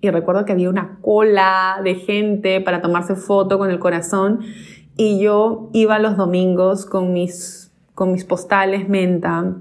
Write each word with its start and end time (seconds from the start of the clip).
y 0.00 0.10
recuerdo 0.10 0.44
que 0.44 0.52
había 0.52 0.70
una 0.70 0.98
cola 1.02 1.80
de 1.84 1.94
gente 1.94 2.60
para 2.60 2.80
tomarse 2.80 3.16
foto 3.16 3.58
con 3.58 3.70
el 3.70 3.78
corazón 3.78 4.40
y 4.96 5.20
yo 5.20 5.70
iba 5.72 5.98
los 5.98 6.16
domingos 6.16 6.86
con 6.86 7.12
mis, 7.12 7.72
con 7.94 8.12
mis 8.12 8.24
postales 8.24 8.88
menta 8.88 9.56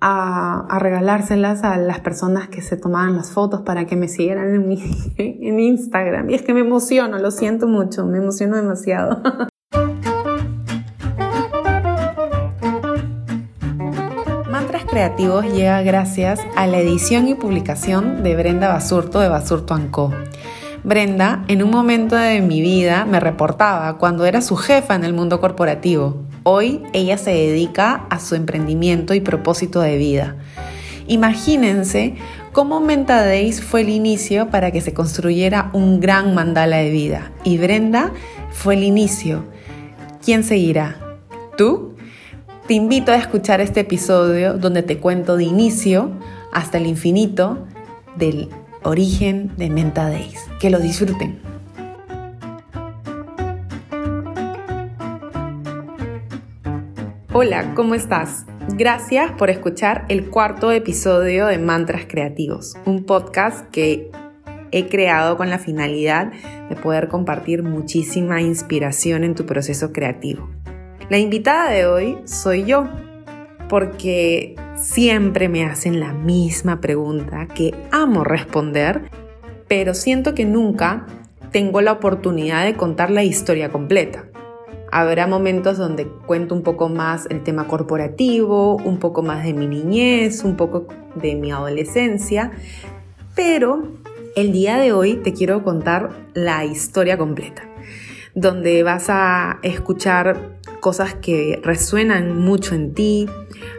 a, 0.00 0.78
regalárselas 0.78 1.64
a 1.64 1.76
las 1.78 2.00
personas 2.00 2.48
que 2.48 2.62
se 2.62 2.76
tomaban 2.76 3.16
las 3.16 3.32
fotos 3.32 3.62
para 3.62 3.86
que 3.86 3.96
me 3.96 4.08
siguieran 4.08 4.54
en, 4.54 4.68
mi, 4.68 4.82
en 5.18 5.60
Instagram. 5.60 6.30
Y 6.30 6.34
es 6.34 6.42
que 6.42 6.54
me 6.54 6.60
emociono, 6.60 7.18
lo 7.18 7.30
siento 7.30 7.66
mucho, 7.66 8.04
me 8.06 8.18
emociono 8.18 8.56
demasiado. 8.56 9.22
Llega 14.96 15.82
gracias 15.82 16.40
a 16.56 16.66
la 16.66 16.78
edición 16.78 17.28
y 17.28 17.34
publicación 17.34 18.22
de 18.22 18.34
Brenda 18.34 18.68
Basurto 18.68 19.20
de 19.20 19.28
Basurto 19.28 19.74
Anco. 19.74 20.10
Brenda, 20.84 21.44
en 21.48 21.62
un 21.62 21.68
momento 21.68 22.16
de 22.16 22.40
mi 22.40 22.62
vida, 22.62 23.04
me 23.04 23.20
reportaba 23.20 23.98
cuando 23.98 24.24
era 24.24 24.40
su 24.40 24.56
jefa 24.56 24.94
en 24.94 25.04
el 25.04 25.12
mundo 25.12 25.38
corporativo. 25.38 26.22
Hoy 26.44 26.82
ella 26.94 27.18
se 27.18 27.32
dedica 27.32 28.06
a 28.08 28.18
su 28.18 28.36
emprendimiento 28.36 29.12
y 29.12 29.20
propósito 29.20 29.82
de 29.82 29.98
vida. 29.98 30.36
Imagínense 31.08 32.14
cómo 32.52 32.80
Menta 32.80 33.22
Days 33.22 33.62
fue 33.62 33.82
el 33.82 33.90
inicio 33.90 34.48
para 34.48 34.70
que 34.70 34.80
se 34.80 34.94
construyera 34.94 35.68
un 35.74 36.00
gran 36.00 36.34
mandala 36.34 36.78
de 36.78 36.88
vida. 36.88 37.32
Y 37.44 37.58
Brenda 37.58 38.12
fue 38.50 38.76
el 38.76 38.82
inicio. 38.82 39.44
¿Quién 40.24 40.42
seguirá? 40.42 40.96
¿Tú? 41.58 41.95
Te 42.66 42.74
invito 42.74 43.12
a 43.12 43.16
escuchar 43.16 43.60
este 43.60 43.80
episodio 43.80 44.54
donde 44.54 44.82
te 44.82 44.98
cuento 44.98 45.36
de 45.36 45.44
inicio 45.44 46.10
hasta 46.52 46.78
el 46.78 46.86
infinito 46.88 47.64
del 48.16 48.48
origen 48.82 49.56
de 49.56 49.70
Menta 49.70 50.10
Days. 50.10 50.44
Que 50.58 50.70
lo 50.70 50.80
disfruten. 50.80 51.38
Hola, 57.32 57.72
¿cómo 57.76 57.94
estás? 57.94 58.46
Gracias 58.74 59.30
por 59.38 59.48
escuchar 59.48 60.04
el 60.08 60.28
cuarto 60.28 60.72
episodio 60.72 61.46
de 61.46 61.58
Mantras 61.58 62.06
Creativos, 62.08 62.74
un 62.84 63.04
podcast 63.04 63.70
que 63.70 64.10
he 64.72 64.88
creado 64.88 65.36
con 65.36 65.50
la 65.50 65.60
finalidad 65.60 66.32
de 66.68 66.74
poder 66.74 67.06
compartir 67.06 67.62
muchísima 67.62 68.42
inspiración 68.42 69.22
en 69.22 69.36
tu 69.36 69.46
proceso 69.46 69.92
creativo. 69.92 70.50
La 71.08 71.18
invitada 71.18 71.70
de 71.70 71.86
hoy 71.86 72.18
soy 72.24 72.64
yo, 72.64 72.88
porque 73.68 74.56
siempre 74.74 75.48
me 75.48 75.64
hacen 75.64 76.00
la 76.00 76.12
misma 76.12 76.80
pregunta 76.80 77.46
que 77.46 77.72
amo 77.92 78.24
responder, 78.24 79.02
pero 79.68 79.94
siento 79.94 80.34
que 80.34 80.44
nunca 80.44 81.06
tengo 81.52 81.80
la 81.80 81.92
oportunidad 81.92 82.64
de 82.64 82.74
contar 82.74 83.12
la 83.12 83.22
historia 83.22 83.70
completa. 83.70 84.24
Habrá 84.90 85.28
momentos 85.28 85.78
donde 85.78 86.08
cuento 86.08 86.56
un 86.56 86.64
poco 86.64 86.88
más 86.88 87.26
el 87.30 87.44
tema 87.44 87.68
corporativo, 87.68 88.74
un 88.74 88.98
poco 88.98 89.22
más 89.22 89.44
de 89.44 89.54
mi 89.54 89.68
niñez, 89.68 90.42
un 90.42 90.56
poco 90.56 90.88
de 91.14 91.36
mi 91.36 91.52
adolescencia, 91.52 92.50
pero 93.36 93.92
el 94.34 94.50
día 94.50 94.76
de 94.76 94.92
hoy 94.92 95.14
te 95.14 95.32
quiero 95.32 95.62
contar 95.62 96.10
la 96.34 96.64
historia 96.64 97.16
completa, 97.16 97.62
donde 98.36 98.84
vas 98.84 99.06
a 99.08 99.58
escuchar 99.62 100.60
cosas 100.80 101.14
que 101.14 101.58
resuenan 101.64 102.36
mucho 102.38 102.76
en 102.76 102.94
ti, 102.94 103.28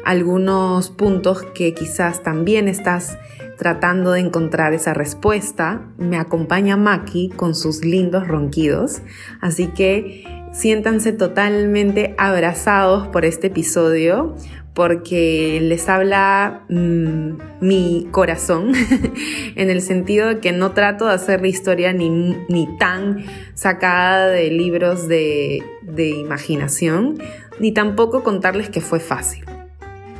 algunos 0.04 0.90
puntos 0.90 1.44
que 1.54 1.74
quizás 1.74 2.24
también 2.24 2.68
estás 2.68 3.18
tratando 3.58 4.12
de 4.12 4.20
encontrar 4.20 4.74
esa 4.74 4.94
respuesta. 4.94 5.84
Me 5.98 6.18
acompaña 6.18 6.76
Maki 6.76 7.30
con 7.30 7.56
sus 7.56 7.86
lindos 7.86 8.28
ronquidos, 8.28 9.02
así 9.40 9.68
que 9.68 10.26
Siéntanse 10.58 11.12
totalmente 11.12 12.16
abrazados 12.18 13.08
por 13.10 13.26
este 13.26 13.48
episodio 13.48 14.36
porque 14.78 15.58
les 15.60 15.90
habla 15.90 16.62
mm, 16.70 17.32
mi 17.62 18.08
corazón 18.12 18.74
en 19.56 19.72
el 19.72 19.82
sentido 19.82 20.28
de 20.28 20.40
que 20.40 20.52
no 20.52 20.74
trato 20.74 21.08
de 21.08 21.16
hacer 21.16 21.42
la 21.42 21.48
historia 21.48 21.94
ni, 21.94 22.12
ni 22.48 22.68
tan 22.78 23.26
sacada 23.56 24.28
de 24.28 24.52
libros 24.52 25.08
de, 25.08 25.64
imaginación, 25.98 27.18
ni 27.60 27.72
tampoco 27.72 28.22
contarles 28.22 28.70
que 28.70 28.80
fue 28.80 29.00
fácil. 29.00 29.46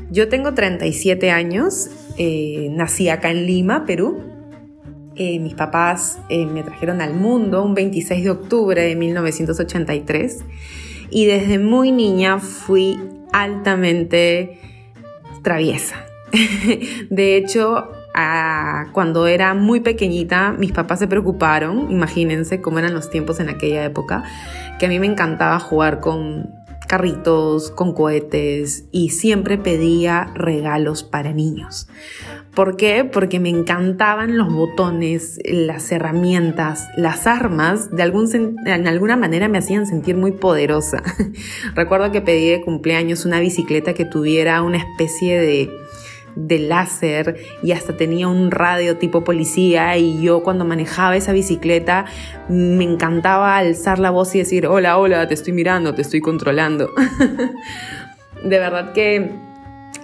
Yo 0.10 0.28
tengo 0.28 0.56
37 0.56 1.30
años, 1.30 1.92
eh, 2.18 2.70
nací 2.72 3.10
acá 3.10 3.30
en 3.30 3.46
Lima, 3.46 3.86
Perú, 3.86 4.24
eh, 5.16 5.38
mis 5.38 5.54
papás 5.54 6.18
eh, 6.30 6.48
me 6.48 6.64
trajeron 6.64 7.02
al 7.02 7.14
mundo 7.14 7.64
un 7.64 7.76
26 7.76 8.24
de 8.24 8.32
octubre 8.32 8.82
de 8.82 8.96
1983 8.96 10.40
y 11.12 11.28
desde 11.28 11.60
muy 11.60 11.92
niña 11.92 12.40
fui 12.40 12.98
altamente 13.32 14.60
traviesa. 15.44 15.96
de 17.10 17.38
hecho, 17.38 17.92
cuando 18.94 19.28
era 19.28 19.54
muy 19.54 19.80
pequeñita, 19.80 20.52
mis 20.52 20.72
papás 20.72 21.00
se 21.00 21.08
preocuparon, 21.08 21.92
imagínense 21.92 22.62
cómo 22.62 22.80
eran 22.80 22.94
los 22.94 23.10
tiempos 23.10 23.40
en 23.40 23.50
aquella 23.50 23.86
época, 23.86 24.24
que 24.80 24.88
a 24.88 24.90
mí 24.90 25.00
me 25.00 25.08
encantaba 25.08 25.60
jugar 25.60 26.00
con 26.00 26.57
carritos, 26.88 27.72
con 27.72 27.94
cohetes 27.94 28.86
y 28.92 29.10
siempre 29.10 29.58
pedía 29.58 30.32
regalos 30.34 31.04
para 31.04 31.34
niños. 31.34 31.88
¿Por 32.56 32.76
qué? 32.76 33.04
Porque 33.04 33.40
me 33.40 33.50
encantaban 33.50 34.36
los 34.36 34.52
botones, 34.52 35.40
las 35.46 35.92
herramientas, 35.92 36.88
las 36.98 37.28
armas, 37.28 37.96
de 37.96 38.02
alguna 38.02 39.16
manera 39.16 39.48
me 39.48 39.60
hacían 39.60 39.86
sentir 39.86 40.18
muy 40.18 40.32
poderosa. 40.32 41.04
Recuerdo 41.76 42.12
que 42.12 42.22
pedí 42.22 42.50
de 42.50 42.62
cumpleaños 42.62 43.26
una 43.26 43.40
bicicleta 43.40 43.94
que 43.94 44.06
tuviera 44.06 44.64
una 44.64 44.78
especie 44.78 45.40
de, 45.40 45.70
de 46.38 46.60
láser 46.60 47.38
y 47.64 47.72
hasta 47.72 47.98
tenía 47.98 48.28
un 48.28 48.52
radio 48.52 48.98
tipo 48.98 49.24
policía 49.24 49.98
y 49.98 50.22
yo 50.22 50.44
cuando 50.44 50.66
manejaba 50.66 51.16
esa 51.16 51.34
bicicleta 51.34 52.06
me 52.48 52.84
encantaba 52.84 53.58
alzar 53.58 53.98
la 53.98 54.12
voz 54.12 54.36
y 54.36 54.40
decir, 54.40 54.68
hola, 54.68 54.98
hola, 54.98 55.28
te 55.28 55.34
estoy 55.34 55.54
mirando, 55.54 55.96
te 55.96 56.04
estoy 56.04 56.22
controlando. 56.22 56.92
de 58.44 58.60
verdad 58.60 58.94
que 58.94 59.32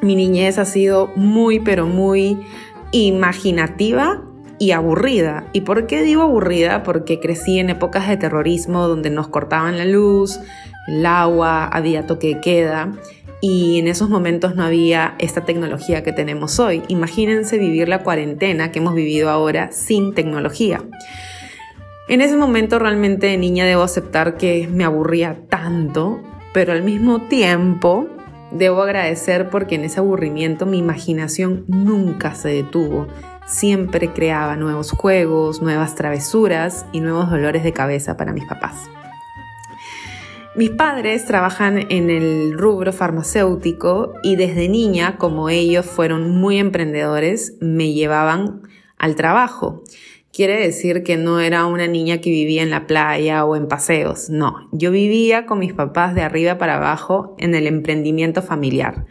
mi 0.02 0.16
niñez 0.16 0.58
ha 0.58 0.66
sido 0.66 1.12
muy, 1.16 1.60
pero 1.60 1.86
muy 1.86 2.40
imaginativa 2.92 4.24
y 4.58 4.72
aburrida. 4.72 5.46
¿Y 5.54 5.62
por 5.62 5.88
qué 5.88 6.02
digo 6.02 6.24
aburrida? 6.24 6.84
Porque 6.84 7.20
crecí 7.20 7.60
en 7.60 7.70
épocas 7.70 8.08
de 8.08 8.18
terrorismo 8.18 8.88
donde 8.88 9.10
nos 9.12 9.28
cortaban 9.28 9.78
la 9.78 9.86
luz, 9.86 10.40
el 10.88 11.06
agua, 11.06 11.66
había 11.66 12.06
toque 12.08 12.36
de 12.36 12.42
queda 12.42 12.92
y 13.46 13.78
en 13.78 13.90
esos 13.90 14.10
momentos 14.10 14.56
no 14.56 14.64
había 14.64 15.16
esta 15.20 15.44
tecnología 15.44 16.02
que 16.02 16.14
tenemos 16.14 16.62
hoy. 16.62 16.82
Imagínense 16.88 17.58
vivir 17.58 17.90
la 17.90 18.02
cuarentena 18.02 18.72
que 18.72 18.80
hemos 18.80 18.96
vivido 18.96 19.30
ahora 19.30 19.74
sin 19.74 20.14
tecnología. 20.14 20.82
En 22.08 22.22
ese 22.22 22.38
momento 22.38 22.80
realmente 22.80 23.28
de 23.28 23.38
niña 23.38 23.66
debo 23.66 23.82
aceptar 23.82 24.38
que 24.38 24.70
me 24.72 24.86
aburría 24.86 25.42
tanto, 25.50 26.22
pero 26.54 26.72
al 26.72 26.84
mismo 26.84 27.28
tiempo 27.28 28.08
Debo 28.54 28.84
agradecer 28.84 29.50
porque 29.50 29.74
en 29.74 29.84
ese 29.84 30.00
aburrimiento 30.00 30.68
mi 30.68 30.78
imaginación 30.78 31.66
nunca 31.68 32.36
se 32.36 32.50
detuvo. 32.50 33.08
Siempre 33.48 34.14
creaba 34.14 34.56
nuevos 34.58 34.92
juegos, 34.92 35.60
nuevas 35.60 35.96
travesuras 35.96 36.86
y 36.92 37.00
nuevos 37.00 37.32
dolores 37.32 37.64
de 37.64 37.74
cabeza 37.74 38.16
para 38.16 38.32
mis 38.32 38.46
papás. 38.46 38.92
Mis 40.56 40.70
padres 40.70 41.26
trabajan 41.26 41.88
en 41.90 42.10
el 42.10 42.54
rubro 42.58 42.94
farmacéutico 42.94 44.14
y 44.22 44.36
desde 44.36 44.70
niña, 44.70 45.18
como 45.18 45.50
ellos 45.50 45.86
fueron 45.86 46.30
muy 46.30 46.60
emprendedores, 46.60 47.58
me 47.60 47.94
llevaban 47.94 48.62
al 48.98 49.16
trabajo 49.16 49.84
quiere 50.34 50.60
decir 50.60 51.04
que 51.04 51.16
no 51.16 51.40
era 51.40 51.66
una 51.68 51.88
niña 51.88 52.18
que 52.20 52.32
vivía 52.32 52.64
en 52.64 52.72
la 52.72 52.88
playa 52.88 53.46
o 53.46 53.56
en 53.56 53.68
paseos, 53.68 54.30
no, 54.30 54.68
yo 54.72 54.92
vivía 54.92 55.46
con 55.46 55.60
mis 55.60 55.74
papás 55.74 56.16
de 56.16 56.24
arriba 56.24 56.58
para 56.58 56.78
abajo 56.78 57.36
en 57.38 57.56
el 57.56 57.68
emprendimiento 57.68 58.42
familiar. 58.42 59.06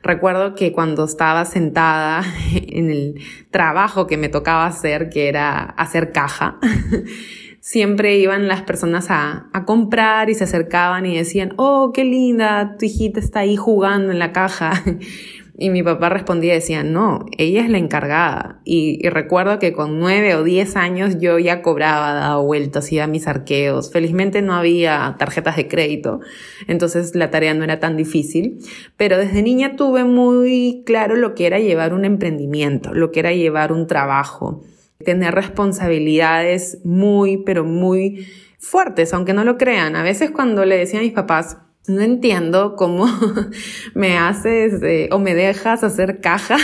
Recuerdo 0.00 0.54
que 0.54 0.72
cuando 0.72 1.04
estaba 1.04 1.44
sentada 1.44 2.22
en 2.54 2.90
el 2.90 3.20
trabajo 3.50 4.06
que 4.06 4.16
me 4.16 4.28
tocaba 4.28 4.66
hacer, 4.66 5.08
que 5.08 5.28
era 5.28 5.62
hacer 5.62 6.12
caja, 6.12 6.58
siempre 7.60 8.18
iban 8.18 8.48
las 8.48 8.62
personas 8.62 9.10
a, 9.10 9.48
a, 9.52 9.64
comprar 9.64 10.30
y 10.30 10.34
se 10.34 10.44
acercaban 10.44 11.06
y 11.06 11.16
decían, 11.16 11.54
oh, 11.56 11.92
qué 11.92 12.04
linda, 12.04 12.76
tu 12.78 12.86
hijita 12.86 13.20
está 13.20 13.40
ahí 13.40 13.56
jugando 13.56 14.12
en 14.12 14.18
la 14.18 14.32
caja. 14.32 14.82
Y 15.60 15.70
mi 15.70 15.82
papá 15.82 16.08
respondía 16.08 16.54
decía, 16.54 16.84
no, 16.84 17.26
ella 17.36 17.62
es 17.62 17.68
la 17.68 17.78
encargada. 17.78 18.60
Y, 18.64 19.08
recuerdo 19.08 19.58
que 19.58 19.72
con 19.72 19.98
nueve 19.98 20.36
o 20.36 20.44
diez 20.44 20.76
años 20.76 21.18
yo 21.18 21.40
ya 21.40 21.62
cobraba, 21.62 22.14
daba 22.14 22.40
vueltas, 22.40 22.92
iba 22.92 23.02
a 23.02 23.08
mis 23.08 23.26
arqueos. 23.26 23.90
Felizmente 23.90 24.40
no 24.40 24.54
había 24.54 25.16
tarjetas 25.18 25.56
de 25.56 25.66
crédito, 25.66 26.20
entonces 26.68 27.16
la 27.16 27.32
tarea 27.32 27.54
no 27.54 27.64
era 27.64 27.80
tan 27.80 27.96
difícil. 27.96 28.60
Pero 28.96 29.18
desde 29.18 29.42
niña 29.42 29.74
tuve 29.74 30.04
muy 30.04 30.84
claro 30.86 31.16
lo 31.16 31.34
que 31.34 31.48
era 31.48 31.58
llevar 31.58 31.92
un 31.92 32.04
emprendimiento, 32.04 32.94
lo 32.94 33.10
que 33.10 33.18
era 33.18 33.32
llevar 33.32 33.72
un 33.72 33.88
trabajo. 33.88 34.62
Tener 35.04 35.34
responsabilidades 35.34 36.78
muy, 36.84 37.38
pero 37.38 37.64
muy 37.64 38.26
fuertes, 38.58 39.14
aunque 39.14 39.32
no 39.32 39.44
lo 39.44 39.56
crean. 39.56 39.94
A 39.94 40.02
veces 40.02 40.30
cuando 40.30 40.64
le 40.64 40.76
decía 40.76 40.98
a 40.98 41.02
mis 41.02 41.12
papás, 41.12 41.58
no 41.86 42.02
entiendo 42.02 42.74
cómo 42.76 43.06
me 43.94 44.18
haces 44.18 44.82
eh, 44.82 45.08
o 45.12 45.18
me 45.18 45.34
dejas 45.34 45.84
hacer 45.84 46.20
caja 46.20 46.56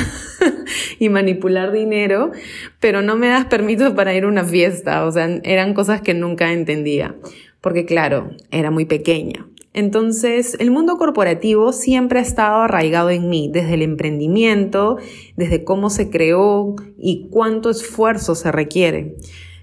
y 0.98 1.08
manipular 1.08 1.72
dinero, 1.72 2.32
pero 2.80 3.02
no 3.02 3.16
me 3.16 3.28
das 3.28 3.46
permiso 3.46 3.94
para 3.94 4.14
ir 4.14 4.24
a 4.24 4.28
una 4.28 4.44
fiesta. 4.44 5.06
O 5.06 5.12
sea, 5.12 5.26
eran 5.44 5.72
cosas 5.72 6.00
que 6.02 6.14
nunca 6.14 6.52
entendía, 6.52 7.14
porque 7.60 7.86
claro, 7.86 8.32
era 8.50 8.70
muy 8.70 8.84
pequeña. 8.84 9.46
Entonces, 9.74 10.56
el 10.60 10.70
mundo 10.70 10.96
corporativo 10.96 11.72
siempre 11.72 12.20
ha 12.20 12.22
estado 12.22 12.62
arraigado 12.62 13.10
en 13.10 13.28
mí, 13.28 13.50
desde 13.52 13.74
el 13.74 13.82
emprendimiento, 13.82 14.98
desde 15.36 15.64
cómo 15.64 15.90
se 15.90 16.10
creó 16.10 16.76
y 16.96 17.26
cuánto 17.28 17.70
esfuerzo 17.70 18.36
se 18.36 18.52
requiere. 18.52 19.16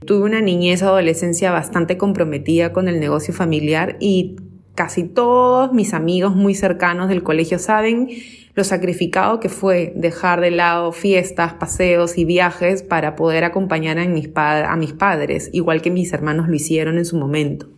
Tuve 0.06 0.26
una 0.26 0.42
niñez, 0.42 0.84
adolescencia 0.84 1.52
bastante 1.52 1.98
comprometida 1.98 2.74
con 2.74 2.90
el 2.90 3.00
negocio 3.00 3.34
familiar 3.34 3.96
y 4.02 4.36
casi 4.76 5.04
todos 5.04 5.72
mis 5.72 5.94
amigos 5.94 6.36
muy 6.36 6.56
cercanos 6.56 7.08
del 7.08 7.24
colegio 7.24 7.58
saben 7.58 8.10
lo 8.54 8.66
sacrificado 8.66 9.40
que 9.40 9.48
fue 9.48 9.94
dejar 9.96 10.42
de 10.42 10.52
lado 10.52 10.92
fiestas, 10.92 11.54
paseos 11.54 12.18
y 12.18 12.26
viajes 12.26 12.84
para 12.84 13.16
poder 13.16 13.46
acompañar 13.46 13.98
a 13.98 14.06
mis, 14.08 14.30
a 14.36 14.76
mis 14.76 14.92
padres, 14.92 15.50
igual 15.54 15.82
que 15.82 15.90
mis 15.90 16.12
hermanos 16.12 16.50
lo 16.50 16.56
hicieron 16.56 16.98
en 16.98 17.06
su 17.06 17.16
momento. 17.18 17.70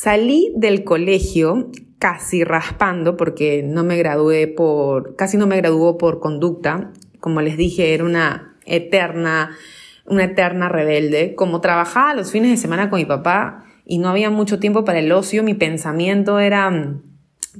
Salí 0.00 0.52
del 0.54 0.84
colegio 0.84 1.72
casi 1.98 2.44
raspando 2.44 3.16
porque 3.16 3.64
no 3.64 3.82
me 3.82 3.96
gradué 3.96 4.46
por, 4.46 5.16
casi 5.16 5.36
no 5.36 5.48
me 5.48 5.56
graduó 5.56 5.98
por 5.98 6.20
conducta. 6.20 6.92
Como 7.18 7.40
les 7.40 7.56
dije, 7.56 7.94
era 7.94 8.04
una 8.04 8.56
eterna, 8.64 9.56
una 10.06 10.22
eterna 10.22 10.68
rebelde. 10.68 11.34
Como 11.34 11.60
trabajaba 11.60 12.14
los 12.14 12.30
fines 12.30 12.52
de 12.52 12.56
semana 12.58 12.90
con 12.90 13.00
mi 13.00 13.06
papá 13.06 13.64
y 13.84 13.98
no 13.98 14.08
había 14.08 14.30
mucho 14.30 14.60
tiempo 14.60 14.84
para 14.84 15.00
el 15.00 15.10
ocio, 15.10 15.42
mi 15.42 15.54
pensamiento 15.54 16.38
era, 16.38 17.00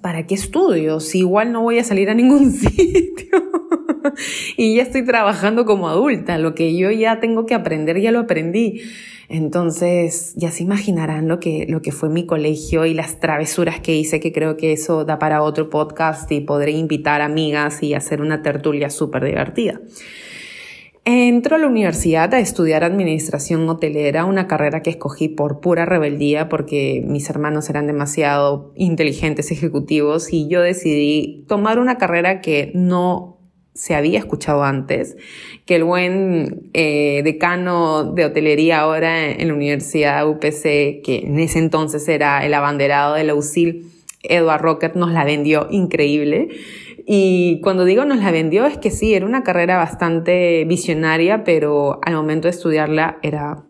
¿para 0.01 0.25
qué 0.29 0.37
estudio? 0.37 1.01
Si 1.01 1.19
igual 1.19 1.51
no 1.51 1.63
voy 1.63 1.81
a 1.81 1.85
salir 1.85 2.09
a 2.09 2.15
ningún 2.15 2.53
sitio. 2.53 3.43
y 4.57 4.77
ya 4.77 4.85
estoy 4.85 5.05
trabajando 5.05 5.65
como 5.65 5.89
adulta. 5.89 6.39
Lo 6.39 6.55
que 6.55 6.77
yo 6.77 6.93
ya 6.93 7.19
tengo 7.19 7.47
que 7.47 7.57
aprender, 7.57 8.01
ya 8.01 8.13
lo 8.13 8.21
aprendí. 8.21 8.83
Entonces, 9.29 10.33
ya 10.37 10.51
se 10.51 10.63
imaginarán 10.63 11.29
lo 11.29 11.39
que, 11.39 11.67
lo 11.69 11.83
que 11.83 11.93
fue 11.93 12.09
mi 12.09 12.25
colegio 12.25 12.87
y 12.87 12.95
las 12.95 13.21
travesuras 13.21 13.79
que 13.79 13.95
hice, 13.95 14.21
que 14.21 14.33
creo 14.33 14.57
que 14.57 14.73
eso 14.73 15.05
da 15.05 15.19
para 15.19 15.43
otro 15.43 15.69
podcast 15.69 16.31
y 16.33 16.41
podré 16.41 16.71
invitar 16.73 17.21
amigas 17.21 17.83
y 17.83 17.93
hacer 17.93 18.23
una 18.23 18.43
tertulia 18.43 18.89
súper 18.89 19.25
divertida. 19.25 19.81
Entro 21.11 21.57
a 21.57 21.59
la 21.59 21.67
universidad 21.67 22.35
a 22.35 22.39
estudiar 22.39 22.85
administración 22.85 23.67
hotelera, 23.67 24.27
una 24.27 24.47
carrera 24.47 24.83
que 24.83 24.91
escogí 24.91 25.29
por 25.29 25.61
pura 25.61 25.87
rebeldía 25.87 26.51
porque 26.51 27.03
mis 27.07 27.31
hermanos 27.31 27.71
eran 27.71 27.87
demasiado 27.87 28.73
inteligentes 28.77 29.51
ejecutivos 29.51 30.33
y 30.33 30.49
yo 30.49 30.61
decidí 30.61 31.47
tomar 31.49 31.79
una 31.79 31.97
carrera 31.97 32.43
que 32.43 32.73
no 32.75 33.38
se 33.79 33.95
había 33.95 34.19
escuchado 34.19 34.65
antes, 34.65 35.17
que 35.65 35.77
el 35.77 35.85
buen 35.85 36.69
eh, 36.75 37.23
decano 37.23 38.13
de 38.13 38.25
hotelería 38.25 38.81
ahora 38.81 39.31
en 39.31 39.47
la 39.47 39.55
Universidad 39.55 40.29
UPC, 40.29 41.01
que 41.05 41.23
en 41.25 41.39
ese 41.39 41.61
entonces 41.61 42.09
era 42.09 42.45
el 42.45 42.55
abanderado 42.55 43.15
de 43.15 43.23
la 43.23 43.37
UCIL, 43.37 43.87
Edward 44.25 44.63
Rocket, 44.63 44.95
nos 44.97 45.13
la 45.13 45.23
vendió 45.23 45.69
increíble. 45.71 46.49
Y 47.07 47.61
cuando 47.63 47.85
digo 47.85 48.05
nos 48.05 48.19
la 48.19 48.33
vendió 48.33 48.67
es 48.67 48.79
que 48.79 48.91
sí, 48.91 49.15
era 49.15 49.25
una 49.25 49.45
carrera 49.45 49.77
bastante 49.77 50.65
visionaria, 50.65 51.45
pero 51.45 52.01
al 52.03 52.15
momento 52.15 52.49
de 52.49 52.51
estudiarla 52.51 53.19
era, 53.23 53.63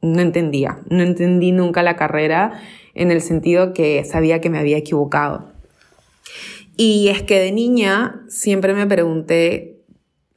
no 0.00 0.20
entendía, 0.20 0.78
no 0.88 1.02
entendí 1.02 1.50
nunca 1.50 1.82
la 1.82 1.96
carrera 1.96 2.60
en 2.94 3.10
el 3.10 3.22
sentido 3.22 3.72
que 3.72 4.04
sabía 4.04 4.40
que 4.40 4.50
me 4.50 4.60
había 4.60 4.78
equivocado. 4.78 5.58
Y 6.80 7.08
es 7.08 7.24
que 7.24 7.40
de 7.40 7.50
niña 7.50 8.22
siempre 8.28 8.72
me 8.72 8.86
pregunté 8.86 9.82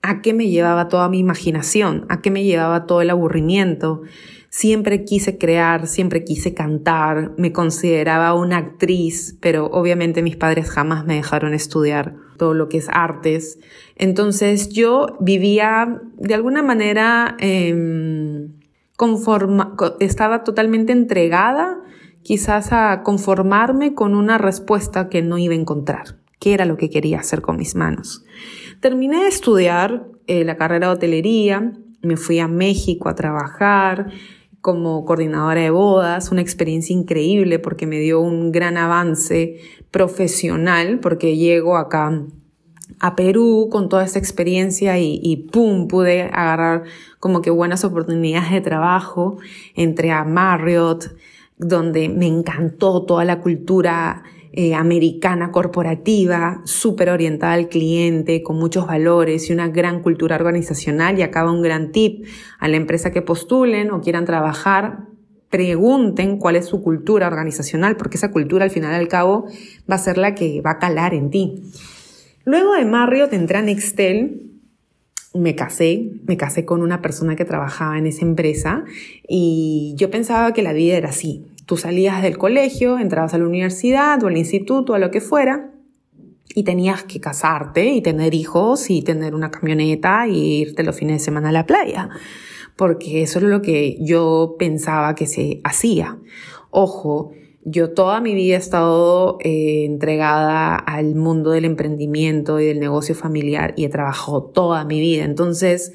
a 0.01 0.23
qué 0.23 0.33
me 0.33 0.47
llevaba 0.47 0.87
toda 0.87 1.07
mi 1.07 1.19
imaginación, 1.19 2.07
a 2.09 2.19
qué 2.23 2.31
me 2.31 2.43
llevaba 2.43 2.87
todo 2.87 3.01
el 3.01 3.11
aburrimiento. 3.11 4.01
Siempre 4.49 5.05
quise 5.05 5.37
crear, 5.37 5.85
siempre 5.85 6.23
quise 6.23 6.55
cantar, 6.55 7.33
me 7.37 7.53
consideraba 7.53 8.33
una 8.33 8.57
actriz, 8.57 9.37
pero 9.39 9.67
obviamente 9.67 10.23
mis 10.23 10.35
padres 10.35 10.71
jamás 10.71 11.05
me 11.05 11.13
dejaron 11.13 11.53
estudiar 11.53 12.15
todo 12.37 12.55
lo 12.55 12.69
que 12.69 12.79
es 12.79 12.87
artes. 12.91 13.59
Entonces 13.95 14.69
yo 14.69 15.17
vivía 15.19 16.01
de 16.17 16.33
alguna 16.33 16.63
manera, 16.63 17.37
eh, 17.39 18.47
conforma, 18.97 19.75
estaba 19.99 20.43
totalmente 20.43 20.91
entregada 20.91 21.77
quizás 22.23 22.73
a 22.73 23.03
conformarme 23.03 23.93
con 23.93 24.15
una 24.15 24.39
respuesta 24.39 25.07
que 25.07 25.21
no 25.21 25.37
iba 25.37 25.53
a 25.53 25.57
encontrar 25.57 26.20
qué 26.41 26.55
era 26.55 26.65
lo 26.65 26.75
que 26.75 26.89
quería 26.89 27.19
hacer 27.19 27.41
con 27.41 27.55
mis 27.55 27.75
manos. 27.75 28.25
Terminé 28.81 29.21
de 29.21 29.27
estudiar 29.27 30.07
eh, 30.25 30.43
la 30.43 30.57
carrera 30.57 30.87
de 30.87 30.93
hotelería, 30.93 31.71
me 32.01 32.17
fui 32.17 32.39
a 32.39 32.47
México 32.47 33.07
a 33.07 33.15
trabajar 33.15 34.11
como 34.59 35.05
coordinadora 35.05 35.61
de 35.61 35.69
bodas, 35.69 36.31
una 36.31 36.41
experiencia 36.41 36.95
increíble 36.95 37.59
porque 37.59 37.85
me 37.85 37.99
dio 37.99 38.19
un 38.21 38.51
gran 38.51 38.75
avance 38.75 39.59
profesional, 39.91 40.99
porque 40.99 41.37
llego 41.37 41.77
acá 41.77 42.23
a 42.99 43.15
Perú 43.15 43.69
con 43.71 43.87
toda 43.87 44.03
esta 44.03 44.17
experiencia 44.17 44.97
y, 44.97 45.19
y, 45.23 45.47
pum, 45.47 45.87
pude 45.87 46.23
agarrar 46.23 46.83
como 47.19 47.41
que 47.41 47.51
buenas 47.51 47.83
oportunidades 47.83 48.51
de 48.51 48.61
trabajo. 48.61 49.37
Entré 49.75 50.11
a 50.11 50.23
Marriott, 50.23 51.15
donde 51.57 52.09
me 52.09 52.25
encantó 52.25 53.03
toda 53.05 53.25
la 53.25 53.41
cultura 53.41 54.23
eh, 54.53 54.75
americana 54.75 55.51
corporativa, 55.51 56.61
súper 56.65 57.09
orientada 57.09 57.53
al 57.53 57.69
cliente, 57.69 58.43
con 58.43 58.57
muchos 58.57 58.85
valores 58.85 59.49
y 59.49 59.53
una 59.53 59.69
gran 59.69 60.01
cultura 60.01 60.35
organizacional. 60.35 61.17
Y 61.17 61.21
acaba 61.21 61.51
un 61.51 61.61
gran 61.61 61.91
tip 61.91 62.25
a 62.59 62.67
la 62.67 62.77
empresa 62.77 63.11
que 63.11 63.21
postulen 63.21 63.91
o 63.91 64.01
quieran 64.01 64.25
trabajar. 64.25 65.05
Pregunten 65.49 66.37
cuál 66.37 66.55
es 66.55 66.65
su 66.65 66.81
cultura 66.81 67.27
organizacional, 67.27 67.95
porque 67.95 68.17
esa 68.17 68.31
cultura 68.31 68.65
al 68.65 68.71
final 68.71 68.93
al 68.93 69.07
cabo 69.07 69.45
va 69.89 69.95
a 69.95 69.99
ser 69.99 70.17
la 70.17 70.35
que 70.35 70.61
va 70.61 70.71
a 70.71 70.79
calar 70.79 71.13
en 71.13 71.29
ti. 71.29 71.63
Luego 72.43 72.73
de 72.73 72.85
Marriott 72.85 73.33
entré 73.33 73.57
a 73.57 73.61
Nextel, 73.61 74.51
me 75.33 75.55
casé, 75.55 76.11
me 76.25 76.35
casé 76.35 76.65
con 76.65 76.81
una 76.81 77.01
persona 77.01 77.35
que 77.35 77.45
trabajaba 77.45 77.97
en 77.97 78.05
esa 78.05 78.25
empresa 78.25 78.83
y 79.27 79.93
yo 79.95 80.11
pensaba 80.11 80.53
que 80.53 80.61
la 80.61 80.73
vida 80.73 80.97
era 80.97 81.09
así, 81.09 81.45
Tú 81.71 81.77
salías 81.77 82.21
del 82.21 82.37
colegio, 82.37 82.99
entrabas 82.99 83.33
a 83.33 83.37
la 83.37 83.45
universidad 83.45 84.21
o 84.21 84.27
al 84.27 84.35
instituto, 84.35 84.93
a 84.93 84.99
lo 84.99 85.09
que 85.09 85.21
fuera, 85.21 85.71
y 86.53 86.63
tenías 86.63 87.05
que 87.05 87.21
casarte 87.21 87.85
y 87.93 88.01
tener 88.01 88.33
hijos 88.33 88.89
y 88.89 89.03
tener 89.03 89.33
una 89.33 89.51
camioneta 89.51 90.27
y 90.27 90.63
irte 90.63 90.83
los 90.83 90.97
fines 90.97 91.21
de 91.21 91.23
semana 91.23 91.47
a 91.47 91.53
la 91.53 91.65
playa, 91.65 92.09
porque 92.75 93.21
eso 93.21 93.39
es 93.39 93.45
lo 93.45 93.61
que 93.61 93.95
yo 94.01 94.57
pensaba 94.59 95.15
que 95.15 95.27
se 95.27 95.61
hacía. 95.63 96.17
Ojo, 96.71 97.31
yo 97.63 97.91
toda 97.91 98.19
mi 98.19 98.35
vida 98.35 98.55
he 98.55 98.59
estado 98.59 99.37
eh, 99.39 99.85
entregada 99.85 100.75
al 100.75 101.15
mundo 101.15 101.51
del 101.51 101.63
emprendimiento 101.63 102.59
y 102.59 102.65
del 102.65 102.81
negocio 102.81 103.15
familiar 103.15 103.73
y 103.77 103.85
he 103.85 103.89
trabajado 103.89 104.43
toda 104.43 104.83
mi 104.83 104.99
vida. 104.99 105.23
Entonces, 105.23 105.93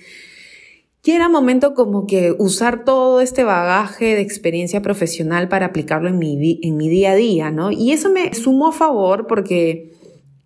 y 1.06 1.12
era 1.12 1.28
momento 1.28 1.74
como 1.74 2.04
que 2.06 2.34
usar 2.36 2.84
todo 2.84 3.20
este 3.20 3.44
bagaje 3.44 4.16
de 4.16 4.22
experiencia 4.22 4.82
profesional 4.82 5.48
para 5.48 5.66
aplicarlo 5.66 6.08
en 6.08 6.18
mi, 6.18 6.58
en 6.62 6.76
mi 6.76 6.88
día 6.88 7.12
a 7.12 7.14
día, 7.14 7.50
¿no? 7.52 7.70
Y 7.70 7.92
eso 7.92 8.10
me 8.10 8.34
sumó 8.34 8.68
a 8.68 8.72
favor 8.72 9.28
porque 9.28 9.92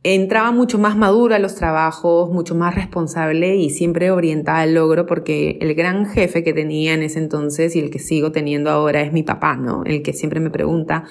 entraba 0.03 0.51
mucho 0.51 0.79
más 0.79 0.99
madura 0.99 1.37
a 1.37 1.39
los 1.39 1.55
trabajos, 1.55 2.31
mucho 2.31 2.55
más 2.55 2.75
responsable 2.75 3.57
y 3.57 3.71
siempre 3.71 4.11
orientada 4.11 4.61
al 4.61 4.75
logro 4.75 5.07
porque 5.07 5.57
el 5.63 5.75
gran 5.75 6.05
jefe 6.05 6.45
que 6.45 6.53
tenía 6.53 6.93
en 6.93 7.05
ese 7.05 7.21
entonces 7.21 7.75
y 7.75 7.81
el 7.81 7.89
que 7.89 7.99
sigo 7.99 8.31
teniendo 8.31 8.71
ahora 8.71 9.01
es 9.01 9.15
mi 9.15 9.23
papá, 9.23 9.57
¿no? 9.57 9.83
El 9.85 10.03
que 10.03 10.13
siempre 10.13 10.41
me 10.41 10.51
pregunta, 10.51 11.05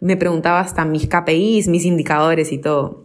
me 0.00 0.16
preguntaba 0.16 0.60
hasta 0.60 0.86
mis 0.86 1.06
KPIs, 1.06 1.68
mis 1.68 1.84
indicadores 1.84 2.50
y 2.50 2.58
todo. 2.58 3.04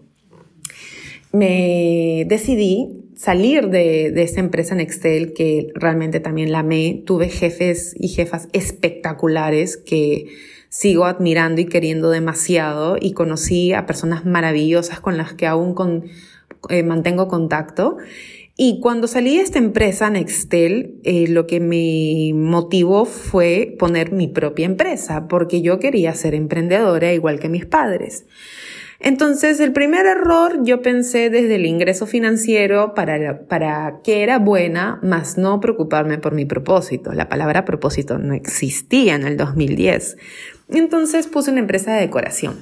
Me 1.33 2.25
decidí 2.29 3.10
salir 3.21 3.69
de, 3.69 4.09
de 4.09 4.23
esta 4.23 4.39
empresa 4.39 4.73
Nextel 4.73 5.33
que 5.33 5.67
realmente 5.75 6.19
también 6.19 6.51
la 6.51 6.59
amé. 6.59 7.03
Tuve 7.05 7.29
jefes 7.29 7.93
y 7.99 8.07
jefas 8.07 8.47
espectaculares 8.51 9.77
que 9.77 10.25
sigo 10.69 11.05
admirando 11.05 11.61
y 11.61 11.65
queriendo 11.65 12.09
demasiado 12.09 12.97
y 12.99 13.11
conocí 13.11 13.73
a 13.73 13.85
personas 13.85 14.25
maravillosas 14.25 15.01
con 15.01 15.17
las 15.17 15.35
que 15.35 15.45
aún 15.45 15.75
con, 15.75 16.05
eh, 16.69 16.81
mantengo 16.81 17.27
contacto. 17.27 17.97
Y 18.57 18.79
cuando 18.79 19.05
salí 19.07 19.37
de 19.37 19.43
esta 19.43 19.59
empresa, 19.59 20.09
Nextel, 20.09 20.99
eh, 21.03 21.27
lo 21.27 21.45
que 21.45 21.59
me 21.59 22.33
motivó 22.33 23.05
fue 23.05 23.75
poner 23.77 24.11
mi 24.11 24.29
propia 24.29 24.65
empresa, 24.65 25.27
porque 25.27 25.61
yo 25.61 25.77
quería 25.77 26.15
ser 26.15 26.33
emprendedora 26.33 27.13
igual 27.13 27.39
que 27.39 27.49
mis 27.49 27.67
padres. 27.67 28.25
Entonces, 29.03 29.59
el 29.59 29.73
primer 29.73 30.05
error 30.05 30.59
yo 30.63 30.83
pensé 30.83 31.31
desde 31.31 31.55
el 31.55 31.65
ingreso 31.65 32.05
financiero 32.05 32.93
para, 32.93 33.47
para 33.47 33.99
que 34.03 34.21
era 34.21 34.37
buena, 34.37 34.99
más 35.01 35.39
no 35.39 35.59
preocuparme 35.59 36.19
por 36.19 36.35
mi 36.35 36.45
propósito. 36.45 37.11
La 37.11 37.27
palabra 37.27 37.65
propósito 37.65 38.19
no 38.19 38.35
existía 38.35 39.15
en 39.15 39.25
el 39.25 39.37
2010. 39.37 40.17
Entonces 40.69 41.25
puse 41.25 41.49
una 41.49 41.61
empresa 41.61 41.93
de 41.93 42.01
decoración. 42.01 42.59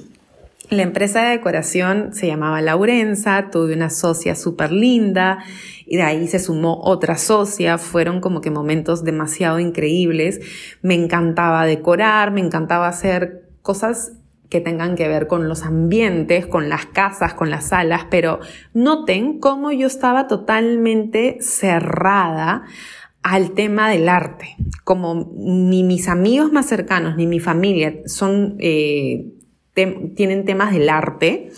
La 0.70 0.82
empresa 0.82 1.24
de 1.24 1.30
decoración 1.30 2.14
se 2.14 2.28
llamaba 2.28 2.62
Laurenza, 2.62 3.50
tuve 3.50 3.74
una 3.74 3.90
socia 3.90 4.34
súper 4.34 4.72
linda 4.72 5.44
y 5.84 5.96
de 5.96 6.02
ahí 6.02 6.26
se 6.26 6.38
sumó 6.38 6.80
otra 6.84 7.18
socia, 7.18 7.76
fueron 7.76 8.20
como 8.20 8.40
que 8.40 8.50
momentos 8.50 9.04
demasiado 9.04 9.58
increíbles. 9.58 10.40
Me 10.80 10.94
encantaba 10.94 11.66
decorar, 11.66 12.30
me 12.30 12.40
encantaba 12.40 12.88
hacer 12.88 13.48
cosas 13.62 14.12
que 14.50 14.60
tengan 14.60 14.96
que 14.96 15.08
ver 15.08 15.28
con 15.28 15.48
los 15.48 15.62
ambientes, 15.62 16.44
con 16.44 16.68
las 16.68 16.84
casas, 16.86 17.34
con 17.34 17.50
las 17.50 17.68
salas, 17.68 18.06
pero 18.10 18.40
noten 18.74 19.38
cómo 19.38 19.70
yo 19.70 19.86
estaba 19.86 20.26
totalmente 20.26 21.38
cerrada 21.40 22.64
al 23.22 23.52
tema 23.52 23.88
del 23.88 24.08
arte. 24.08 24.56
Como 24.82 25.32
ni 25.36 25.84
mis 25.84 26.08
amigos 26.08 26.52
más 26.52 26.66
cercanos 26.66 27.16
ni 27.16 27.28
mi 27.28 27.38
familia 27.38 27.94
son, 28.06 28.56
eh, 28.58 29.26
tienen 29.74 30.44
temas 30.44 30.72
del 30.72 30.88
arte, 30.88 31.50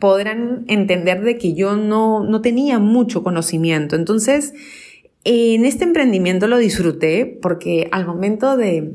podrán 0.00 0.64
entender 0.66 1.22
de 1.22 1.38
que 1.38 1.54
yo 1.54 1.76
no, 1.76 2.24
no 2.24 2.40
tenía 2.40 2.80
mucho 2.80 3.22
conocimiento. 3.22 3.94
Entonces, 3.94 4.52
en 5.22 5.64
este 5.64 5.84
emprendimiento 5.84 6.48
lo 6.48 6.58
disfruté 6.58 7.38
porque 7.40 7.88
al 7.92 8.04
momento 8.04 8.56
de 8.56 8.94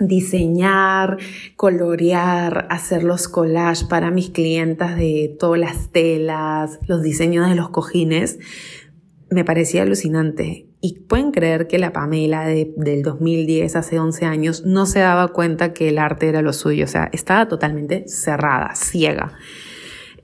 diseñar, 0.00 1.18
colorear, 1.56 2.66
hacer 2.70 3.04
los 3.04 3.28
collages 3.28 3.84
para 3.84 4.10
mis 4.10 4.30
clientas 4.30 4.96
de 4.96 5.36
todas 5.38 5.60
las 5.60 5.90
telas, 5.90 6.78
los 6.86 7.02
diseños 7.02 7.48
de 7.48 7.54
los 7.54 7.70
cojines, 7.70 8.38
me 9.30 9.44
parecía 9.44 9.82
alucinante. 9.82 10.66
Y 10.80 11.00
pueden 11.00 11.32
creer 11.32 11.66
que 11.66 11.78
la 11.78 11.92
Pamela 11.92 12.46
del 12.46 13.02
2010, 13.02 13.74
hace 13.74 13.98
11 13.98 14.26
años, 14.26 14.64
no 14.64 14.86
se 14.86 15.00
daba 15.00 15.28
cuenta 15.28 15.72
que 15.72 15.88
el 15.88 15.98
arte 15.98 16.28
era 16.28 16.40
lo 16.40 16.52
suyo. 16.52 16.84
O 16.84 16.88
sea, 16.88 17.10
estaba 17.12 17.48
totalmente 17.48 18.06
cerrada, 18.06 18.74
ciega. 18.76 19.32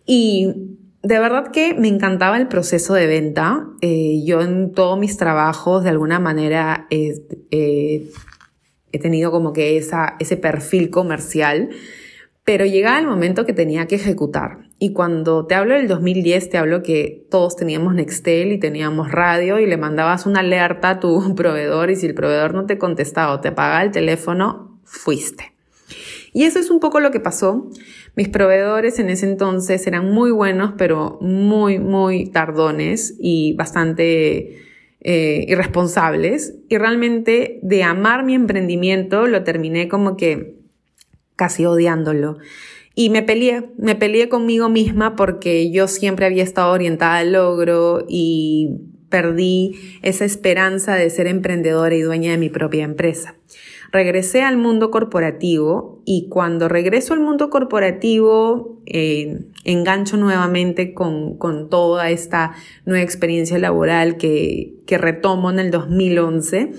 Y 0.07 0.77
de 1.03 1.19
verdad 1.19 1.51
que 1.51 1.75
me 1.75 1.89
encantaba 1.89 2.37
el 2.37 2.47
proceso 2.47 2.95
de 2.95 3.07
venta. 3.07 3.67
Eh, 3.81 4.23
yo 4.25 4.43
en 4.43 4.73
todos 4.73 4.99
mis 4.99 5.17
trabajos, 5.17 5.83
de 5.83 5.91
alguna 5.91 6.21
manera, 6.21 6.87
eh, 6.91 8.11
he 8.97 9.01
tenido 9.01 9.31
como 9.31 9.53
que 9.53 9.77
esa, 9.77 10.17
ese 10.19 10.37
perfil 10.37 10.91
comercial, 10.91 11.71
pero 12.45 12.67
llegaba 12.67 12.99
el 12.99 13.07
momento 13.07 13.47
que 13.47 13.53
tenía 13.53 13.87
que 13.87 13.95
ejecutar. 13.95 14.69
Y 14.79 14.93
cuando 14.93 15.47
te 15.47 15.55
hablo 15.55 15.75
del 15.75 15.89
2010, 15.89 16.51
te 16.51 16.59
hablo 16.59 16.83
que 16.83 17.27
todos 17.31 17.57
teníamos 17.57 17.95
Nextel 17.95 18.53
y 18.53 18.59
teníamos 18.59 19.11
radio 19.11 19.59
y 19.59 19.67
le 19.67 19.79
mandabas 19.79 20.27
una 20.27 20.41
alerta 20.41 20.91
a 20.91 21.01
tu 21.01 21.35
proveedor 21.37 21.91
y 21.91 21.97
si 21.97 22.07
el 22.07 22.15
proveedor 22.15 22.55
no 22.55 22.67
te 22.67 22.79
contestaba 22.79 23.33
o 23.33 23.41
te 23.41 23.49
apagaba 23.49 23.83
el 23.83 23.93
teléfono, 23.93 24.79
fuiste. 24.85 25.53
Y 26.35 26.45
eso 26.45 26.59
es 26.59 26.71
un 26.71 26.81
poco 26.81 27.01
lo 27.01 27.13
que 27.13 27.21
pasó. 27.21 27.71
Mis 28.17 28.29
proveedores 28.29 28.99
en 28.99 29.09
ese 29.09 29.27
entonces 29.27 29.87
eran 29.87 30.11
muy 30.11 30.33
buenos, 30.33 30.75
pero 30.77 31.17
muy, 31.21 31.79
muy 31.79 32.27
tardones 32.27 33.15
y 33.21 33.55
bastante 33.55 34.64
eh, 35.07 35.45
irresponsables 35.49 36.55
y 36.69 36.79
realmente 36.79 37.61
de 37.63 37.83
amar 37.83 38.25
mi 38.25 38.35
emprendimiento 38.35 39.27
lo 39.27 39.45
terminé 39.45 39.87
como 39.87 40.17
que 40.17 40.57
casi 41.37 41.67
odiándolo. 41.67 42.39
Y 42.95 43.11
me 43.11 43.23
peleé, 43.23 43.71
me 43.77 43.97
peleé 43.97 44.29
conmigo 44.29 44.69
misma 44.71 45.15
porque 45.15 45.71
yo 45.71 45.89
siempre 45.89 46.27
había 46.27 46.43
estado 46.43 46.73
orientada 46.73 47.19
al 47.19 47.33
logro 47.33 48.07
y 48.09 48.81
perdí 49.11 49.79
esa 50.03 50.25
esperanza 50.25 50.95
de 50.95 51.11
ser 51.11 51.27
emprendedora 51.27 51.95
y 51.95 52.01
dueña 52.01 52.31
de 52.31 52.39
mi 52.39 52.49
propia 52.49 52.85
empresa 52.85 53.35
regresé 53.95 54.43
al 54.43 54.57
mundo 54.57 54.91
corporativo 54.91 56.03
y 56.05 56.29
cuando 56.29 56.69
regreso 56.69 57.15
al 57.15 57.21
mundo 57.21 57.49
corporativo 57.49 58.83
eh, 58.87 59.47
engancho 59.63 60.17
nuevamente 60.17 60.93
con, 60.93 61.39
toda 61.71 62.11
esta 62.11 62.57
nueva 62.85 63.05
experiencia 63.05 63.57
laboral 63.59 64.17
que, 64.17 64.83
retomo 64.89 65.51
en 65.51 65.61
el 65.61 65.71
2011. 65.71 66.73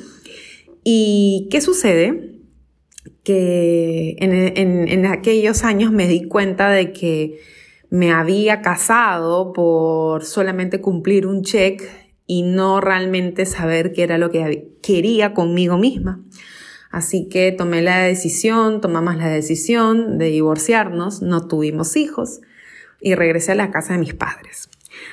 ¿Y 0.83 1.47
qué 1.49 1.61
sucede? 1.61 2.33
Que 3.23 4.17
en, 4.19 4.87
en 4.89 5.05
aquellos 5.05 5.63
años 5.63 5.93
me 5.93 6.07
di 6.07 6.27
cuenta 6.27 6.69
de 6.69 6.91
que 6.91 7.39
me 7.89 8.11
había 8.11 8.61
casado 8.61 9.53
por 9.53 10.25
solamente 10.25 10.81
cumplir 10.81 11.27
un 11.27 11.43
check 11.43 11.81
y 12.27 12.43
no 12.43 12.81
realmente 12.81 13.45
saber 13.45 13.93
qué 13.93 14.03
era 14.03 14.17
lo 14.17 14.31
que 14.31 14.67
quería 14.81 15.33
conmigo 15.33 15.77
misma. 15.77 16.21
Así 16.95 17.27
que 17.27 17.51
tomé 17.51 17.81
la 17.81 18.03
decisión, 18.03 18.79
tomamos 18.79 19.17
la 19.17 19.27
decisión 19.27 20.17
de 20.17 20.27
divorciarnos, 20.27 21.21
no 21.21 21.45
tuvimos 21.45 21.97
hijos 21.97 22.39
y 23.01 23.15
regresé 23.15 23.51
a 23.51 23.55
la 23.55 23.69
casa 23.69 23.91
de 23.91 23.99
mis 23.99 24.13
padres. 24.13 24.69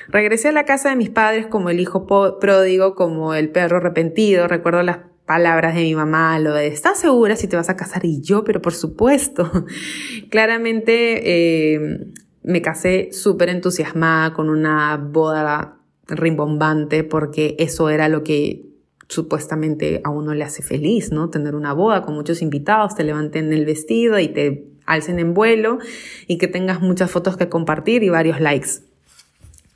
Regresé 0.07 0.47
a 0.47 0.51
la 0.53 0.63
casa 0.63 0.91
de 0.91 0.95
mis 0.95 1.09
padres 1.09 1.45
como 1.45 1.69
el 1.69 1.81
hijo 1.81 2.07
pródigo, 2.39 2.95
como 2.95 3.33
el 3.33 3.49
perro 3.49 3.79
arrepentido. 3.79 4.47
Recuerdo 4.47 4.81
las 4.81 4.99
palabras 5.25 5.75
de 5.75 5.81
mi 5.81 5.93
mamá, 5.93 6.39
lo 6.39 6.53
de, 6.53 6.67
¿estás 6.67 7.01
segura 7.01 7.35
si 7.35 7.49
te 7.49 7.57
vas 7.57 7.67
a 7.67 7.75
casar? 7.75 8.05
Y 8.05 8.21
yo, 8.21 8.45
pero 8.45 8.61
por 8.61 8.73
supuesto. 8.73 9.51
Claramente 10.29 11.73
eh, 11.75 11.99
me 12.43 12.61
casé 12.61 13.09
súper 13.11 13.49
entusiasmada 13.49 14.31
con 14.31 14.49
una 14.49 14.95
boda 14.95 15.79
rimbombante 16.07 17.03
porque 17.03 17.57
eso 17.59 17.89
era 17.89 18.07
lo 18.07 18.23
que 18.23 18.72
supuestamente 19.13 20.01
a 20.03 20.09
uno 20.09 20.33
le 20.33 20.43
hace 20.43 20.63
feliz, 20.63 21.11
¿no? 21.11 21.29
Tener 21.29 21.55
una 21.55 21.73
boda 21.73 22.03
con 22.03 22.15
muchos 22.15 22.41
invitados, 22.41 22.95
te 22.95 23.03
levanten 23.03 23.53
el 23.53 23.65
vestido 23.65 24.19
y 24.19 24.27
te 24.27 24.65
alcen 24.85 25.19
en 25.19 25.33
vuelo 25.33 25.79
y 26.27 26.37
que 26.37 26.47
tengas 26.47 26.81
muchas 26.81 27.11
fotos 27.11 27.37
que 27.37 27.49
compartir 27.49 28.03
y 28.03 28.09
varios 28.09 28.39
likes. 28.39 28.81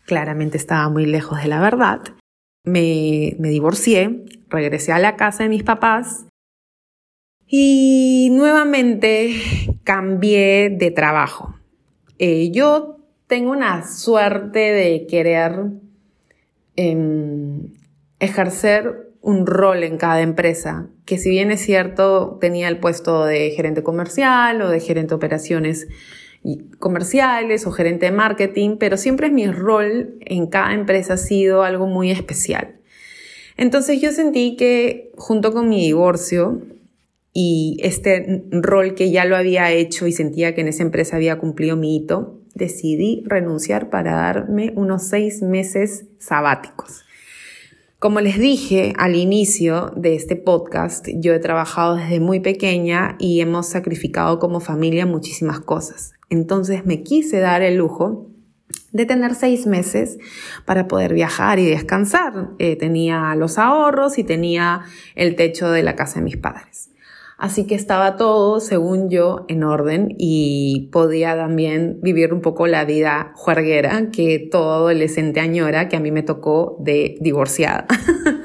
Claramente 0.06 0.58
estaba 0.58 0.90
muy 0.90 1.06
lejos 1.06 1.42
de 1.42 1.48
la 1.48 1.62
verdad. 1.62 2.02
Me, 2.66 3.36
me 3.40 3.50
divorcié, 3.50 4.26
regresé 4.50 4.92
a 4.92 5.00
la 5.00 5.16
casa 5.16 5.44
de 5.44 5.50
mis 5.50 5.64
papás 5.64 6.26
y 7.48 8.30
nuevamente 8.32 9.36
cambié 9.84 10.70
de 10.70 10.92
trabajo. 10.92 11.56
Eh, 12.20 12.52
yo 12.52 12.98
tengo 13.28 13.52
una 13.52 13.88
suerte 13.88 14.60
de 14.60 15.06
querer 15.08 15.66
em, 16.76 17.74
ejercer 18.20 19.07
un 19.28 19.46
rol 19.46 19.84
en 19.84 19.98
cada 19.98 20.22
empresa, 20.22 20.88
que 21.04 21.18
si 21.18 21.30
bien 21.30 21.52
es 21.52 21.60
cierto, 21.60 22.38
tenía 22.40 22.70
el 22.70 22.80
puesto 22.80 23.26
de 23.26 23.52
gerente 23.52 23.84
comercial 23.84 24.62
o 24.62 24.70
de 24.70 24.80
gerente 24.80 25.10
de 25.10 25.16
operaciones 25.16 25.90
comerciales 26.80 27.68
o 27.68 27.72
gerente 27.72 28.06
de 28.06 28.14
marketing, 28.14 28.78
pero 28.80 28.96
siempre 28.96 29.30
mi 29.30 29.46
rol 29.48 30.16
en 30.22 30.48
cada 30.48 30.74
empresa 30.74 31.16
ha 31.16 31.18
sido 31.18 31.64
algo 31.64 31.88
muy 31.88 32.10
especial. 32.10 32.80
Entonces 33.58 34.00
yo 34.00 34.14
sentí 34.14 34.56
que 34.56 35.12
junto 35.18 35.52
con 35.52 35.68
mi 35.68 35.84
divorcio 35.86 36.62
y 37.34 37.80
este 37.82 38.46
rol 38.50 38.96
que 38.96 39.12
ya 39.12 39.26
lo 39.26 39.36
había 39.36 39.74
hecho 39.74 40.08
y 40.08 40.14
sentía 40.14 40.56
que 40.56 40.62
en 40.62 40.70
esa 40.70 40.84
empresa 40.84 41.18
había 41.18 41.38
cumplido 41.38 41.76
mi 41.76 41.98
hito, 41.98 42.40
decidí 42.56 43.26
renunciar 43.26 43.90
para 43.90 44.14
darme 44.14 44.72
unos 44.78 45.04
seis 45.04 45.42
meses 45.42 46.06
sabáticos. 46.18 47.04
Como 48.00 48.22
les 48.22 48.38
dije 48.38 48.94
al 48.96 49.16
inicio 49.16 49.92
de 49.96 50.14
este 50.14 50.36
podcast, 50.36 51.08
yo 51.16 51.34
he 51.34 51.40
trabajado 51.40 51.96
desde 51.96 52.20
muy 52.20 52.40
pequeña 52.40 53.16
y 53.18 53.42
hemos 53.42 53.70
sacrificado 53.70 54.38
como 54.38 54.60
familia 54.60 55.08
muchísimas 55.08 55.62
cosas. 55.62 56.14
Entonces 56.30 56.86
me 56.86 57.02
quise 57.02 57.40
dar 57.40 57.64
el 57.64 57.78
lujo 57.78 58.28
de 58.92 59.08
tener 59.08 59.34
seis 59.34 59.66
meses 59.66 60.20
para 60.66 60.88
poder 60.88 61.16
viajar 61.16 61.58
y 61.58 61.66
descansar. 61.66 62.52
Eh, 62.60 62.76
tenía 62.76 63.34
los 63.34 63.58
ahorros 63.58 64.20
y 64.20 64.24
tenía 64.24 64.84
el 65.16 65.36
techo 65.36 65.72
de 65.72 65.82
la 65.82 65.96
casa 65.96 66.20
de 66.20 66.26
mis 66.26 66.38
padres. 66.38 66.92
Así 67.38 67.68
que 67.68 67.76
estaba 67.76 68.16
todo, 68.16 68.60
según 68.60 69.10
yo, 69.10 69.46
en 69.48 69.64
orden 69.64 70.16
y 70.18 70.90
podía 70.92 71.36
también 71.36 72.00
vivir 72.02 72.34
un 72.34 72.42
poco 72.42 72.66
la 72.66 72.84
vida 72.84 73.32
juerguera 73.36 74.10
que 74.12 74.48
todo 74.52 74.74
adolescente 74.74 75.40
añora, 75.40 75.88
que 75.88 75.98
a 75.98 76.00
mí 76.00 76.12
me 76.12 76.24
tocó 76.24 76.78
de 76.80 77.16
divorciada. 77.22 77.86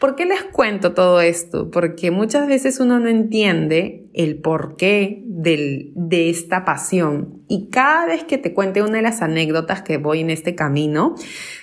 ¿Por 0.00 0.14
qué 0.14 0.26
les 0.26 0.44
cuento 0.44 0.94
todo 0.94 1.20
esto? 1.20 1.70
Porque 1.70 2.12
muchas 2.12 2.46
veces 2.46 2.78
uno 2.78 3.00
no 3.00 3.08
entiende 3.08 4.08
el 4.14 4.40
porqué 4.40 5.24
de 5.26 6.30
esta 6.30 6.64
pasión. 6.64 7.42
Y 7.48 7.68
cada 7.68 8.06
vez 8.06 8.22
que 8.22 8.38
te 8.38 8.54
cuente 8.54 8.82
una 8.82 8.98
de 8.98 9.02
las 9.02 9.22
anécdotas 9.22 9.82
que 9.82 9.96
voy 9.96 10.20
en 10.20 10.30
este 10.30 10.54
camino, 10.54 11.16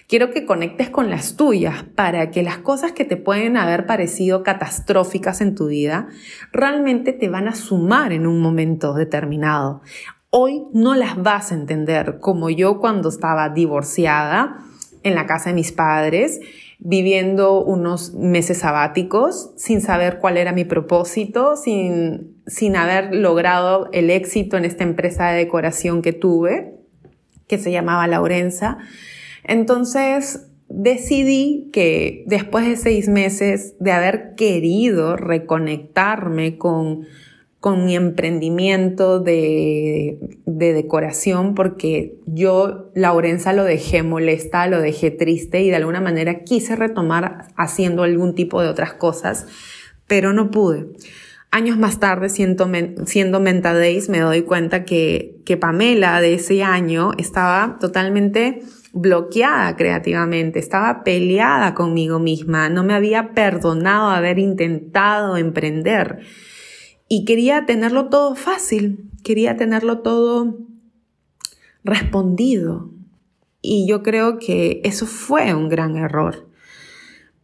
quiero 0.08 0.32
que 0.32 0.46
conectes 0.46 0.90
con 0.90 1.10
las 1.10 1.38
tuyas 1.38 1.84
para 1.96 2.30
que 2.32 2.44
las 2.44 2.58
cosas 2.58 2.92
que 2.92 3.06
te 3.06 3.16
pueden 3.16 3.56
haber 3.56 3.86
parecido 3.86 4.44
catastróficas 4.44 5.40
en 5.40 5.56
tu 5.56 5.68
vida 5.68 6.10
realmente 6.52 7.14
te 7.14 7.30
van 7.30 7.48
a 7.48 7.56
sumar 7.56 8.12
en 8.12 8.28
un 8.28 8.42
momento 8.42 8.94
determinado 8.94 9.82
hoy 10.38 10.64
no 10.74 10.96
las 10.96 11.16
vas 11.16 11.54
a 11.54 11.56
entender 11.56 12.20
como 12.20 12.50
yo 12.50 12.80
cuando 12.80 13.08
estaba 13.08 13.48
divorciada 13.48 14.60
en 15.02 15.16
la 15.16 15.28
casa 15.28 15.52
de 15.52 15.56
mis 15.56 15.72
padres, 15.72 16.42
viviendo 16.88 17.64
unos 17.64 18.14
meses 18.14 18.60
sabáticos 18.60 19.50
sin 19.58 19.82
saber 19.82 20.20
cuál 20.20 20.38
era 20.38 20.54
mi 20.54 20.66
propósito, 20.66 21.56
sin, 21.56 22.38
sin 22.46 22.76
haber 22.76 23.14
logrado 23.16 23.90
el 23.92 24.12
éxito 24.12 24.56
en 24.56 24.66
esta 24.66 24.84
empresa 24.84 25.32
de 25.32 25.38
decoración 25.38 26.04
que 26.04 26.14
tuve, 26.14 26.76
que 27.48 27.58
se 27.58 27.72
llamaba 27.72 28.06
Laurenza. 28.06 28.78
Entonces, 29.44 30.46
decidí 30.70 31.72
que 31.74 32.24
después 32.28 32.68
de 32.68 32.76
seis 32.76 33.10
meses 33.10 33.74
de 33.80 33.92
haber 33.92 34.36
querido 34.36 35.18
reconectarme 35.18 36.60
con, 36.60 37.08
con 37.66 37.84
mi 37.84 37.96
emprendimiento 37.96 39.20
de, 39.20 40.20
de, 40.46 40.74
decoración, 40.74 41.56
porque 41.56 42.20
yo, 42.28 42.92
Laurenza, 42.94 43.54
lo 43.54 43.64
dejé 43.64 44.04
molesta, 44.04 44.68
lo 44.68 44.80
dejé 44.80 45.10
triste 45.10 45.64
y 45.64 45.72
de 45.72 45.78
alguna 45.78 46.00
manera 46.00 46.44
quise 46.44 46.76
retomar 46.76 47.48
haciendo 47.56 48.04
algún 48.04 48.36
tipo 48.36 48.62
de 48.62 48.68
otras 48.68 48.94
cosas, 48.94 49.48
pero 50.06 50.32
no 50.32 50.52
pude. 50.52 50.86
Años 51.50 51.76
más 51.80 52.00
tarde, 52.00 52.30
siendo, 52.30 52.70
siendo 53.08 53.40
Days, 53.40 54.10
me 54.10 54.20
doy 54.20 54.44
cuenta 54.44 54.86
que, 54.86 55.38
que 55.44 55.58
Pamela 55.58 56.22
de 56.22 56.36
ese 56.36 56.62
año 56.62 57.14
estaba 57.18 57.80
totalmente 57.80 58.62
bloqueada 58.94 59.76
creativamente, 59.76 60.60
estaba 60.60 61.04
peleada 61.04 61.74
conmigo 61.74 62.20
misma, 62.20 62.70
no 62.70 62.84
me 62.84 62.94
había 62.94 63.34
perdonado 63.34 64.12
haber 64.12 64.38
intentado 64.38 65.36
emprender 65.36 66.20
y 67.08 67.26
quería 67.26 67.66
tenerlo 67.66 68.10
todo 68.10 68.36
fácil, 68.36 69.10
quería 69.24 69.58
tenerlo 69.58 70.00
todo 70.00 70.58
respondido. 71.84 72.92
Y 73.62 73.88
yo 73.88 74.04
creo 74.04 74.38
que 74.38 74.82
eso 74.84 75.06
fue 75.06 75.54
un 75.54 75.70
gran 75.70 75.98
error. 75.98 76.48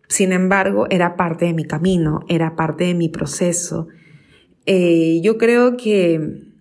Sin 0.08 0.34
embargo, 0.34 0.88
era 0.90 1.16
parte 1.16 1.46
de 1.46 1.54
mi 1.54 1.66
camino, 1.66 2.20
era 2.28 2.56
parte 2.56 2.86
de 2.86 2.94
mi 2.94 3.10
proceso. 3.10 3.88
Eh, 4.66 5.22
yo 5.24 5.38
creo 5.38 5.78
que 5.78 6.52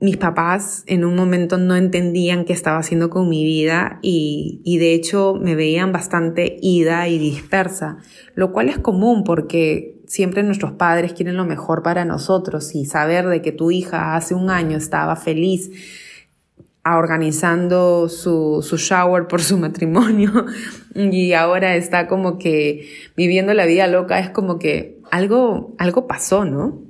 mis 0.00 0.16
papás 0.18 0.84
en 0.86 1.04
un 1.04 1.16
momento 1.16 1.56
no 1.56 1.76
entendían 1.76 2.44
qué 2.44 2.52
estaba 2.52 2.78
haciendo 2.78 3.08
con 3.10 3.28
mi 3.28 3.44
vida 3.44 3.98
y, 4.02 4.60
y, 4.64 4.76
de 4.78 4.92
hecho 4.92 5.34
me 5.34 5.54
veían 5.54 5.92
bastante 5.92 6.58
ida 6.60 7.08
y 7.08 7.18
dispersa, 7.18 7.98
lo 8.34 8.52
cual 8.52 8.68
es 8.68 8.78
común 8.78 9.24
porque 9.24 10.02
siempre 10.14 10.44
nuestros 10.44 10.72
padres 10.72 11.12
quieren 11.12 11.36
lo 11.36 11.44
mejor 11.44 11.82
para 11.82 12.04
nosotros 12.04 12.72
y 12.76 12.84
saber 12.84 13.26
de 13.26 13.42
que 13.42 13.50
tu 13.50 13.72
hija 13.72 14.14
hace 14.14 14.34
un 14.34 14.48
año 14.48 14.78
estaba 14.78 15.16
feliz 15.16 15.72
organizando 16.84 18.08
su, 18.08 18.60
su 18.62 18.76
shower 18.76 19.26
por 19.26 19.42
su 19.42 19.58
matrimonio 19.66 20.46
y 20.94 21.32
ahora 21.32 21.74
está 21.74 22.06
como 22.06 22.38
que 22.38 22.88
viviendo 23.16 23.54
la 23.54 23.66
vida 23.66 23.88
loca, 23.88 24.20
es 24.20 24.30
como 24.30 24.60
que 24.60 25.00
algo, 25.10 25.74
algo 25.78 26.06
pasó, 26.06 26.44
¿no? 26.44 26.80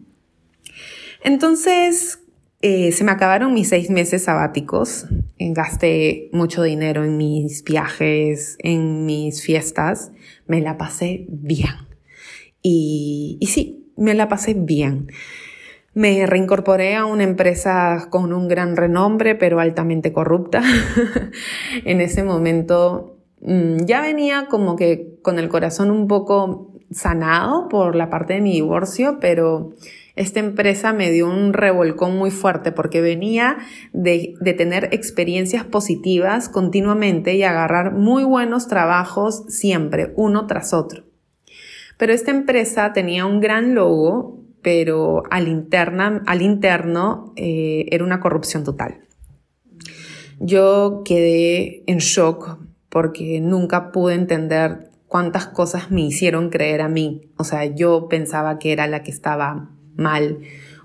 Entonces, 1.23 2.19
eh, 2.61 2.93
se 2.93 3.05
me 3.05 3.13
acabaron 3.13 3.55
mis 3.55 3.71
seis 3.71 3.89
meses 3.89 4.25
sabáticos. 4.25 5.07
Gasté 5.39 6.29
mucho 6.33 6.63
dinero 6.63 7.05
en 7.05 7.17
mis 7.17 7.65
viajes, 7.65 8.57
en 8.59 9.07
mis 9.07 9.43
fiestas. 9.43 10.13
Me 10.47 10.61
la 10.61 10.77
pasé 10.77 11.25
bien. 11.29 11.94
Y, 12.67 13.39
sí, 13.47 13.93
me 13.99 14.15
la 14.15 14.29
pasé 14.29 14.55
bien. 14.55 15.09
Me 15.93 16.25
reincorporé 16.25 16.97
a 16.97 17.05
una 17.05 17.23
empresa 17.23 18.09
con 18.09 18.33
un 18.33 18.49
gran 18.49 18.75
renombre, 18.75 19.35
pero 19.35 19.61
altamente 19.61 20.13
corrupta. 20.13 20.63
en 21.85 22.01
ese 22.01 22.25
momento 22.25 23.19
mm, 23.43 23.85
ya 23.85 24.01
venía 24.01 24.47
como 24.49 24.77
que 24.77 25.19
con 25.21 25.39
el 25.39 25.51
corazón 25.51 25.91
un 25.91 26.09
poco 26.09 26.73
sanado 26.91 27.69
por 27.69 27.95
la 27.97 28.09
parte 28.09 28.33
de 28.33 28.41
mi 28.41 28.53
divorcio, 28.53 29.19
pero 29.21 29.75
esta 30.17 30.41
empresa 30.41 30.95
me 30.95 31.11
dio 31.11 31.29
un 31.29 31.53
revolcón 31.53 32.17
muy 32.17 32.31
fuerte 32.31 32.73
porque 32.73 33.03
venía 33.03 33.59
de, 33.93 34.37
tener 34.57 34.89
experiencias 34.93 35.65
positivas 35.65 36.49
continuamente 36.49 37.35
y 37.35 37.43
agarrar 37.43 37.93
muy 37.93 38.25
buenos 38.25 38.69
trabajos 38.69 39.45
siempre, 39.49 40.15
uno 40.17 40.47
tras 40.47 40.73
otro. 40.73 41.05
Pero 41.97 42.13
esta 42.13 42.31
empresa 42.31 42.93
tenía 42.93 43.27
un 43.27 43.41
gran 43.41 43.75
logo, 43.75 44.41
pero 44.63 45.23
al, 45.31 45.49
interna, 45.49 46.23
al 46.27 46.43
interno 46.43 47.33
eh, 47.37 47.87
era 47.91 48.05
una 48.05 48.21
corrupción 48.21 48.65
total. 48.65 49.01
Yo 50.41 51.03
quedé 51.05 51.85
en 51.87 51.99
shock 51.99 52.59
porque 52.89 53.41
nunca 53.41 53.93
pude 53.93 54.15
entender 54.15 54.91
cuántas 55.07 55.47
cosas 55.47 55.91
me 55.91 56.03
hicieron 56.03 56.51
creer 56.51 56.81
a 56.81 56.89
mí. 56.89 57.31
O 57.37 57.45
sea, 57.45 57.65
yo 57.65 58.09
pensaba 58.09 58.59
que 58.59 58.73
era 58.73 58.87
la 58.87 59.03
que 59.03 59.11
estaba 59.11 59.71
mal, 59.97 60.41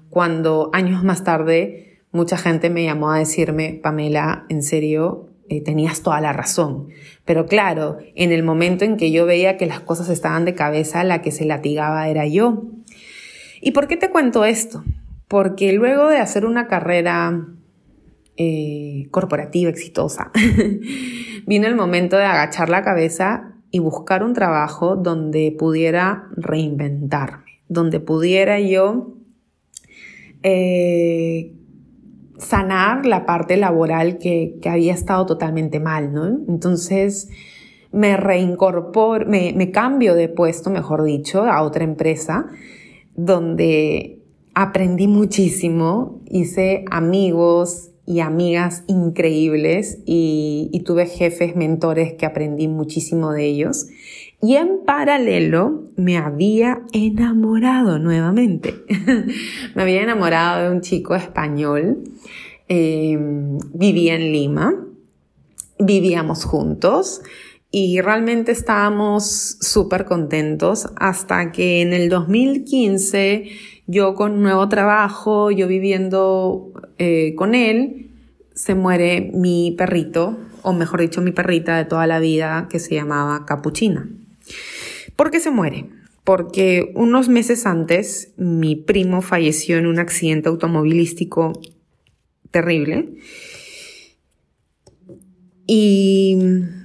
cuando 0.10 0.70
años 0.74 1.04
más 1.04 1.24
tarde 1.24 2.02
mucha 2.12 2.38
gente 2.38 2.70
me 2.70 2.84
llamó 2.84 3.12
a 3.12 3.20
decirme, 3.20 3.80
Pamela, 3.82 4.46
en 4.50 4.64
serio, 4.64 5.29
eh, 5.50 5.62
tenías 5.62 6.02
toda 6.02 6.22
la 6.22 6.34
razón. 6.34 6.88
Pero 7.26 7.46
claro, 7.46 7.98
en 8.16 8.32
el 8.32 8.44
momento 8.44 8.86
en 8.86 8.98
que 8.98 9.12
yo 9.12 9.26
veía 9.26 9.58
que 9.58 9.66
las 9.66 9.80
cosas 9.82 10.10
estaban 10.10 10.46
de 10.46 10.56
cabeza, 10.56 11.04
la 11.04 11.22
que 11.22 11.32
se 11.32 11.46
latigaba 11.46 12.08
era 12.08 12.26
yo. 12.26 12.64
¿Y 13.62 13.72
por 13.72 13.88
qué 13.88 13.98
te 13.98 14.10
cuento 14.10 14.46
esto? 14.46 14.84
Porque 15.28 15.74
luego 15.74 16.08
de 16.08 16.18
hacer 16.18 16.46
una 16.46 16.68
carrera 16.68 17.46
eh, 18.38 19.08
corporativa 19.12 19.70
exitosa, 19.70 20.32
vino 21.46 21.68
el 21.68 21.76
momento 21.76 22.18
de 22.18 22.24
agachar 22.24 22.70
la 22.70 22.84
cabeza 22.84 23.54
y 23.72 23.80
buscar 23.80 24.24
un 24.24 24.34
trabajo 24.34 24.96
donde 24.96 25.54
pudiera 25.58 26.30
reinventarme 26.38 27.50
donde 27.70 28.00
pudiera 28.00 28.60
yo 28.60 29.14
eh, 30.44 31.54
sanar 32.40 33.06
la 33.06 33.26
parte 33.26 33.58
laboral 33.58 34.18
que, 34.18 34.60
había 34.66 34.94
estado 34.94 35.26
totalmente 35.26 35.80
mal, 35.80 36.14
¿no? 36.14 36.26
Entonces 36.48 37.30
me 37.92 38.18
reincorporo, 38.18 39.26
me, 39.28 39.72
cambio 39.72 40.16
de 40.16 40.30
puesto, 40.30 40.70
mejor 40.70 41.04
dicho, 41.04 41.44
a 41.44 41.62
otra 41.62 41.84
empresa 41.84 42.48
donde 43.16 44.22
aprendí 44.54 45.08
muchísimo, 45.08 46.22
hice 46.30 46.86
amigos 46.90 47.92
y 48.06 48.22
amigas 48.22 48.84
increíbles 48.88 50.00
y, 50.06 50.82
tuve 50.86 51.06
jefes, 51.06 51.56
mentores 51.56 52.14
que 52.14 52.26
aprendí 52.26 52.68
muchísimo 52.68 53.32
de 53.32 53.46
ellos. 53.46 53.88
Y 54.42 54.56
en 54.56 54.86
paralelo 54.86 55.90
me 55.98 56.18
había 56.18 56.82
enamorado 56.94 58.00
nuevamente. 58.00 58.74
me 59.76 59.82
había 59.82 60.02
enamorado 60.02 60.64
de 60.64 60.76
un 60.76 60.82
chico 60.82 61.14
español. 61.16 62.04
Em, 62.70 63.58
vivía 63.74 64.16
en 64.16 64.32
Lima. 64.32 64.74
Vivíamos 65.78 66.46
juntos. 66.46 67.22
Y 67.72 68.00
realmente 68.02 68.52
estábamos 68.52 69.58
súper 69.60 70.06
contentos 70.06 70.88
hasta 70.96 71.52
que 71.52 71.82
en 71.82 71.94
el 71.94 72.10
2015 72.10 73.46
yo 73.88 74.16
con 74.16 74.42
nuevo 74.42 74.70
trabajo, 74.70 75.52
yo 75.52 75.68
viviendo 75.68 76.72
eh, 76.98 77.36
con 77.36 77.56
él, 77.56 78.12
se 78.54 78.74
muere 78.74 79.32
mi 79.34 79.76
perrito, 79.78 80.38
o 80.64 80.74
mejor 80.74 81.02
dicho 81.02 81.22
mi 81.22 81.32
perrita 81.32 81.78
de 81.78 81.86
toda 81.86 82.08
la 82.08 82.20
vida 82.20 82.68
que 82.70 82.80
se 82.80 82.96
llamaba 82.96 83.46
Capuchina. 83.46 84.10
¿Por 85.20 85.32
qué 85.32 85.42
se 85.42 85.52
muere? 85.52 85.90
Porque 86.24 86.94
unos 86.96 87.28
meses 87.28 87.66
antes 87.66 88.32
mi 88.38 88.78
primo 88.78 89.22
falleció 89.22 89.78
en 89.78 89.86
un 89.86 90.00
accidente 90.00 90.48
automovilístico 90.48 91.60
terrible. 92.52 93.18
Y 95.68 96.38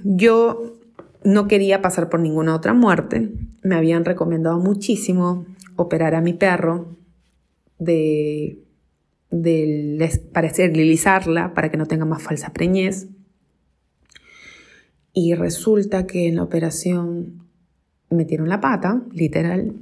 yo 0.03 0.75
no 1.23 1.47
quería 1.47 1.81
pasar 1.81 2.09
por 2.09 2.19
ninguna 2.19 2.53
otra 2.53 2.73
muerte. 2.73 3.31
Me 3.63 3.75
habían 3.75 4.03
recomendado 4.03 4.59
muchísimo 4.59 5.45
operar 5.77 6.13
a 6.13 6.19
mi 6.19 6.33
perro 6.33 6.97
de, 7.79 8.59
de 9.31 10.11
para 10.33 10.47
esterilizarla 10.47 11.53
para 11.53 11.71
que 11.71 11.77
no 11.77 11.85
tenga 11.85 12.03
más 12.03 12.21
falsa 12.21 12.51
preñez. 12.51 13.07
Y 15.13 15.35
resulta 15.35 16.05
que 16.05 16.27
en 16.27 16.35
la 16.35 16.43
operación 16.43 17.44
metieron 18.09 18.49
la 18.49 18.61
pata, 18.61 19.03
literal, 19.11 19.73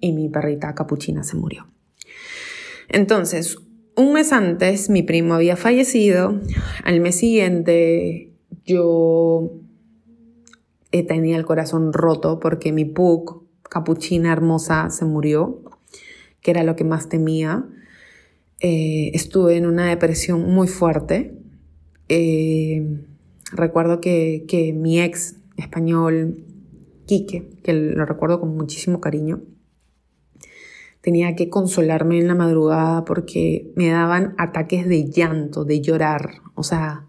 y 0.00 0.12
mi 0.12 0.28
perrita 0.28 0.74
capuchina 0.74 1.22
se 1.22 1.36
murió. 1.36 1.66
Entonces, 2.88 3.58
un 3.96 4.12
mes 4.12 4.32
antes 4.32 4.88
mi 4.90 5.02
primo 5.02 5.34
había 5.34 5.56
fallecido, 5.56 6.40
al 6.84 7.00
mes 7.00 7.16
siguiente 7.16 8.32
yo 8.64 9.52
eh, 10.92 11.06
tenía 11.06 11.36
el 11.36 11.44
corazón 11.44 11.92
roto 11.92 12.40
porque 12.40 12.72
mi 12.72 12.84
pug, 12.84 13.44
capuchina 13.62 14.32
hermosa, 14.32 14.90
se 14.90 15.04
murió, 15.04 15.62
que 16.40 16.50
era 16.50 16.64
lo 16.64 16.76
que 16.76 16.84
más 16.84 17.08
temía. 17.08 17.66
eh, 18.62 19.10
estuve 19.14 19.56
en 19.56 19.66
una 19.66 19.88
depresión 19.88 20.42
muy 20.52 20.68
fuerte. 20.68 21.34
Eh, 22.08 23.00
recuerdo 23.52 24.00
que, 24.00 24.44
que 24.48 24.72
mi 24.72 25.00
ex 25.00 25.36
español, 25.56 26.44
Quique, 27.10 27.48
que 27.64 27.72
lo 27.72 28.06
recuerdo 28.06 28.38
con 28.38 28.56
muchísimo 28.56 29.00
cariño, 29.00 29.40
tenía 31.00 31.34
que 31.34 31.48
consolarme 31.48 32.20
en 32.20 32.28
la 32.28 32.36
madrugada 32.36 33.04
porque 33.04 33.72
me 33.74 33.88
daban 33.88 34.36
ataques 34.38 34.86
de 34.86 35.10
llanto, 35.10 35.64
de 35.64 35.80
llorar. 35.80 36.34
O 36.54 36.62
sea, 36.62 37.08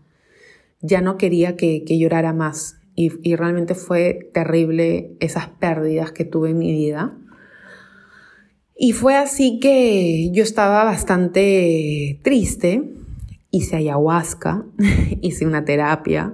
ya 0.82 1.02
no 1.02 1.20
quería 1.20 1.56
que, 1.56 1.84
llorara 1.86 2.34
más. 2.34 2.80
Y, 2.96 3.12
y, 3.22 3.36
realmente 3.36 3.76
fue 3.76 4.32
terrible 4.34 5.12
esas 5.20 5.50
pérdidas 5.50 6.12
que 6.12 6.26
tuve 6.26 6.50
en 6.50 6.58
mi 6.58 6.72
vida. 6.72 7.16
Y 8.76 8.94
fue 8.94 9.16
así 9.18 9.60
que 9.60 10.32
yo 10.32 10.42
estaba 10.42 10.84
bastante 10.84 12.20
triste. 12.24 12.92
Hice 13.52 13.76
ayahuasca, 13.76 14.66
hice 15.22 15.46
una 15.46 15.64
terapia. 15.64 16.34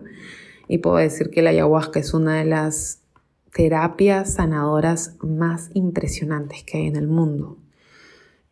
Y 0.69 0.77
puedo 0.77 0.95
decir 0.95 1.31
que 1.31 1.41
la 1.41 1.49
ayahuasca 1.49 1.99
es 1.99 2.13
una 2.13 2.37
de 2.37 2.45
las 2.45 3.01
terapias 3.57 4.35
sanadoras 4.35 5.15
más 5.19 5.71
impresionantes 5.73 6.63
que 6.63 6.77
hay 6.77 6.85
en 6.85 6.95
el 6.95 7.07
mundo. 7.07 7.57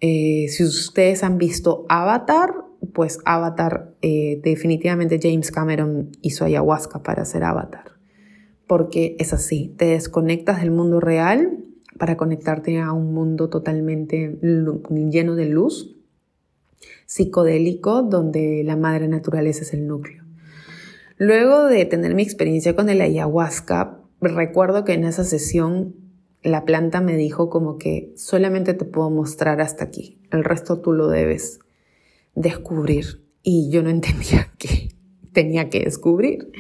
Eh, 0.02 0.48
si 0.50 0.64
ustedes 0.64 1.24
han 1.24 1.38
visto 1.38 1.86
Avatar, 1.90 2.56
pues 2.92 3.20
Avatar, 3.24 3.94
eh, 4.02 4.42
definitivamente 4.44 5.20
James 5.22 5.52
Cameron 5.52 6.10
hizo 6.24 6.44
ayahuasca 6.44 7.04
para 7.04 7.22
hacer 7.22 7.44
Avatar. 7.44 7.92
Porque 8.66 9.16
es 9.20 9.32
así, 9.32 9.76
te 9.78 9.86
desconectas 9.86 10.62
del 10.62 10.72
mundo 10.72 11.00
real 11.00 11.64
para 12.00 12.18
conectarte 12.18 12.80
a 12.80 12.92
un 12.92 13.14
mundo 13.14 13.48
totalmente 13.48 14.40
lleno 14.42 15.36
de 15.36 15.46
luz, 15.46 15.96
psicodélico, 17.06 18.02
donde 18.02 18.64
la 18.66 18.76
madre 18.76 19.08
naturaleza 19.08 19.62
es 19.62 19.72
el 19.72 19.86
núcleo. 19.86 20.24
Luego 21.18 21.66
de 21.66 21.86
tener 21.86 22.16
mi 22.16 22.24
experiencia 22.24 22.76
con 22.76 22.90
el 22.90 23.02
ayahuasca, 23.02 24.00
recuerdo 24.22 24.84
que 24.86 24.94
en 24.94 25.04
esa 25.04 25.24
sesión 25.24 25.96
la 26.42 26.64
planta 26.64 27.02
me 27.02 27.18
dijo 27.18 27.50
como 27.50 27.78
que 27.78 28.14
solamente 28.16 28.74
te 28.74 28.86
puedo 28.86 29.10
mostrar 29.10 29.62
hasta 29.62 29.84
aquí, 29.84 30.20
el 30.32 30.44
resto 30.44 30.80
tú 30.80 30.94
lo 30.94 31.08
debes 31.08 31.60
descubrir. 32.36 33.24
Y 33.42 33.70
yo 33.70 33.84
no 33.84 33.90
entendía 33.92 34.50
qué 34.58 34.90
tenía 35.32 35.70
que 35.70 35.82
descubrir. 35.82 36.52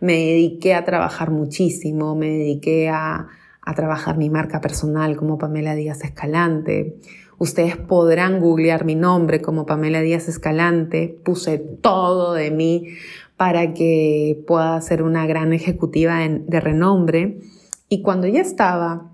Me 0.00 0.14
dediqué 0.14 0.74
a 0.74 0.84
trabajar 0.84 1.30
muchísimo, 1.30 2.16
me 2.16 2.28
dediqué 2.28 2.88
a, 2.88 3.28
a 3.60 3.74
trabajar 3.74 4.16
mi 4.16 4.30
marca 4.30 4.60
personal 4.60 5.16
como 5.16 5.38
Pamela 5.38 5.74
Díaz 5.74 6.02
Escalante. 6.04 6.98
Ustedes 7.38 7.76
podrán 7.76 8.40
googlear 8.40 8.84
mi 8.84 8.94
nombre 8.94 9.42
como 9.42 9.66
Pamela 9.66 10.00
Díaz 10.00 10.28
Escalante. 10.28 11.20
Puse 11.24 11.58
todo 11.58 12.34
de 12.34 12.50
mí 12.50 12.88
para 13.36 13.74
que 13.74 14.42
pueda 14.46 14.80
ser 14.80 15.02
una 15.02 15.26
gran 15.26 15.52
ejecutiva 15.52 16.18
de 16.18 16.60
renombre. 16.60 17.40
Y 17.88 18.02
cuando 18.02 18.26
ya 18.26 18.40
estaba 18.40 19.10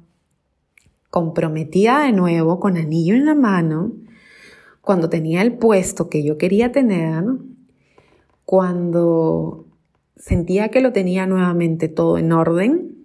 comprometida 1.11 2.01
de 2.01 2.13
nuevo, 2.13 2.61
con 2.61 2.77
anillo 2.77 3.15
en 3.15 3.27
la 3.27 3.35
mano, 3.35 3.93
cuando 4.81 5.09
tenía 5.09 5.43
el 5.43 5.55
puesto 5.55 6.09
que 6.09 6.23
yo 6.23 6.39
quería 6.39 6.73
tener, 6.73 7.25
cuando 8.45 9.67
sentía 10.17 10.69
que 10.69 10.81
lo 10.81 10.93
tenía 10.93 11.27
nuevamente 11.27 11.89
todo 11.89 12.19
en 12.19 12.33
orden, 12.33 12.97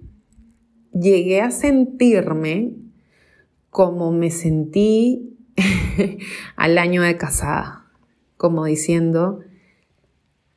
llegué 0.93 1.41
a 1.41 1.51
sentirme 1.51 2.75
como 3.69 4.11
me 4.11 4.29
sentí 4.29 5.37
al 6.55 6.77
año 6.77 7.01
de 7.01 7.17
casada, 7.17 7.87
como 8.37 8.65
diciendo, 8.65 9.39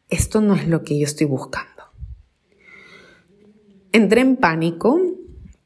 esto 0.09 0.40
no 0.40 0.55
es 0.55 0.69
lo 0.69 0.83
que 0.83 0.99
yo 0.99 1.05
estoy 1.05 1.27
buscando. 1.27 1.83
Entré 3.92 4.21
en 4.21 4.37
pánico 4.37 5.01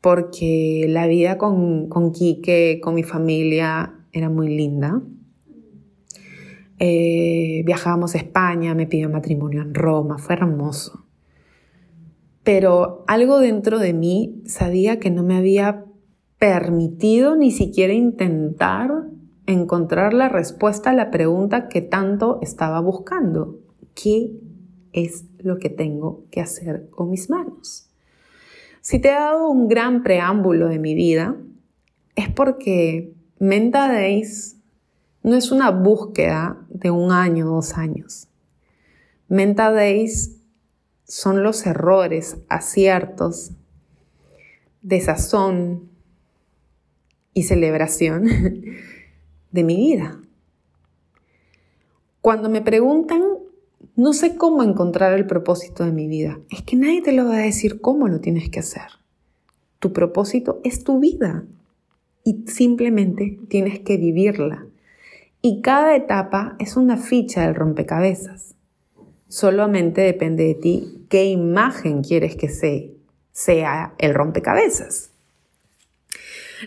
porque 0.00 0.86
la 0.88 1.06
vida 1.06 1.36
con, 1.36 1.88
con 1.88 2.12
Quique, 2.12 2.80
con 2.82 2.94
mi 2.94 3.02
familia, 3.02 3.94
era 4.12 4.28
muy 4.28 4.48
linda. 4.48 5.02
Eh, 6.78 7.62
viajábamos 7.66 8.14
a 8.14 8.18
España, 8.18 8.74
me 8.74 8.86
pidió 8.86 9.10
matrimonio 9.10 9.60
en 9.60 9.74
Roma, 9.74 10.18
fue 10.18 10.34
hermoso. 10.34 11.04
Pero 12.42 13.04
algo 13.06 13.38
dentro 13.38 13.78
de 13.78 13.92
mí 13.92 14.42
sabía 14.46 14.98
que 14.98 15.10
no 15.10 15.22
me 15.22 15.36
había 15.36 15.84
permitido 16.38 17.36
ni 17.36 17.50
siquiera 17.50 17.92
intentar 17.92 18.90
encontrar 19.44 20.14
la 20.14 20.30
respuesta 20.30 20.90
a 20.90 20.94
la 20.94 21.10
pregunta 21.10 21.68
que 21.68 21.82
tanto 21.82 22.38
estaba 22.40 22.80
buscando. 22.80 23.59
¿Qué 24.02 24.32
es 24.92 25.24
lo 25.38 25.58
que 25.58 25.68
tengo 25.68 26.24
que 26.30 26.40
hacer 26.40 26.88
con 26.90 27.10
mis 27.10 27.28
manos? 27.28 27.90
Si 28.80 28.98
te 28.98 29.08
he 29.08 29.12
dado 29.12 29.48
un 29.50 29.68
gran 29.68 30.02
preámbulo 30.02 30.68
de 30.68 30.78
mi 30.78 30.94
vida, 30.94 31.36
es 32.16 32.28
porque 32.30 33.12
Menta 33.38 33.88
Days 33.88 34.56
no 35.22 35.36
es 35.36 35.50
una 35.50 35.70
búsqueda 35.70 36.64
de 36.68 36.90
un 36.90 37.12
año, 37.12 37.46
dos 37.46 37.74
años. 37.74 38.28
Menta 39.28 39.70
Days 39.70 40.40
son 41.04 41.42
los 41.42 41.66
errores, 41.66 42.38
aciertos, 42.48 43.52
desazón 44.80 45.90
y 47.34 47.42
celebración 47.42 48.24
de 49.50 49.64
mi 49.64 49.76
vida. 49.76 50.20
Cuando 52.22 52.48
me 52.48 52.62
preguntan 52.62 53.39
no 54.00 54.14
sé 54.14 54.36
cómo 54.36 54.62
encontrar 54.62 55.12
el 55.12 55.26
propósito 55.26 55.84
de 55.84 55.92
mi 55.92 56.08
vida. 56.08 56.38
Es 56.50 56.62
que 56.62 56.74
nadie 56.74 57.02
te 57.02 57.12
lo 57.12 57.26
va 57.26 57.36
a 57.36 57.42
decir 57.42 57.82
cómo 57.82 58.08
lo 58.08 58.18
tienes 58.20 58.48
que 58.48 58.60
hacer. 58.60 58.86
Tu 59.78 59.92
propósito 59.92 60.58
es 60.64 60.84
tu 60.84 61.00
vida 61.00 61.44
y 62.24 62.44
simplemente 62.46 63.38
tienes 63.48 63.80
que 63.80 63.98
vivirla. 63.98 64.64
Y 65.42 65.60
cada 65.60 65.94
etapa 65.94 66.56
es 66.58 66.78
una 66.78 66.96
ficha 66.96 67.42
del 67.42 67.54
rompecabezas. 67.54 68.54
Solamente 69.28 70.00
depende 70.00 70.44
de 70.44 70.54
ti 70.54 71.04
qué 71.10 71.26
imagen 71.26 72.02
quieres 72.02 72.36
que 72.36 72.48
sea 73.32 73.94
el 73.98 74.14
rompecabezas. 74.14 75.10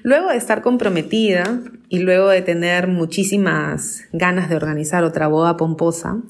Luego 0.03 0.29
de 0.29 0.37
estar 0.37 0.61
comprometida 0.61 1.63
y 1.89 1.97
luego 1.99 2.29
de 2.29 2.43
tener 2.43 2.87
muchísimas 2.87 4.03
ganas 4.11 4.49
de 4.49 4.55
organizar 4.55 5.03
otra 5.03 5.27
boda 5.27 5.57
pomposa, 5.57 6.21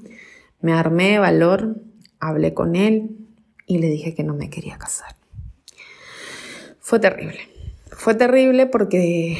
me 0.63 0.71
armé 0.71 1.09
de 1.11 1.19
valor, 1.19 1.75
hablé 2.21 2.53
con 2.53 2.75
él 2.77 3.17
y 3.67 3.79
le 3.79 3.89
dije 3.89 4.15
que 4.15 4.23
no 4.23 4.33
me 4.33 4.49
quería 4.49 4.77
casar. 4.77 5.13
Fue 6.79 6.99
terrible. 6.99 7.39
Fue 7.91 8.15
terrible 8.15 8.65
porque 8.65 9.37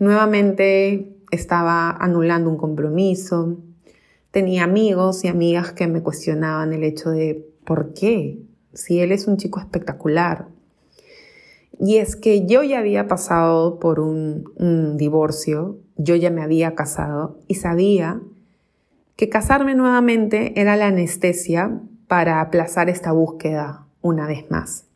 nuevamente 0.00 1.16
estaba 1.30 1.90
anulando 1.90 2.50
un 2.50 2.56
compromiso. 2.56 3.58
Tenía 4.32 4.64
amigos 4.64 5.24
y 5.24 5.28
amigas 5.28 5.72
que 5.72 5.86
me 5.86 6.02
cuestionaban 6.02 6.72
el 6.72 6.82
hecho 6.82 7.10
de 7.10 7.46
¿por 7.64 7.94
qué? 7.94 8.40
Si 8.74 8.98
él 8.98 9.12
es 9.12 9.28
un 9.28 9.36
chico 9.36 9.60
espectacular. 9.60 10.48
Y 11.78 11.98
es 11.98 12.16
que 12.16 12.44
yo 12.44 12.64
ya 12.64 12.80
había 12.80 13.06
pasado 13.06 13.78
por 13.78 14.00
un, 14.00 14.50
un 14.56 14.96
divorcio, 14.96 15.78
yo 15.96 16.16
ya 16.16 16.30
me 16.30 16.42
había 16.42 16.74
casado 16.74 17.38
y 17.46 17.54
sabía 17.54 18.20
que 19.20 19.28
casarme 19.28 19.74
nuevamente 19.74 20.58
era 20.58 20.76
la 20.76 20.86
anestesia 20.86 21.78
para 22.08 22.40
aplazar 22.40 22.88
esta 22.88 23.12
búsqueda 23.12 23.84
una 24.00 24.26
vez 24.26 24.50
más. 24.50 24.86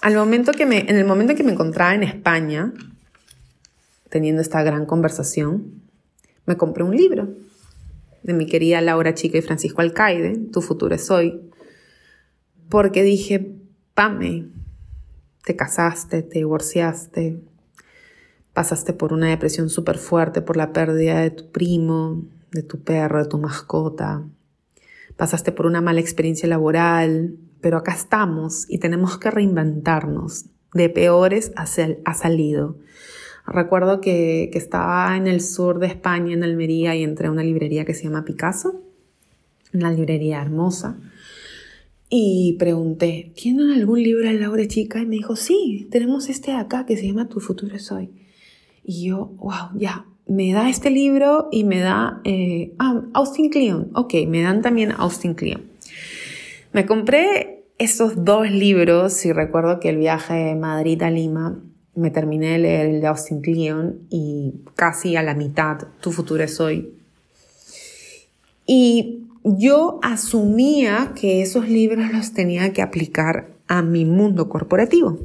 Al 0.00 0.14
momento 0.14 0.52
que 0.52 0.64
me, 0.64 0.88
en 0.88 0.94
el 0.94 1.04
momento 1.04 1.34
que 1.34 1.42
me 1.42 1.50
encontraba 1.50 1.96
en 1.96 2.04
España, 2.04 2.72
teniendo 4.08 4.40
esta 4.40 4.62
gran 4.62 4.86
conversación, 4.86 5.82
me 6.46 6.56
compré 6.56 6.84
un 6.84 6.96
libro 6.96 7.28
de 8.22 8.34
mi 8.34 8.46
querida 8.46 8.80
Laura 8.80 9.14
Chica 9.14 9.38
y 9.38 9.42
Francisco 9.42 9.80
Alcaide, 9.80 10.38
Tu 10.52 10.62
futuro 10.62 10.94
es 10.94 11.10
hoy, 11.10 11.40
porque 12.68 13.02
dije, 13.02 13.50
Pame, 13.94 14.46
te 15.44 15.56
casaste, 15.56 16.22
te 16.22 16.38
divorciaste, 16.38 17.40
pasaste 18.54 18.92
por 18.92 19.12
una 19.12 19.28
depresión 19.28 19.70
súper 19.70 19.98
fuerte 19.98 20.42
por 20.42 20.56
la 20.56 20.72
pérdida 20.72 21.20
de 21.20 21.30
tu 21.30 21.50
primo, 21.50 22.22
de 22.50 22.62
tu 22.62 22.80
perro, 22.80 23.22
de 23.22 23.28
tu 23.28 23.38
mascota, 23.38 24.22
pasaste 25.16 25.52
por 25.52 25.66
una 25.66 25.80
mala 25.80 26.00
experiencia 26.00 26.48
laboral, 26.48 27.36
pero 27.60 27.76
acá 27.78 27.92
estamos 27.92 28.66
y 28.68 28.78
tenemos 28.78 29.18
que 29.18 29.30
reinventarnos. 29.30 30.46
De 30.74 30.88
peores 30.88 31.52
ha 31.56 32.14
salido. 32.14 32.78
Recuerdo 33.46 34.00
que, 34.00 34.48
que, 34.52 34.58
estaba 34.58 35.16
en 35.16 35.26
el 35.26 35.40
sur 35.40 35.78
de 35.78 35.88
España, 35.88 36.32
en 36.32 36.44
Almería, 36.44 36.94
y 36.94 37.02
entré 37.02 37.26
a 37.26 37.30
una 37.30 37.42
librería 37.42 37.84
que 37.84 37.92
se 37.92 38.04
llama 38.04 38.24
Picasso, 38.24 38.80
una 39.74 39.90
librería 39.90 40.40
hermosa, 40.40 40.96
y 42.08 42.56
pregunté, 42.58 43.32
¿tienen 43.34 43.70
algún 43.70 44.02
libro 44.02 44.28
de 44.28 44.34
Laura 44.34 44.66
Chica? 44.68 45.00
Y 45.00 45.06
me 45.06 45.16
dijo, 45.16 45.34
sí, 45.34 45.88
tenemos 45.90 46.28
este 46.28 46.52
de 46.52 46.58
acá 46.58 46.86
que 46.86 46.96
se 46.96 47.06
llama 47.06 47.28
Tu 47.28 47.40
futuro 47.40 47.74
es 47.74 47.90
hoy. 47.90 48.10
Y 48.84 49.06
yo, 49.06 49.32
wow, 49.38 49.70
ya, 49.76 50.06
me 50.26 50.52
da 50.52 50.68
este 50.68 50.90
libro 50.90 51.48
y 51.50 51.64
me 51.64 51.80
da 51.80 52.20
eh, 52.24 52.74
ah, 52.78 53.02
Austin 53.14 53.50
Kleon. 53.50 53.90
Ok, 53.94 54.14
me 54.26 54.42
dan 54.42 54.62
también 54.62 54.92
Austin 54.92 55.34
Kleon. 55.34 55.62
Me 56.72 56.86
compré 56.86 57.64
esos 57.78 58.24
dos 58.24 58.50
libros 58.50 59.24
y 59.26 59.32
recuerdo 59.32 59.80
que 59.80 59.90
el 59.90 59.98
viaje 59.98 60.34
de 60.34 60.54
Madrid 60.54 61.02
a 61.02 61.10
Lima 61.10 61.60
me 61.94 62.10
terminé 62.10 62.52
de 62.52 62.58
leer 62.58 62.86
el 62.86 63.00
de 63.00 63.06
Austin 63.06 63.42
Kleon 63.42 64.06
y 64.08 64.54
casi 64.74 65.16
a 65.16 65.22
la 65.22 65.34
mitad, 65.34 65.88
Tu 66.00 66.12
futuro 66.12 66.42
es 66.42 66.58
hoy. 66.60 66.94
Y 68.66 69.24
yo 69.44 69.98
asumía 70.02 71.12
que 71.14 71.42
esos 71.42 71.68
libros 71.68 72.10
los 72.12 72.32
tenía 72.32 72.72
que 72.72 72.80
aplicar 72.80 73.50
a 73.66 73.82
mi 73.82 74.04
mundo 74.04 74.48
corporativo. 74.48 75.18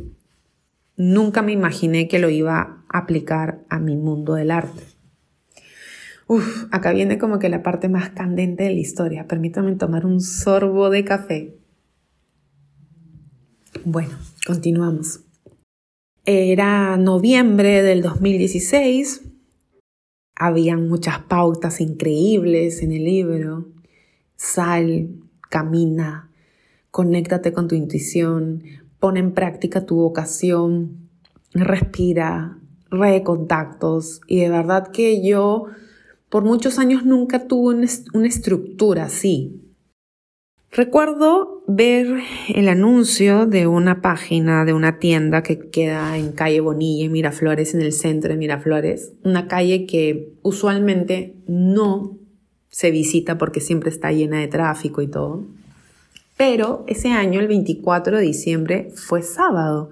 Nunca 0.98 1.42
me 1.42 1.52
imaginé 1.52 2.08
que 2.08 2.20
lo 2.20 2.30
iba 2.30 2.77
aplicar 2.90 3.64
a 3.70 3.80
mi 3.80 3.96
mundo 3.96 4.36
del 4.36 4.52
arte. 4.52 4.84
Uf, 6.28 6.66
acá 6.72 6.92
viene 6.92 7.18
como 7.18 7.40
que 7.40 7.50
la 7.50 7.64
parte 7.64 7.88
más 7.88 8.10
candente 8.10 8.64
de 8.64 8.74
la 8.74 8.80
historia. 8.80 9.28
Permítame 9.28 9.76
tomar 9.76 10.06
un 10.06 10.20
sorbo 10.20 10.90
de 10.90 11.06
café. 11.06 11.56
Bueno, 13.86 14.18
continuamos. 14.46 15.22
Era 16.26 16.98
noviembre 16.98 17.82
del 17.82 18.02
2016. 18.02 19.22
Habían 20.36 20.90
muchas 20.90 21.20
pautas 21.20 21.80
increíbles 21.80 22.82
en 22.82 22.92
el 22.92 23.06
libro. 23.06 23.68
Sal, 24.36 25.10
camina, 25.50 26.30
conéctate 26.92 27.54
con 27.54 27.68
tu 27.68 27.76
intuición, 27.76 28.64
pon 29.00 29.18
en 29.18 29.34
práctica 29.34 29.86
tu 29.86 29.96
vocación, 29.96 31.10
respira, 31.54 32.57
recontactos. 32.90 34.22
Y 34.28 34.40
de 34.42 34.50
verdad 34.50 34.92
que 34.92 35.26
yo 35.26 35.66
por 36.30 36.44
muchos 36.44 36.80
años 36.80 37.06
nunca 37.06 37.48
tuve 37.48 37.76
una 38.14 38.28
estructura 38.28 39.06
así. 39.06 39.62
Recuerdo 40.72 41.64
ver 41.66 42.20
el 42.50 42.68
anuncio 42.68 43.46
de 43.46 43.68
una 43.68 44.02
página 44.02 44.66
de 44.66 44.74
una 44.74 45.00
tienda 45.00 45.42
que 45.42 45.70
queda 45.70 46.18
en 46.18 46.34
calle 46.34 46.60
Bonilla, 46.60 47.10
Miraflores, 47.10 47.74
en 47.74 47.82
el 47.82 47.94
centro 47.94 48.32
de 48.32 48.38
Miraflores, 48.38 49.14
una 49.24 49.48
calle 49.48 49.86
que 49.86 50.34
usualmente 50.44 51.36
no 51.48 52.18
se 52.70 52.92
visita 52.92 53.38
porque 53.38 53.62
siempre 53.62 53.90
está 53.90 54.12
llena 54.12 54.40
de 54.40 54.48
tráfico 54.48 55.02
y 55.02 55.08
todo. 55.08 55.46
Pero 56.36 56.84
ese 56.88 57.10
año, 57.10 57.40
el 57.40 57.48
24 57.48 58.18
de 58.18 58.24
diciembre, 58.24 58.92
fue 58.94 59.24
sábado. 59.24 59.90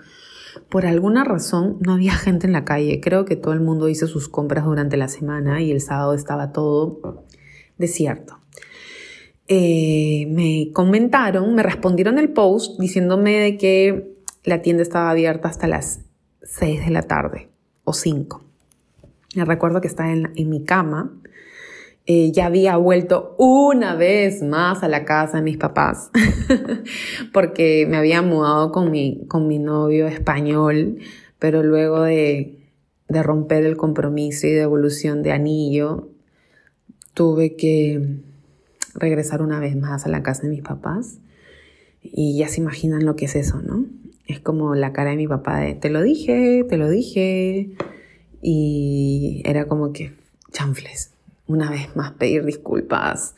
Por 0.69 0.85
alguna 0.85 1.23
razón 1.23 1.77
no 1.81 1.93
había 1.93 2.13
gente 2.15 2.47
en 2.47 2.53
la 2.53 2.65
calle. 2.65 2.99
Creo 3.01 3.25
que 3.25 3.35
todo 3.35 3.53
el 3.53 3.61
mundo 3.61 3.89
hizo 3.89 4.07
sus 4.07 4.29
compras 4.29 4.65
durante 4.65 4.97
la 4.97 5.07
semana 5.07 5.61
y 5.61 5.71
el 5.71 5.81
sábado 5.81 6.13
estaba 6.13 6.51
todo 6.51 7.25
desierto. 7.77 8.39
Eh, 9.47 10.25
me 10.29 10.71
comentaron, 10.73 11.53
me 11.53 11.61
respondieron 11.61 12.17
el 12.17 12.29
post 12.29 12.79
diciéndome 12.79 13.37
de 13.39 13.57
que 13.57 14.15
la 14.43 14.61
tienda 14.61 14.81
estaba 14.81 15.11
abierta 15.11 15.49
hasta 15.49 15.67
las 15.67 16.01
6 16.43 16.85
de 16.85 16.91
la 16.91 17.03
tarde 17.03 17.49
o 17.83 17.93
5. 17.93 18.43
Me 19.35 19.45
recuerdo 19.45 19.81
que 19.81 19.87
estaba 19.87 20.11
en, 20.11 20.49
mi 20.49 20.63
cama. 20.63 21.11
Eh, 22.07 22.31
ya 22.31 22.45
había 22.45 22.77
vuelto 22.77 23.35
una 23.39 23.95
vez 23.95 24.43
más 24.43 24.83
a 24.83 24.87
la 24.87 25.05
casa 25.05 25.37
de 25.37 25.43
mis 25.43 25.57
papás 25.57 26.11
porque 27.33 27.87
me 27.89 27.97
había 27.97 28.21
mudado 28.21 28.71
con 28.71 28.91
mi, 28.91 29.25
con 29.27 29.47
mi 29.47 29.57
novio 29.57 30.07
español, 30.07 30.99
pero 31.39 31.63
luego 31.63 32.03
de, 32.03 32.59
de 33.07 33.23
romper 33.23 33.65
el 33.65 33.75
compromiso 33.75 34.45
y 34.45 34.51
de 34.51 34.61
evolución 34.61 35.23
de 35.23 35.31
anillo, 35.31 36.09
tuve 37.15 37.55
que 37.55 38.19
regresar 38.93 39.41
una 39.41 39.59
vez 39.59 39.75
más 39.75 40.05
a 40.05 40.09
la 40.09 40.21
casa 40.21 40.43
de 40.43 40.49
mis 40.49 40.61
papás. 40.61 41.17
Y 42.03 42.37
ya 42.37 42.47
se 42.49 42.61
imaginan 42.61 43.03
lo 43.03 43.15
que 43.15 43.25
es 43.25 43.35
eso, 43.35 43.61
¿no? 43.61 43.85
Es 44.27 44.39
como 44.39 44.75
la 44.75 44.93
cara 44.93 45.11
de 45.11 45.17
mi 45.17 45.27
papá 45.27 45.59
de, 45.59 45.73
te 45.73 45.89
lo 45.89 46.03
dije, 46.03 46.63
te 46.69 46.77
lo 46.77 46.87
dije. 46.87 47.71
Y 48.43 49.41
era 49.43 49.65
como 49.65 49.91
que, 49.91 50.13
chanfles, 50.51 51.14
una 51.47 51.69
vez 51.69 51.95
más 51.95 52.11
pedir 52.13 52.45
disculpas, 52.45 53.35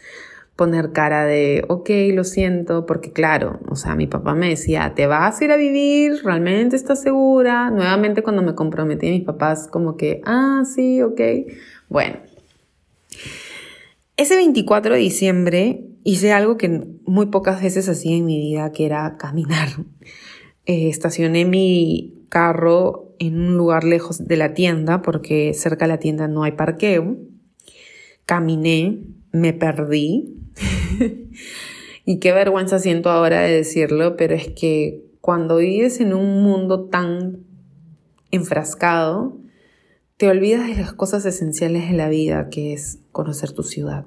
poner 0.55 0.91
cara 0.91 1.25
de, 1.25 1.63
ok, 1.67 1.89
lo 2.13 2.23
siento, 2.23 2.85
porque 2.85 3.11
claro, 3.11 3.59
o 3.69 3.75
sea, 3.75 3.95
mi 3.95 4.07
papá 4.07 4.33
me 4.33 4.49
decía, 4.49 4.93
¿te 4.95 5.05
vas 5.05 5.39
a 5.39 5.45
ir 5.45 5.51
a 5.51 5.57
vivir? 5.57 6.21
¿Realmente 6.23 6.75
estás 6.75 7.01
segura? 7.01 7.69
Nuevamente 7.69 8.23
cuando 8.23 8.41
me 8.41 8.55
comprometí, 8.55 9.09
mis 9.11 9.23
papás 9.23 9.67
como 9.67 9.97
que, 9.97 10.21
ah, 10.25 10.63
sí, 10.65 11.01
ok. 11.01 11.21
Bueno, 11.89 12.17
ese 14.17 14.35
24 14.35 14.95
de 14.95 14.99
diciembre 14.99 15.85
hice 16.03 16.31
algo 16.31 16.57
que 16.57 16.87
muy 17.05 17.27
pocas 17.27 17.61
veces 17.61 17.87
hacía 17.87 18.15
en 18.17 18.25
mi 18.25 18.39
vida, 18.39 18.71
que 18.71 18.85
era 18.85 19.17
caminar. 19.17 19.69
Eh, 20.65 20.89
estacioné 20.89 21.45
mi 21.45 22.25
carro 22.27 23.15
en 23.19 23.39
un 23.39 23.55
lugar 23.55 23.85
lejos 23.85 24.27
de 24.27 24.35
la 24.35 24.53
tienda, 24.53 25.01
porque 25.01 25.53
cerca 25.53 25.85
de 25.85 25.93
la 25.93 25.99
tienda 25.99 26.27
no 26.27 26.43
hay 26.43 26.53
parqueo. 26.53 27.15
Caminé, 28.27 28.99
me 29.31 29.53
perdí. 29.53 30.35
y 32.05 32.19
qué 32.19 32.33
vergüenza 32.33 32.77
siento 32.77 33.09
ahora 33.09 33.41
de 33.41 33.55
decirlo, 33.55 34.17
pero 34.17 34.35
es 34.35 34.49
que 34.49 35.01
cuando 35.21 35.57
vives 35.57 36.01
en 36.01 36.13
un 36.13 36.43
mundo 36.43 36.89
tan 36.89 37.45
enfrascado, 38.29 39.37
te 40.17 40.27
olvidas 40.27 40.67
de 40.67 40.75
las 40.75 40.91
cosas 40.91 41.25
esenciales 41.25 41.89
de 41.89 41.95
la 41.95 42.09
vida, 42.09 42.49
que 42.49 42.73
es 42.73 42.99
conocer 43.13 43.53
tu 43.53 43.63
ciudad. 43.63 44.05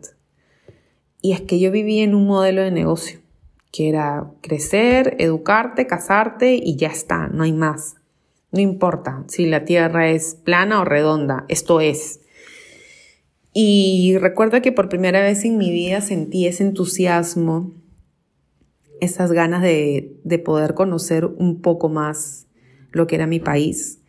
Y 1.22 1.32
es 1.32 1.40
que 1.40 1.58
yo 1.58 1.70
vivía 1.70 2.04
en 2.04 2.14
un 2.14 2.26
modelo 2.26 2.62
de 2.62 2.70
negocio, 2.70 3.20
que 3.72 3.88
era 3.88 4.30
crecer, 4.42 5.16
educarte, 5.18 5.86
casarte 5.86 6.60
y 6.62 6.76
ya 6.76 6.88
está, 6.88 7.28
no 7.28 7.44
hay 7.44 7.54
más. 7.54 7.96
No 8.52 8.60
importa 8.60 9.24
si 9.28 9.46
la 9.46 9.64
tierra 9.64 10.10
es 10.10 10.34
plana 10.34 10.80
o 10.80 10.84
redonda, 10.84 11.46
esto 11.48 11.80
es. 11.80 12.19
Y 13.52 14.16
recuerdo 14.18 14.62
que 14.62 14.72
por 14.72 14.88
primera 14.88 15.20
vez 15.20 15.44
en 15.44 15.58
mi 15.58 15.70
vida 15.70 16.00
sentí 16.00 16.46
ese 16.46 16.64
entusiasmo, 16.64 17.72
esas 19.00 19.32
ganas 19.32 19.62
de, 19.62 20.16
de 20.24 20.38
poder 20.38 20.74
conocer 20.74 21.24
un 21.24 21.60
poco 21.60 21.88
más 21.88 22.46
lo 22.92 23.06
que 23.06 23.16
era 23.16 23.26
mi 23.26 23.40
país, 23.40 24.00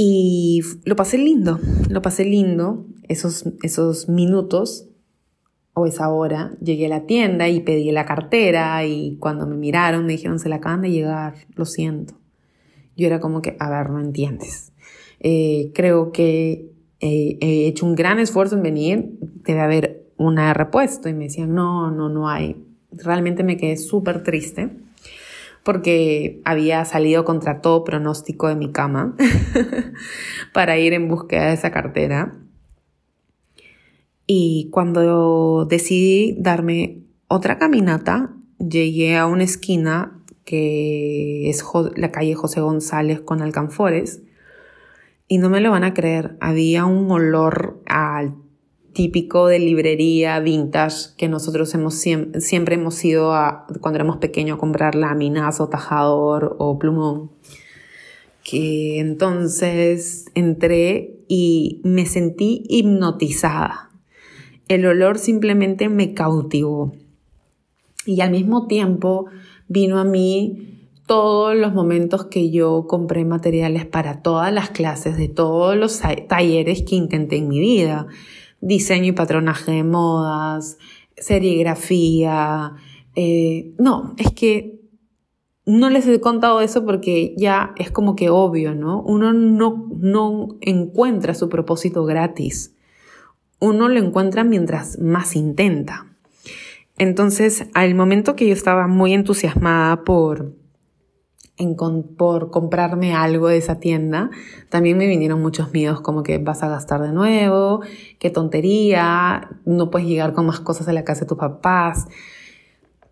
y 0.00 0.60
lo 0.84 0.94
pasé 0.94 1.18
lindo, 1.18 1.58
lo 1.90 2.02
pasé 2.02 2.24
lindo 2.24 2.86
esos, 3.08 3.46
esos 3.64 4.08
minutos 4.08 4.86
o 5.74 5.86
esa 5.86 6.08
hora. 6.10 6.52
Llegué 6.62 6.86
a 6.86 6.90
la 6.90 7.06
tienda 7.06 7.48
y 7.48 7.58
pedí 7.58 7.90
la 7.90 8.06
cartera 8.06 8.86
y 8.86 9.16
cuando 9.16 9.44
me 9.44 9.56
miraron 9.56 10.06
me 10.06 10.12
dijeron, 10.12 10.38
se 10.38 10.48
la 10.48 10.56
acaban 10.56 10.82
de 10.82 10.92
llegar, 10.92 11.34
lo 11.56 11.64
siento. 11.64 12.14
Yo 12.96 13.08
era 13.08 13.18
como 13.18 13.42
que, 13.42 13.56
a 13.58 13.68
ver, 13.70 13.90
no 13.90 13.98
entiendes. 13.98 14.72
Eh, 15.18 15.72
creo 15.74 16.12
que 16.12 16.70
he 17.00 17.66
hecho 17.66 17.86
un 17.86 17.94
gran 17.94 18.18
esfuerzo 18.18 18.56
en 18.56 18.62
venir, 18.62 19.18
debe 19.44 19.60
haber 19.60 20.08
una 20.16 20.52
repuesto. 20.52 21.08
Y 21.08 21.14
me 21.14 21.24
decían, 21.24 21.54
no, 21.54 21.90
no, 21.90 22.08
no 22.08 22.28
hay. 22.28 22.56
Realmente 22.92 23.44
me 23.44 23.56
quedé 23.56 23.76
súper 23.76 24.22
triste 24.22 24.70
porque 25.62 26.40
había 26.44 26.84
salido 26.86 27.26
contra 27.26 27.60
todo 27.60 27.84
pronóstico 27.84 28.48
de 28.48 28.54
mi 28.54 28.72
cama 28.72 29.14
para 30.54 30.78
ir 30.78 30.94
en 30.94 31.08
búsqueda 31.08 31.48
de 31.48 31.54
esa 31.54 31.70
cartera. 31.70 32.38
Y 34.26 34.68
cuando 34.70 35.66
decidí 35.66 36.36
darme 36.38 37.02
otra 37.28 37.58
caminata, 37.58 38.34
llegué 38.58 39.16
a 39.16 39.26
una 39.26 39.44
esquina 39.44 40.22
que 40.44 41.50
es 41.50 41.62
la 41.96 42.10
calle 42.10 42.34
José 42.34 42.62
González 42.62 43.20
con 43.20 43.42
Alcanfores. 43.42 44.22
Y 45.28 45.38
no 45.38 45.50
me 45.50 45.60
lo 45.60 45.70
van 45.70 45.84
a 45.84 45.92
creer, 45.92 46.38
había 46.40 46.86
un 46.86 47.10
olor 47.10 47.82
al 47.86 48.34
típico 48.94 49.46
de 49.46 49.58
librería 49.58 50.40
vintage 50.40 51.14
que 51.16 51.28
nosotros 51.28 51.72
hemos 51.74 51.94
siempre, 51.94 52.74
hemos 52.74 53.04
ido 53.04 53.34
a, 53.34 53.66
cuando 53.80 53.96
éramos 53.96 54.16
pequeños 54.16 54.56
a 54.56 54.58
comprar 54.58 54.94
láminas 54.94 55.60
o 55.60 55.68
tajador 55.68 56.56
o 56.58 56.78
plumón. 56.78 57.30
Que 58.42 58.98
entonces 58.98 60.24
entré 60.34 61.20
y 61.28 61.80
me 61.84 62.06
sentí 62.06 62.64
hipnotizada. 62.68 63.90
El 64.66 64.86
olor 64.86 65.18
simplemente 65.18 65.88
me 65.88 66.14
cautivó. 66.14 66.92
Y 68.06 68.22
al 68.22 68.30
mismo 68.30 68.66
tiempo 68.66 69.26
vino 69.68 69.98
a 69.98 70.04
mí 70.04 70.77
todos 71.08 71.56
los 71.56 71.74
momentos 71.74 72.26
que 72.26 72.50
yo 72.50 72.86
compré 72.86 73.24
materiales 73.24 73.84
para 73.84 74.22
todas 74.22 74.52
las 74.52 74.70
clases 74.70 75.16
de 75.16 75.26
todos 75.26 75.76
los 75.76 76.00
talleres 76.28 76.84
que 76.84 76.94
intenté 76.94 77.38
en 77.38 77.48
mi 77.48 77.58
vida 77.58 78.06
diseño 78.60 79.06
y 79.06 79.12
patronaje 79.12 79.72
de 79.72 79.84
modas, 79.84 80.78
serigrafía. 81.16 82.74
Eh, 83.14 83.72
no, 83.78 84.14
es 84.18 84.32
que 84.32 84.80
no 85.66 85.90
les 85.90 86.06
he 86.06 86.20
contado 86.20 86.60
eso 86.60 86.84
porque 86.84 87.34
ya 87.36 87.74
es 87.76 87.90
como 87.90 88.16
que 88.16 88.30
obvio, 88.30 88.74
¿no? 88.74 89.02
Uno 89.02 89.32
no, 89.32 89.88
no 89.98 90.56
encuentra 90.60 91.34
su 91.34 91.48
propósito 91.48 92.04
gratis. 92.04 92.74
Uno 93.60 93.88
lo 93.88 93.98
encuentra 93.98 94.44
mientras 94.44 94.98
más 94.98 95.36
intenta. 95.36 96.06
Entonces, 96.96 97.66
al 97.74 97.94
momento 97.94 98.34
que 98.34 98.46
yo 98.46 98.52
estaba 98.52 98.86
muy 98.86 99.12
entusiasmada 99.12 100.04
por, 100.04 100.54
por 102.16 102.50
comprarme 102.50 103.14
algo 103.14 103.48
de 103.48 103.56
esa 103.56 103.80
tienda, 103.80 104.30
también 104.68 104.96
me 104.98 105.06
vinieron 105.06 105.42
muchos 105.42 105.72
miedos 105.72 106.00
como 106.00 106.22
que 106.22 106.38
vas 106.38 106.62
a 106.62 106.68
gastar 106.68 107.02
de 107.02 107.12
nuevo, 107.12 107.80
qué 108.18 108.30
tontería, 108.30 109.48
no 109.64 109.90
puedes 109.90 110.08
llegar 110.08 110.32
con 110.34 110.46
más 110.46 110.60
cosas 110.60 110.88
a 110.88 110.92
la 110.92 111.04
casa 111.04 111.22
de 111.22 111.26
tus 111.26 111.38
papás 111.38 112.06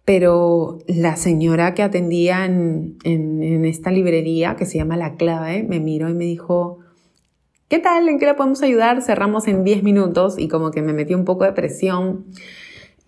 pero 0.06 0.78
la 0.87 1.16
señora 1.16 1.74
que 1.74 1.82
atendía 1.82 2.44
en, 2.44 3.64
esta 3.64 3.90
librería, 3.90 4.54
que 4.54 4.64
se 4.64 4.78
llama 4.78 4.96
La 4.96 5.16
Clave, 5.16 5.64
me 5.64 5.80
miró 5.80 6.09
y 6.09 6.14
me 6.14 6.24
dijo, 6.24 6.78
¿qué 7.68 7.80
tal? 7.80 8.09
¿En 8.09 8.20
qué 8.20 8.26
le 8.26 8.35
podemos 8.35 8.62
ayudar? 8.62 9.02
Cerramos 9.02 9.48
en 9.48 9.64
10 9.64 9.82
minutos 9.82 10.38
y 10.38 10.46
como 10.46 10.70
que 10.70 10.80
me 10.80 10.92
metí 10.92 11.12
un 11.12 11.24
poco 11.24 11.42
de 11.42 11.52
presión. 11.52 12.26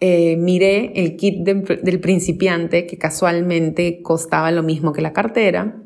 Eh, 0.00 0.36
miré 0.36 0.92
el 0.94 1.16
kit 1.16 1.40
del 1.44 2.00
principiante 2.00 2.86
que 2.86 2.98
casualmente 2.98 4.00
costaba 4.02 4.50
lo 4.52 4.62
mismo 4.62 4.92
que 4.92 5.02
la 5.02 5.12
cartera. 5.12 5.82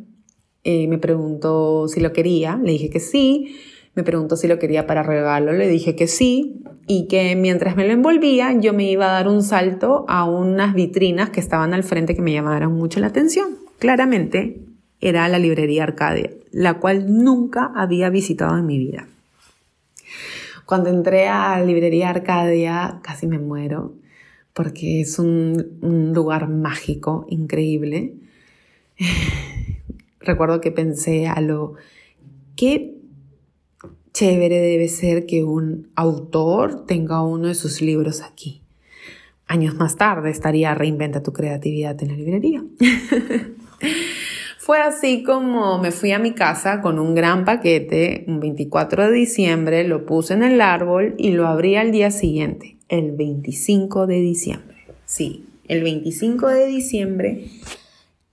Eh, 0.65 0.87
me 0.87 0.99
preguntó 0.99 1.89
si 1.89 2.01
lo 2.01 2.13
quería, 2.13 2.61
le 2.63 2.73
dije 2.73 2.91
que 2.91 3.01
sí. 3.01 3.57
Me 3.95 4.05
preguntó 4.05 4.37
si 4.37 4.49
lo 4.49 4.59
quería 4.59 4.87
para 4.87 5.03
regalo, 5.03 5.53
le 5.53 5.69
dije 5.69 5.95
que 5.95 6.07
sí 6.07 6.63
y 6.87 7.09
que 7.09 7.37
mientras 7.37 7.77
me 7.77 7.87
lo 7.87 7.93
envolvía 7.93 8.53
yo 8.59 8.73
me 8.73 8.91
iba 8.91 9.07
a 9.07 9.13
dar 9.13 9.29
un 9.29 9.43
salto 9.43 10.07
a 10.09 10.25
unas 10.25 10.75
vitrinas 10.75 11.31
que 11.31 11.41
estaban 11.41 11.75
al 11.75 11.83
frente 11.83 12.15
que 12.15 12.23
me 12.23 12.33
llamaron 12.33 12.73
mucho 12.73 13.01
la 13.01 13.09
atención. 13.09 13.59
Claramente 13.79 14.61
era 15.01 15.29
la 15.29 15.39
librería 15.39 15.83
Arcadia, 15.83 16.31
la 16.53 16.75
cual 16.75 17.23
nunca 17.23 17.71
había 17.75 18.09
visitado 18.09 18.57
en 18.57 18.67
mi 18.67 18.79
vida. 18.79 19.07
Cuando 20.65 20.89
entré 20.89 21.29
a 21.29 21.59
la 21.59 21.65
librería 21.65 22.09
Arcadia 22.09 23.01
casi 23.03 23.27
me 23.27 23.39
muero 23.39 23.93
porque 24.53 25.01
es 25.01 25.19
un, 25.19 26.13
lugar 26.15 26.49
mágico, 26.49 27.27
increíble. 27.29 28.15
Recuerdo 30.21 30.61
que 30.61 30.71
pensé 30.71 31.27
a 31.27 31.41
lo, 31.41 31.75
¿qué 32.57 33.03
chévere 34.13 34.61
debe 34.61 34.89
ser 34.89 35.27
que 35.27 35.43
un 35.43 35.91
autor 35.95 36.87
tenga 36.87 37.23
uno 37.23 37.49
de 37.49 37.55
sus 37.55 37.81
libros 37.81 38.23
aquí. 38.23 38.63
Años 39.47 39.75
más 39.75 39.97
tarde 39.97 40.31
estaría 40.31 40.75
Reinventa 40.75 41.23
tu 41.23 41.33
creatividad 41.33 42.01
en 42.03 42.09
la 42.09 42.15
librería. 42.15 42.65
Fue 44.59 44.79
así 44.79 45.25
como 45.25 45.79
me 45.79 45.91
fui 45.91 46.13
a 46.13 46.21
mi 46.21 46.35
casa 46.35 46.81
con 46.83 47.01
un 47.01 47.17
gran 47.17 47.45
paquete, 47.45 48.25
un 48.29 48.39
24 48.39 49.09
de 49.09 49.13
diciembre, 49.13 49.83
lo 49.89 50.07
puse 50.07 50.35
en 50.35 50.45
el 50.45 50.61
árbol 50.61 51.17
y 51.19 51.33
lo 51.33 51.49
abrí 51.49 51.75
al 51.75 51.91
día 51.91 52.13
siguiente, 52.13 52.72
el 52.93 53.13
25 53.13 54.07
de 54.07 54.21
diciembre. 54.21 54.77
Sí, 55.07 55.47
el 55.67 55.83
25 55.83 56.47
de 56.49 56.67
diciembre 56.67 57.51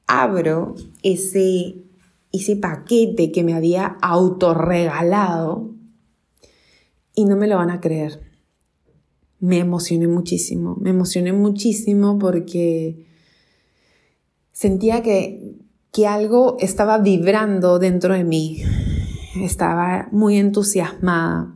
abro 0.05 0.75
ese 1.01 1.77
ese 2.31 2.57
paquete 2.57 3.31
que 3.31 3.43
me 3.43 3.53
había 3.53 3.97
autorregalado 4.01 5.73
y 7.15 7.25
no 7.25 7.37
me 7.37 7.47
lo 7.47 7.55
van 7.55 7.71
a 7.71 7.79
creer. 7.79 8.19
Me 9.39 9.59
emocioné 9.59 10.07
muchísimo, 10.07 10.75
me 10.79 10.89
emocioné 10.89 11.31
muchísimo 11.31 12.19
porque 12.19 13.07
sentía 14.51 15.01
que, 15.01 15.55
que 15.93 16.05
algo 16.05 16.57
estaba 16.59 16.97
vibrando 16.97 17.79
dentro 17.79 18.13
de 18.13 18.25
mí. 18.25 18.61
Estaba 19.41 20.09
muy 20.11 20.35
entusiasmada. 20.37 21.55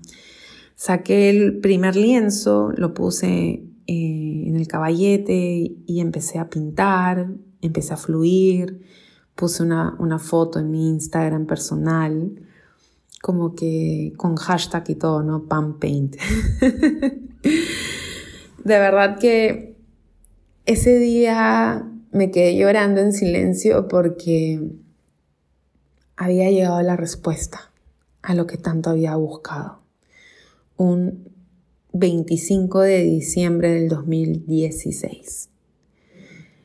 Saqué 0.84 1.30
el 1.30 1.60
primer 1.62 1.96
lienzo, 1.96 2.74
lo 2.76 2.94
puse 2.94 3.64
eh, 3.88 4.44
en 4.48 4.58
el 4.58 4.68
caballete 4.68 5.78
y 5.86 6.02
empecé 6.02 6.40
a 6.40 6.50
pintar, 6.50 7.30
empecé 7.62 7.94
a 7.94 7.98
fluir 7.98 8.82
puse 9.36 9.64
una, 9.64 10.20
foto 10.20 10.60
en 10.60 10.70
mi 10.72 10.90
Instagram 10.90 11.46
personal, 11.46 12.32
como 13.22 13.56
que 13.56 14.14
con 14.18 14.36
hashtag 14.36 14.84
y 14.90 14.96
todo, 14.96 15.24
¿no? 15.24 15.48
Pump 15.48 15.80
Paint. 15.80 16.18
de 18.64 18.80
verdad 18.80 19.18
que 19.20 19.78
ese 20.66 20.98
día 21.00 21.90
me 22.12 22.32
quedé 22.32 22.58
llorando 22.58 23.02
en 23.02 23.14
silencio 23.14 23.88
porque 23.88 24.62
había 26.16 26.52
llegado 26.52 26.82
la 26.82 26.96
respuesta 26.96 27.72
a 28.22 28.36
lo 28.36 28.46
que 28.46 28.58
tanto 28.58 28.90
había 28.92 29.16
buscado. 29.16 29.83
Un 30.78 31.30
25 31.94 32.82
de 32.82 33.04
diciembre 33.04 33.72
del 33.74 33.90
2016. 33.90 35.50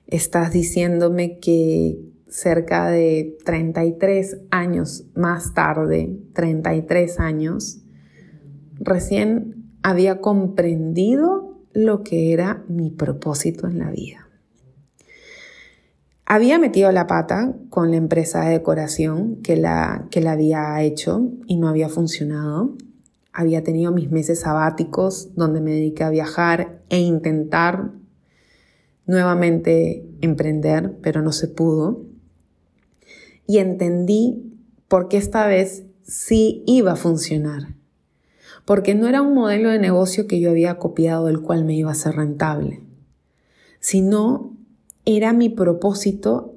Estás 0.06 0.52
diciéndome 0.52 1.38
que 1.38 1.98
cerca 2.28 2.88
de 2.88 3.36
33 3.44 4.38
años 4.50 5.04
más 5.14 5.54
tarde, 5.54 6.18
33 6.32 7.20
años, 7.20 7.80
recién 8.78 9.72
había 9.82 10.20
comprendido 10.20 11.58
lo 11.72 12.02
que 12.02 12.32
era 12.32 12.64
mi 12.68 12.90
propósito 12.90 13.66
en 13.66 13.78
la 13.78 13.90
vida. 13.90 14.28
Había 16.30 16.58
metido 16.58 16.92
la 16.92 17.06
pata 17.06 17.54
con 17.70 17.90
la 17.90 17.96
empresa 17.96 18.44
de 18.44 18.52
decoración 18.52 19.36
que 19.36 19.56
la, 19.56 20.08
que 20.10 20.20
la 20.20 20.32
había 20.32 20.82
hecho 20.82 21.30
y 21.46 21.56
no 21.56 21.68
había 21.68 21.88
funcionado. 21.88 22.74
Había 23.38 23.62
tenido 23.62 23.92
mis 23.92 24.10
meses 24.10 24.40
sabáticos 24.40 25.28
donde 25.36 25.60
me 25.60 25.70
dediqué 25.70 26.02
a 26.02 26.10
viajar 26.10 26.82
e 26.88 26.98
intentar 26.98 27.92
nuevamente 29.06 30.04
emprender, 30.20 30.98
pero 31.02 31.22
no 31.22 31.30
se 31.30 31.46
pudo 31.46 32.02
y 33.46 33.58
entendí 33.58 34.58
por 34.88 35.06
qué 35.06 35.18
esta 35.18 35.46
vez 35.46 35.84
sí 36.02 36.64
iba 36.66 36.90
a 36.90 36.96
funcionar. 36.96 37.76
Porque 38.64 38.96
no 38.96 39.06
era 39.06 39.22
un 39.22 39.34
modelo 39.34 39.70
de 39.70 39.78
negocio 39.78 40.26
que 40.26 40.40
yo 40.40 40.50
había 40.50 40.78
copiado 40.78 41.26
del 41.26 41.40
cual 41.40 41.64
me 41.64 41.76
iba 41.76 41.92
a 41.92 41.94
ser 41.94 42.16
rentable, 42.16 42.82
sino 43.78 44.56
era 45.04 45.32
mi 45.32 45.48
propósito 45.48 46.56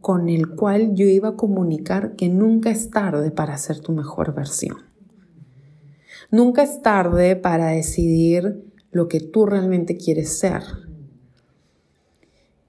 con 0.00 0.30
el 0.30 0.48
cual 0.54 0.94
yo 0.94 1.04
iba 1.04 1.28
a 1.28 1.36
comunicar 1.36 2.16
que 2.16 2.30
nunca 2.30 2.70
es 2.70 2.88
tarde 2.88 3.30
para 3.30 3.52
hacer 3.52 3.80
tu 3.80 3.92
mejor 3.92 4.34
versión. 4.34 4.89
Nunca 6.30 6.62
es 6.62 6.80
tarde 6.80 7.34
para 7.34 7.68
decidir 7.68 8.62
lo 8.92 9.08
que 9.08 9.18
tú 9.18 9.46
realmente 9.46 9.96
quieres 9.96 10.38
ser. 10.38 10.62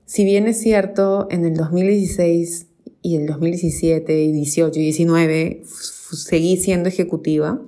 Si 0.06 0.26
bien 0.26 0.47
es 0.47 0.60
cierto, 0.60 1.28
en 1.30 1.45
el 1.45 1.56
2016 1.56 2.67
y 3.04 3.17
el 3.17 3.28
2017, 3.28 4.24
y 4.24 4.32
18 4.32 4.80
y 4.80 4.84
19 4.84 5.62
seguí 5.65 6.58
siendo 6.58 6.89
ejecutiva, 6.89 7.62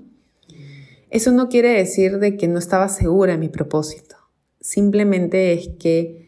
eso 1.11 1.31
no 1.31 1.47
quiere 1.47 1.69
decir 1.69 2.17
de 2.17 2.37
que 2.37 2.47
no 2.47 2.57
estaba 2.57 2.89
segura 2.89 3.33
de 3.33 3.37
mi 3.37 3.49
propósito. 3.49 4.15
Simplemente 4.59 5.53
es 5.53 5.69
que 5.79 6.27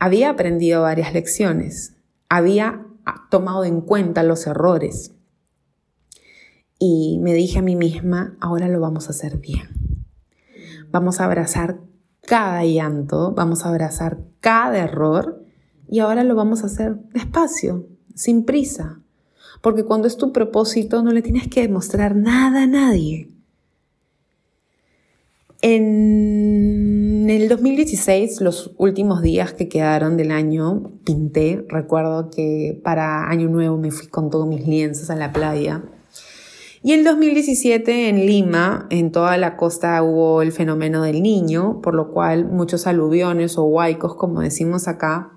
había 0.00 0.30
aprendido 0.30 0.82
varias 0.82 1.14
lecciones, 1.14 1.94
había 2.28 2.86
tomado 3.30 3.64
en 3.64 3.82
cuenta 3.82 4.24
los 4.24 4.48
errores 4.48 5.12
y 6.78 7.18
me 7.20 7.34
dije 7.34 7.58
a 7.58 7.62
mí 7.62 7.76
misma, 7.76 8.36
ahora 8.40 8.68
lo 8.68 8.80
vamos 8.80 9.08
a 9.08 9.10
hacer 9.10 9.38
bien. 9.38 9.68
Vamos 10.90 11.20
a 11.20 11.24
abrazar 11.24 11.80
cada 12.22 12.64
llanto, 12.64 13.32
vamos 13.32 13.64
a 13.64 13.70
abrazar 13.70 14.18
cada 14.40 14.78
error 14.78 15.42
y 15.88 16.00
ahora 16.00 16.24
lo 16.24 16.34
vamos 16.34 16.62
a 16.62 16.66
hacer 16.66 16.96
despacio, 17.12 17.86
sin 18.14 18.44
prisa. 18.44 19.00
Porque 19.60 19.84
cuando 19.84 20.06
es 20.06 20.16
tu 20.16 20.32
propósito 20.32 21.02
no 21.02 21.10
le 21.10 21.22
tienes 21.22 21.48
que 21.48 21.62
demostrar 21.62 22.14
nada 22.14 22.62
a 22.62 22.66
nadie. 22.66 23.28
En 25.60 27.28
el 27.28 27.48
2016, 27.48 28.40
los 28.40 28.72
últimos 28.76 29.22
días 29.22 29.52
que 29.52 29.68
quedaron 29.68 30.16
del 30.16 30.30
año, 30.30 30.92
pinté. 31.04 31.66
Recuerdo 31.68 32.30
que 32.30 32.80
para 32.84 33.28
Año 33.28 33.48
Nuevo 33.48 33.76
me 33.76 33.90
fui 33.90 34.06
con 34.06 34.30
todos 34.30 34.46
mis 34.46 34.66
lienzos 34.66 35.10
a 35.10 35.16
la 35.16 35.32
playa. 35.32 35.82
Y 36.82 36.92
en 36.92 37.02
2017 37.02 38.08
en 38.08 38.26
Lima, 38.26 38.86
en 38.90 39.10
toda 39.10 39.36
la 39.36 39.56
costa, 39.56 40.02
hubo 40.02 40.42
el 40.42 40.52
fenómeno 40.52 41.02
del 41.02 41.22
niño, 41.22 41.80
por 41.82 41.94
lo 41.94 42.12
cual 42.12 42.44
muchos 42.46 42.86
aluviones 42.86 43.58
o 43.58 43.64
huaicos, 43.64 44.14
como 44.14 44.40
decimos 44.40 44.86
acá, 44.86 45.32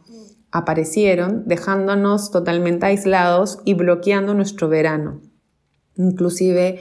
aparecieron 0.52 1.48
dejándonos 1.48 2.30
totalmente 2.30 2.86
aislados 2.86 3.60
y 3.66 3.74
bloqueando 3.74 4.34
nuestro 4.34 4.70
verano. 4.70 5.22
Inclusive 5.96 6.80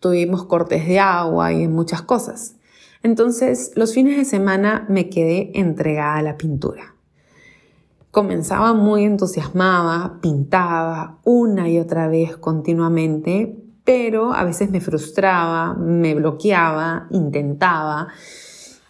tuvimos 0.00 0.44
cortes 0.44 0.88
de 0.88 0.98
agua 0.98 1.52
y 1.52 1.68
muchas 1.68 2.02
cosas. 2.02 2.56
Entonces 3.02 3.72
los 3.76 3.94
fines 3.94 4.16
de 4.16 4.24
semana 4.24 4.86
me 4.88 5.08
quedé 5.08 5.52
entregada 5.58 6.16
a 6.16 6.22
la 6.22 6.36
pintura. 6.36 6.94
comenzaba 8.10 8.74
muy 8.74 9.04
entusiasmada, 9.04 10.18
pintaba 10.20 11.20
una 11.22 11.68
y 11.68 11.78
otra 11.78 12.08
vez 12.08 12.36
continuamente, 12.36 13.56
pero 13.90 14.32
a 14.32 14.44
veces 14.44 14.70
me 14.70 14.80
frustraba, 14.80 15.74
me 15.74 16.14
bloqueaba, 16.14 17.08
intentaba. 17.10 18.06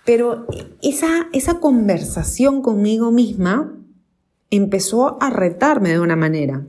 Pero 0.05 0.45
esa, 0.83 1.27
esa 1.33 1.59
conversación 1.59 2.61
conmigo 2.61 3.11
misma 3.11 3.75
empezó 4.51 5.17
a 5.23 5.31
retarme 5.31 5.89
de 5.89 6.01
una 6.01 6.17
manera, 6.17 6.67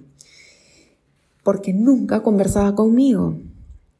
porque 1.43 1.73
nunca 1.73 2.23
conversaba 2.23 2.73
conmigo 2.73 3.35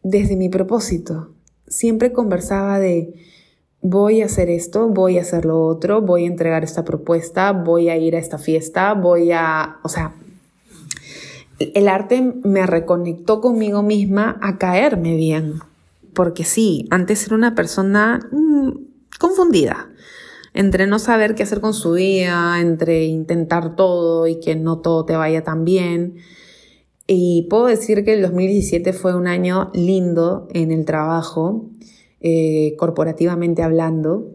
desde 0.02 0.38
mi 0.38 0.48
propósito. 0.48 1.34
Siempre 1.68 2.14
conversaba 2.14 2.80
de, 2.80 3.14
voy 3.82 4.22
a 4.22 4.28
hacer 4.28 4.50
esto, 4.50 4.88
voy 4.88 5.18
a 5.18 5.24
hacer 5.24 5.44
lo 5.44 5.62
otro, 5.62 6.02
voy 6.02 6.24
a 6.24 6.28
entregar 6.28 6.64
esta 6.64 6.86
propuesta, 6.86 7.52
voy 7.52 7.90
a 7.90 7.98
ir 7.98 8.16
a 8.16 8.20
esta 8.20 8.38
fiesta, 8.38 8.94
voy 8.94 9.34
a, 9.34 9.80
o 9.84 9.90
sea, 9.90 10.16
el 11.76 11.88
arte 11.88 12.22
me 12.44 12.66
reconectó 12.66 13.42
conmigo 13.42 13.84
misma 13.84 14.38
a 14.42 14.58
caerme 14.58 15.16
bien. 15.16 15.56
Porque 16.14 16.44
sí, 16.44 16.88
antes 16.90 17.26
era 17.26 17.36
una 17.36 17.56
persona 17.56 18.20
mm, 18.32 18.72
confundida 19.20 19.88
entre 20.54 20.88
no 20.88 21.00
saber 21.00 21.36
qué 21.36 21.44
hacer 21.44 21.62
con 21.62 21.74
su 21.74 21.94
vida, 21.94 22.60
entre 22.60 23.06
intentar 23.06 23.76
todo 23.76 24.28
y 24.28 24.40
que 24.40 24.56
no 24.56 24.80
todo 24.80 25.06
te 25.06 25.16
vaya 25.16 25.44
tan 25.44 25.64
bien. 25.64 26.18
Y 27.08 27.48
puedo 27.50 27.66
decir 27.66 28.04
que 28.04 28.14
el 28.14 28.22
2017 28.22 28.94
fue 28.94 29.16
un 29.16 29.28
año 29.28 29.72
lindo 29.74 30.48
en 30.54 30.72
el 30.72 30.86
trabajo, 30.86 31.70
eh, 32.20 32.76
corporativamente 32.78 33.64
hablando, 33.64 34.32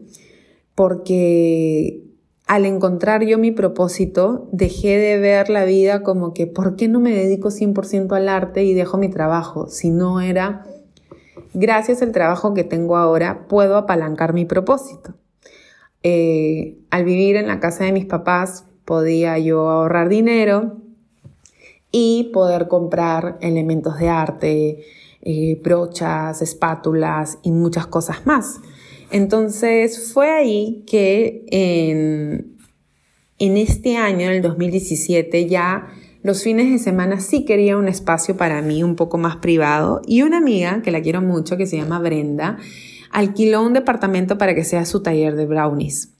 porque 0.75 2.03
al 2.47 2.65
encontrar 2.65 3.25
yo 3.25 3.37
mi 3.37 3.51
propósito, 3.51 4.47
dejé 4.53 4.97
de 4.97 5.19
ver 5.19 5.49
la 5.49 5.65
vida 5.65 6.01
como 6.01 6.33
que, 6.33 6.47
¿por 6.47 6.77
qué 6.77 6.87
no 6.87 7.01
me 7.01 7.11
dedico 7.11 7.49
100% 7.49 8.15
al 8.15 8.29
arte 8.29 8.63
y 8.63 8.73
dejo 8.73 8.97
mi 8.97 9.09
trabajo? 9.09 9.67
Si 9.67 9.89
no 9.89 10.21
era, 10.21 10.65
gracias 11.53 12.01
al 12.01 12.13
trabajo 12.13 12.53
que 12.53 12.63
tengo 12.63 12.95
ahora, 12.95 13.47
puedo 13.49 13.75
apalancar 13.75 14.33
mi 14.33 14.45
propósito. 14.45 15.13
Eh, 16.03 16.77
al 16.89 17.03
vivir 17.03 17.35
en 17.35 17.47
la 17.47 17.59
casa 17.59 17.83
de 17.83 17.91
mis 17.91 18.05
papás, 18.05 18.65
podía 18.85 19.37
yo 19.37 19.67
ahorrar 19.69 20.07
dinero 20.07 20.77
y 21.91 22.31
poder 22.33 22.69
comprar 22.69 23.37
elementos 23.41 23.99
de 23.99 24.07
arte, 24.07 24.85
eh, 25.21 25.59
brochas, 25.61 26.41
espátulas 26.41 27.39
y 27.43 27.51
muchas 27.51 27.87
cosas 27.87 28.25
más. 28.25 28.61
Entonces 29.11 30.11
fue 30.13 30.29
ahí 30.29 30.83
que 30.87 31.45
en, 31.49 32.57
en 33.39 33.57
este 33.57 33.97
año, 33.97 34.27
en 34.27 34.33
el 34.33 34.41
2017, 34.41 35.47
ya 35.47 35.87
los 36.23 36.43
fines 36.43 36.69
de 36.71 36.79
semana 36.79 37.19
sí 37.21 37.45
quería 37.45 37.77
un 37.77 37.87
espacio 37.87 38.35
para 38.35 38.61
mí 38.61 38.83
un 38.83 38.95
poco 38.95 39.17
más 39.17 39.37
privado 39.37 40.01
y 40.05 40.23
una 40.23 40.37
amiga 40.37 40.81
que 40.81 40.91
la 40.91 41.01
quiero 41.01 41.21
mucho, 41.21 41.55
que 41.55 41.67
se 41.67 41.77
llama 41.77 41.99
Brenda, 41.99 42.57
alquiló 43.11 43.63
un 43.63 43.73
departamento 43.73 44.37
para 44.37 44.53
que 44.53 44.63
sea 44.63 44.85
su 44.85 45.01
taller 45.01 45.35
de 45.35 45.45
brownies, 45.45 46.13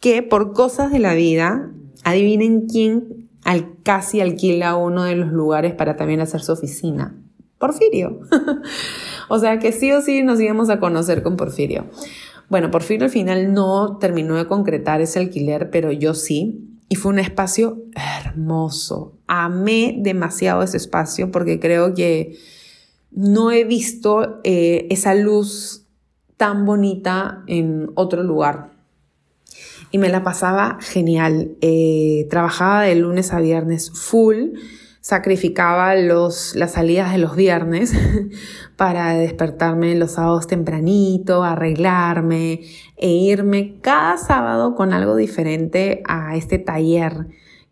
que 0.00 0.22
por 0.22 0.52
cosas 0.52 0.90
de 0.90 0.98
la 0.98 1.14
vida, 1.14 1.70
adivinen 2.02 2.66
quién 2.66 3.28
al, 3.44 3.76
casi 3.82 4.20
alquila 4.20 4.76
uno 4.76 5.04
de 5.04 5.16
los 5.16 5.32
lugares 5.32 5.74
para 5.74 5.96
también 5.96 6.20
hacer 6.20 6.40
su 6.40 6.52
oficina. 6.52 7.14
Porfirio. 7.58 8.20
o 9.28 9.38
sea 9.38 9.58
que 9.60 9.70
sí 9.70 9.92
o 9.92 10.00
sí 10.00 10.22
nos 10.22 10.40
íbamos 10.40 10.70
a 10.70 10.80
conocer 10.80 11.22
con 11.22 11.36
Porfirio. 11.36 11.86
Bueno, 12.48 12.70
por 12.70 12.82
fin 12.82 13.02
al 13.02 13.10
final 13.10 13.52
no 13.52 13.98
terminó 13.98 14.36
de 14.36 14.46
concretar 14.46 15.00
ese 15.00 15.18
alquiler, 15.18 15.70
pero 15.70 15.92
yo 15.92 16.14
sí. 16.14 16.68
Y 16.88 16.96
fue 16.96 17.12
un 17.12 17.18
espacio 17.18 17.82
hermoso. 17.94 19.16
Amé 19.26 19.96
demasiado 19.98 20.62
ese 20.62 20.76
espacio 20.76 21.30
porque 21.30 21.58
creo 21.58 21.94
que 21.94 22.36
no 23.10 23.50
he 23.50 23.64
visto 23.64 24.40
eh, 24.44 24.86
esa 24.90 25.14
luz 25.14 25.86
tan 26.36 26.66
bonita 26.66 27.44
en 27.46 27.90
otro 27.94 28.22
lugar. 28.22 28.72
Y 29.90 29.98
me 29.98 30.08
la 30.08 30.22
pasaba 30.22 30.78
genial. 30.80 31.56
Eh, 31.60 32.26
trabajaba 32.30 32.82
de 32.82 32.94
lunes 32.96 33.32
a 33.32 33.40
viernes 33.40 33.90
full 33.90 34.50
sacrificaba 35.02 35.96
los, 35.96 36.54
las 36.54 36.72
salidas 36.72 37.10
de 37.10 37.18
los 37.18 37.34
viernes 37.34 37.92
para 38.76 39.14
despertarme 39.14 39.96
los 39.96 40.12
sábados 40.12 40.46
tempranito, 40.46 41.42
arreglarme 41.42 42.60
e 42.96 43.10
irme 43.10 43.80
cada 43.80 44.16
sábado 44.16 44.76
con 44.76 44.92
algo 44.92 45.16
diferente 45.16 46.04
a 46.06 46.36
este 46.36 46.58
taller 46.58 47.26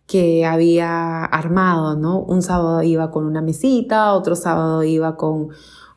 que 0.09 0.45
había 0.45 1.25
armado, 1.25 1.95
¿no? 1.95 2.19
Un 2.19 2.43
sábado 2.43 2.83
iba 2.83 3.13
con 3.13 3.25
una 3.27 3.41
mesita, 3.43 4.13
otro 4.15 4.35
sábado 4.35 4.83
iba 4.83 5.17
con, 5.17 5.51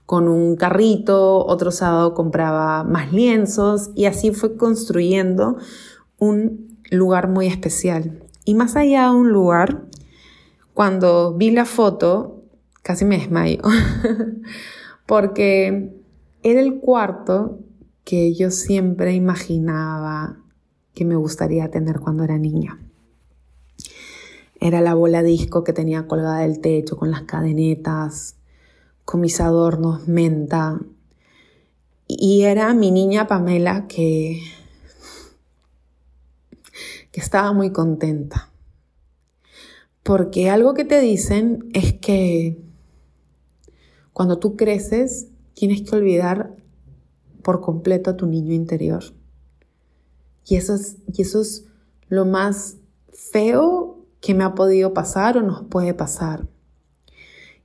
con 0.05 0.27
un 0.27 0.55
carrito, 0.55 1.43
otro 1.43 1.71
sábado 1.71 2.13
compraba 2.13 2.83
más 2.83 3.11
lienzos 3.11 3.89
y 3.95 4.05
así 4.05 4.29
fue 4.29 4.55
construyendo 4.55 5.57
un 6.19 6.77
lugar 6.91 7.27
muy 7.27 7.47
especial. 7.47 8.19
Y 8.45 8.53
más 8.53 8.75
allá 8.75 9.05
de 9.05 9.15
un 9.15 9.31
lugar, 9.31 9.85
cuando 10.73 11.33
vi 11.33 11.51
la 11.51 11.65
foto, 11.65 12.43
casi 12.81 13.05
me 13.05 13.17
desmayo, 13.17 13.61
porque 15.05 15.93
era 16.41 16.59
el 16.59 16.79
cuarto 16.79 17.59
que 18.03 18.33
yo 18.33 18.51
siempre 18.51 19.13
imaginaba 19.13 20.37
que 20.93 21.05
me 21.05 21.15
gustaría 21.15 21.69
tener 21.71 21.99
cuando 21.99 22.23
era 22.23 22.37
niña. 22.37 22.79
Era 24.59 24.81
la 24.81 24.93
bola 24.93 25.23
disco 25.23 25.63
que 25.63 25.73
tenía 25.73 26.07
colgada 26.07 26.39
del 26.39 26.59
techo 26.59 26.97
con 26.97 27.11
las 27.11 27.23
cadenetas, 27.23 28.35
con 29.03 29.21
mis 29.21 29.41
adornos 29.41 30.07
menta. 30.07 30.79
Y 32.07 32.43
era 32.43 32.73
mi 32.73 32.91
niña 32.91 33.27
Pamela 33.27 33.87
que, 33.87 34.41
que 37.11 37.19
estaba 37.19 37.51
muy 37.51 37.71
contenta. 37.71 38.52
Porque 40.03 40.49
algo 40.49 40.73
que 40.73 40.83
te 40.83 40.99
dicen 40.99 41.69
es 41.73 41.93
que 41.93 42.61
cuando 44.11 44.37
tú 44.37 44.55
creces 44.55 45.27
tienes 45.53 45.81
que 45.81 45.95
olvidar 45.95 46.55
por 47.41 47.61
completo 47.61 48.11
a 48.11 48.17
tu 48.17 48.27
niño 48.27 48.53
interior. 48.53 49.03
Y 50.45 50.55
eso 50.55 50.75
es, 50.75 50.97
y 51.07 51.21
eso 51.21 51.41
es 51.41 51.65
lo 52.09 52.25
más 52.25 52.77
feo 53.11 54.05
que 54.19 54.33
me 54.33 54.43
ha 54.43 54.55
podido 54.55 54.93
pasar 54.93 55.37
o 55.37 55.41
nos 55.41 55.63
puede 55.63 55.93
pasar. 55.93 56.47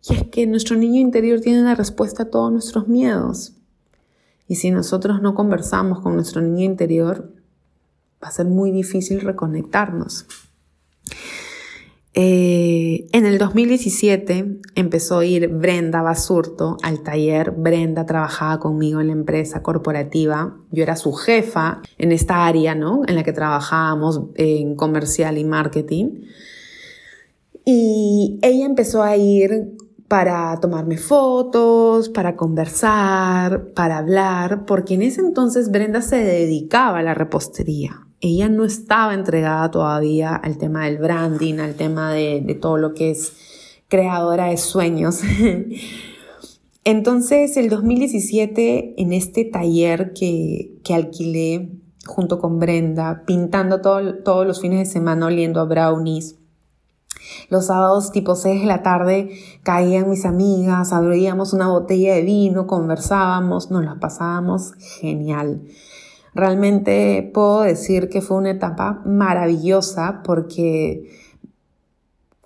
Y 0.09 0.15
es 0.15 0.25
que 0.29 0.47
nuestro 0.47 0.77
niño 0.77 1.01
interior 1.01 1.41
tiene 1.41 1.63
la 1.63 1.75
respuesta 1.75 2.25
a 2.25 2.31
todos 2.31 2.53
nuestros 2.53 2.89
miedos. 2.89 3.55
Y 4.47 4.57
si 4.57 4.71
nosotros 4.71 5.21
no 5.21 5.35
conversamos 5.35 6.01
con 6.01 6.15
nuestro 6.15 6.41
niño 6.41 6.65
interior, 6.65 7.33
va 8.23 8.29
a 8.29 8.33
ser 8.33 8.47
muy 8.47 8.71
difícil 8.71 9.21
reconectarnos. 9.21 10.27
Eh, 12.21 13.07
en 13.13 13.27
el 13.27 13.39
2017 13.39 14.59
empezó 14.75 15.21
a 15.21 15.25
ir 15.25 15.47
Brenda 15.47 16.03
Basurto 16.03 16.77
al 16.83 17.05
taller. 17.05 17.53
Brenda 17.53 18.07
trabajaba 18.07 18.59
conmigo 18.59 19.01
en 19.01 19.07
la 19.07 19.13
empresa 19.13 19.63
corporativa. 19.63 20.57
Yo 20.73 20.83
era 20.83 20.97
su 20.97 21.13
jefa 21.13 21.81
en 21.97 22.11
esta 22.11 22.45
área, 22.45 22.75
¿no? 22.75 23.03
En 23.07 23.15
la 23.15 23.23
que 23.23 23.33
trabajábamos 23.33 24.23
en 24.35 24.75
comercial 24.75 25.39
y 25.39 25.45
marketing. 25.45 26.23
Y 27.65 28.41
ella 28.43 28.67
empezó 28.67 29.05
a 29.05 29.17
ir 29.17 29.77
para 30.09 30.59
tomarme 30.59 30.99
fotos, 30.99 32.09
para 32.09 32.35
conversar, 32.35 33.75
para 33.75 33.99
hablar, 33.99 34.65
porque 34.65 34.95
en 34.95 35.03
ese 35.03 35.21
entonces 35.21 35.71
Brenda 35.71 36.03
se 36.03 36.17
dedicaba 36.17 36.99
a 36.99 37.03
la 37.05 37.15
repostería 37.15 38.08
ella 38.21 38.49
no 38.49 38.65
estaba 38.65 39.15
entregada 39.15 39.71
todavía 39.71 40.35
al 40.35 40.59
tema 40.59 40.85
del 40.87 40.99
branding, 40.99 41.59
al 41.59 41.75
tema 41.75 42.13
de, 42.13 42.59
todo 42.61 42.77
lo 42.77 42.95
que 42.95 43.11
es 43.11 43.33
creadora 43.89 44.47
de 44.47 44.57
sueños. 44.57 45.21
Entonces, 46.85 47.57
el 47.57 47.69
2017, 47.69 49.01
en 49.01 49.13
este 49.13 49.45
taller 49.45 50.13
que, 50.15 50.81
alquilé 50.91 51.71
junto 52.07 52.39
con 52.39 52.59
Brenda, 52.59 53.25
pintando 53.27 53.81
todos 53.83 54.47
los 54.47 54.61
fines 54.61 54.79
de 54.79 54.93
semana 54.93 55.27
oliendo 55.27 55.61
a 55.61 55.65
brownies, 55.65 56.37
los 57.51 57.67
sábados 57.67 58.13
tipo 58.13 58.35
6 58.35 58.63
de 58.63 58.67
la 58.67 58.83
tarde 58.83 59.31
caían 59.63 60.09
mis 60.09 60.25
amigas, 60.25 60.93
abríamos 60.93 61.53
una 61.53 61.69
botella 61.69 62.15
de 62.15 62.23
vino, 62.23 62.67
conversábamos, 62.67 63.71
nos 63.71 63.85
la 63.85 63.97
pasábamos 64.01 64.75
genial. 65.01 65.63
Realmente 66.39 67.29
puedo 67.35 67.63
decir 67.63 68.09
que 68.09 68.21
fue 68.21 68.37
una 68.37 68.53
etapa 68.53 69.03
maravillosa 69.05 70.23
porque 70.23 71.11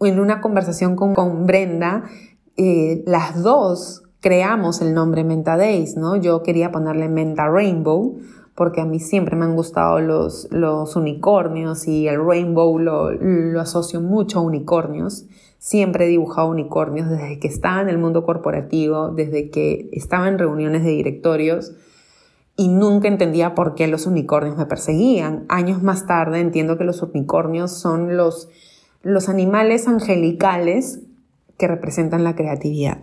en 0.00 0.18
una 0.18 0.40
conversación 0.40 0.96
con, 0.96 1.44
Brenda, 1.46 2.04
eh, 2.56 3.02
las 3.06 3.42
dos 3.42 4.04
creamos 4.20 4.80
el 4.80 4.94
nombre 4.94 5.24
Menta 5.24 5.58
Days, 5.58 5.98
¿no? 5.98 6.16
Yo 6.16 6.42
quería 6.42 6.72
ponerle 6.72 7.10
Menta 7.10 7.50
Rainbow 7.50 8.18
porque 8.54 8.80
a 8.80 8.86
mí 8.86 8.98
siempre 8.98 9.36
me 9.36 9.44
han 9.44 9.56
gustado 9.56 10.00
los, 10.00 10.48
los 10.50 10.96
unicornios 10.96 11.86
y 11.86 12.08
el 12.08 12.24
rainbow 12.24 12.78
lo, 12.78 13.10
lo 13.10 13.60
asocio 13.60 14.00
mucho 14.00 14.38
a 14.38 14.42
unicornios. 14.42 15.26
Siempre 15.58 16.06
he 16.06 16.08
dibujado 16.08 16.48
unicornios 16.48 17.10
desde 17.10 17.38
que 17.38 17.48
estaba 17.48 17.82
en 17.82 17.90
el 17.90 17.98
mundo 17.98 18.24
corporativo, 18.24 19.10
desde 19.10 19.50
que 19.50 19.90
estaba 19.92 20.28
en 20.28 20.38
reuniones 20.38 20.82
de 20.82 20.92
directorios 20.92 21.74
y 22.56 22.68
nunca 22.68 23.08
entendía 23.08 23.54
por 23.54 23.74
qué 23.74 23.86
los 23.86 24.06
unicornios 24.06 24.56
me 24.56 24.66
perseguían. 24.66 25.44
Años 25.48 25.82
más 25.82 26.06
tarde 26.06 26.40
entiendo 26.40 26.76
que 26.76 26.84
los 26.84 27.02
unicornios 27.02 27.72
son 27.72 28.16
los, 28.16 28.48
los 29.02 29.28
animales 29.28 29.88
angelicales 29.88 31.00
que 31.58 31.68
representan 31.68 32.24
la 32.24 32.34
creatividad. 32.34 32.98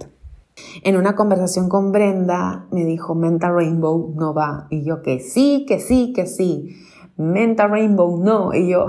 En 0.84 0.98
una 0.98 1.16
conversación 1.16 1.70
con 1.70 1.92
Brenda 1.92 2.68
me 2.72 2.86
dijo, 2.86 3.16
Menta 3.16 3.50
Rainbow 3.50 4.14
no 4.16 4.34
va. 4.34 4.68
Y 4.70 4.84
yo 4.84 5.02
que 5.02 5.20
sí, 5.20 5.66
que 5.68 5.80
sí, 5.80 6.14
que 6.14 6.26
sí. 6.26 6.76
Menta 7.18 7.68
Rainbow 7.68 8.22
no. 8.24 8.54
Y 8.54 8.70
yo, 8.70 8.88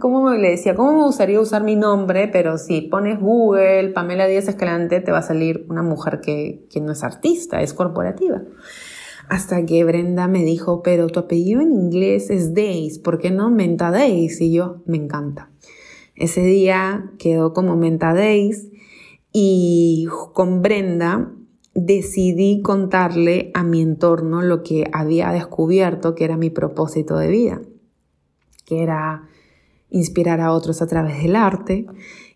¿cómo 0.00 0.22
me 0.22 0.38
le 0.38 0.50
decía? 0.50 0.74
¿Cómo 0.74 0.92
me 0.92 1.04
gustaría 1.04 1.40
usar 1.40 1.62
mi 1.62 1.76
nombre? 1.76 2.28
Pero 2.28 2.58
si 2.58 2.82
pones 2.82 3.20
Google, 3.20 3.90
Pamela 3.90 4.26
Díaz 4.26 4.48
Escalante, 4.48 5.00
te 5.00 5.12
va 5.12 5.18
a 5.18 5.22
salir 5.22 5.66
una 5.68 5.82
mujer 5.82 6.20
que, 6.20 6.66
que 6.70 6.80
no 6.80 6.92
es 6.92 7.04
artista, 7.04 7.60
es 7.60 7.74
corporativa. 7.74 8.42
Hasta 9.28 9.64
que 9.64 9.84
Brenda 9.84 10.28
me 10.28 10.44
dijo, 10.44 10.82
pero 10.82 11.08
tu 11.08 11.20
apellido 11.20 11.60
en 11.60 11.72
inglés 11.72 12.30
es 12.30 12.54
Days, 12.54 12.98
¿por 12.98 13.18
qué 13.18 13.30
no 13.30 13.50
Menta 13.50 13.90
Days? 13.90 14.40
Y 14.40 14.52
yo, 14.52 14.82
me 14.86 14.96
encanta. 14.96 15.50
Ese 16.14 16.42
día 16.42 17.10
quedó 17.18 17.52
como 17.52 17.76
Menta 17.76 18.14
Days 18.14 18.68
y 19.32 20.06
con 20.32 20.62
Brenda 20.62 21.32
decidí 21.74 22.62
contarle 22.62 23.50
a 23.54 23.64
mi 23.64 23.82
entorno 23.82 24.42
lo 24.42 24.62
que 24.62 24.88
había 24.92 25.32
descubierto 25.32 26.14
que 26.14 26.24
era 26.24 26.36
mi 26.36 26.50
propósito 26.50 27.16
de 27.16 27.28
vida, 27.28 27.60
que 28.64 28.82
era 28.82 29.28
inspirar 29.94 30.40
a 30.40 30.52
otros 30.52 30.82
a 30.82 30.86
través 30.86 31.22
del 31.22 31.36
arte. 31.36 31.86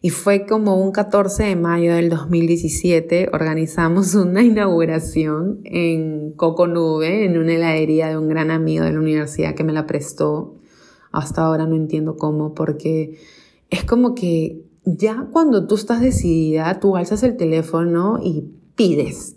Y 0.00 0.11
fue 0.11 0.46
como 0.46 0.80
un 0.80 0.92
14 0.92 1.42
de 1.42 1.56
mayo 1.56 1.94
del 1.94 2.09
2017, 2.09 3.30
organizamos 3.32 4.14
una 4.14 4.42
inauguración 4.42 5.61
en 5.64 6.32
Coco 6.32 6.68
Nube, 6.68 7.24
en 7.24 7.36
una 7.36 7.54
heladería 7.54 8.09
de 8.09 8.16
un 8.16 8.28
gran 8.28 8.52
amigo 8.52 8.84
de 8.84 8.92
la 8.92 9.00
universidad 9.00 9.54
que 9.54 9.64
me 9.64 9.72
la 9.72 9.86
prestó. 9.86 10.54
Hasta 11.11 11.42
ahora 11.42 11.66
no 11.66 11.74
entiendo 11.74 12.16
cómo, 12.16 12.54
porque 12.54 13.18
es 13.70 13.84
como 13.84 14.14
que 14.14 14.62
ya 14.84 15.26
cuando 15.32 15.66
tú 15.66 15.74
estás 15.74 16.00
decidida, 16.00 16.78
tú 16.78 16.96
alzas 16.96 17.24
el 17.24 17.36
teléfono 17.36 18.20
y 18.22 18.44
pides. 18.76 19.36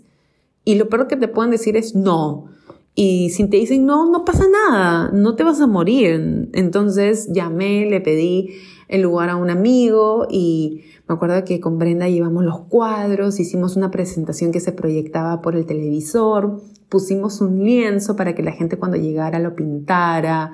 Y 0.64 0.76
lo 0.76 0.88
peor 0.88 1.08
que 1.08 1.16
te 1.16 1.26
pueden 1.26 1.50
decir 1.50 1.76
es 1.76 1.96
no. 1.96 2.46
Y 2.94 3.30
si 3.30 3.48
te 3.48 3.56
dicen 3.56 3.86
no, 3.86 4.10
no 4.10 4.24
pasa 4.24 4.44
nada, 4.48 5.10
no 5.12 5.34
te 5.34 5.44
vas 5.44 5.60
a 5.60 5.66
morir. 5.66 6.50
Entonces 6.52 7.28
llamé, 7.32 7.86
le 7.86 8.00
pedí 8.00 8.50
el 8.88 9.02
lugar 9.02 9.30
a 9.30 9.36
un 9.36 9.48
amigo 9.48 10.26
y 10.30 10.82
me 11.08 11.14
acuerdo 11.14 11.44
que 11.44 11.60
con 11.60 11.78
Brenda 11.78 12.08
llevamos 12.08 12.44
los 12.44 12.60
cuadros, 12.66 13.40
hicimos 13.40 13.76
una 13.76 13.90
presentación 13.90 14.52
que 14.52 14.60
se 14.60 14.72
proyectaba 14.72 15.40
por 15.40 15.56
el 15.56 15.64
televisor, 15.64 16.60
pusimos 16.90 17.40
un 17.40 17.64
lienzo 17.64 18.16
para 18.16 18.34
que 18.34 18.42
la 18.42 18.52
gente 18.52 18.76
cuando 18.76 18.98
llegara 18.98 19.38
lo 19.38 19.56
pintara 19.56 20.52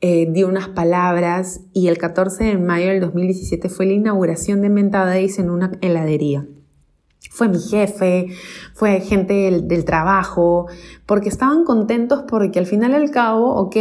eh, 0.00 0.28
dio 0.30 0.46
unas 0.46 0.68
palabras 0.68 1.60
y 1.72 1.88
el 1.88 1.98
14 1.98 2.44
de 2.44 2.56
mayo 2.56 2.86
del 2.86 3.00
2017 3.00 3.68
fue 3.68 3.84
la 3.86 3.94
inauguración 3.94 4.62
de 4.62 4.68
Menta 4.68 5.18
en 5.18 5.50
una 5.50 5.72
heladería. 5.80 6.46
Fue 7.38 7.48
mi 7.48 7.60
jefe, 7.60 8.26
fue 8.74 9.00
gente 9.00 9.32
del, 9.62 9.84
trabajo, 9.84 10.66
porque 11.06 11.28
estaban 11.28 11.62
contentos 11.62 12.24
porque 12.26 12.58
al 12.58 12.66
final 12.66 12.94
al 12.94 13.12
cabo, 13.12 13.54
ok, 13.54 13.76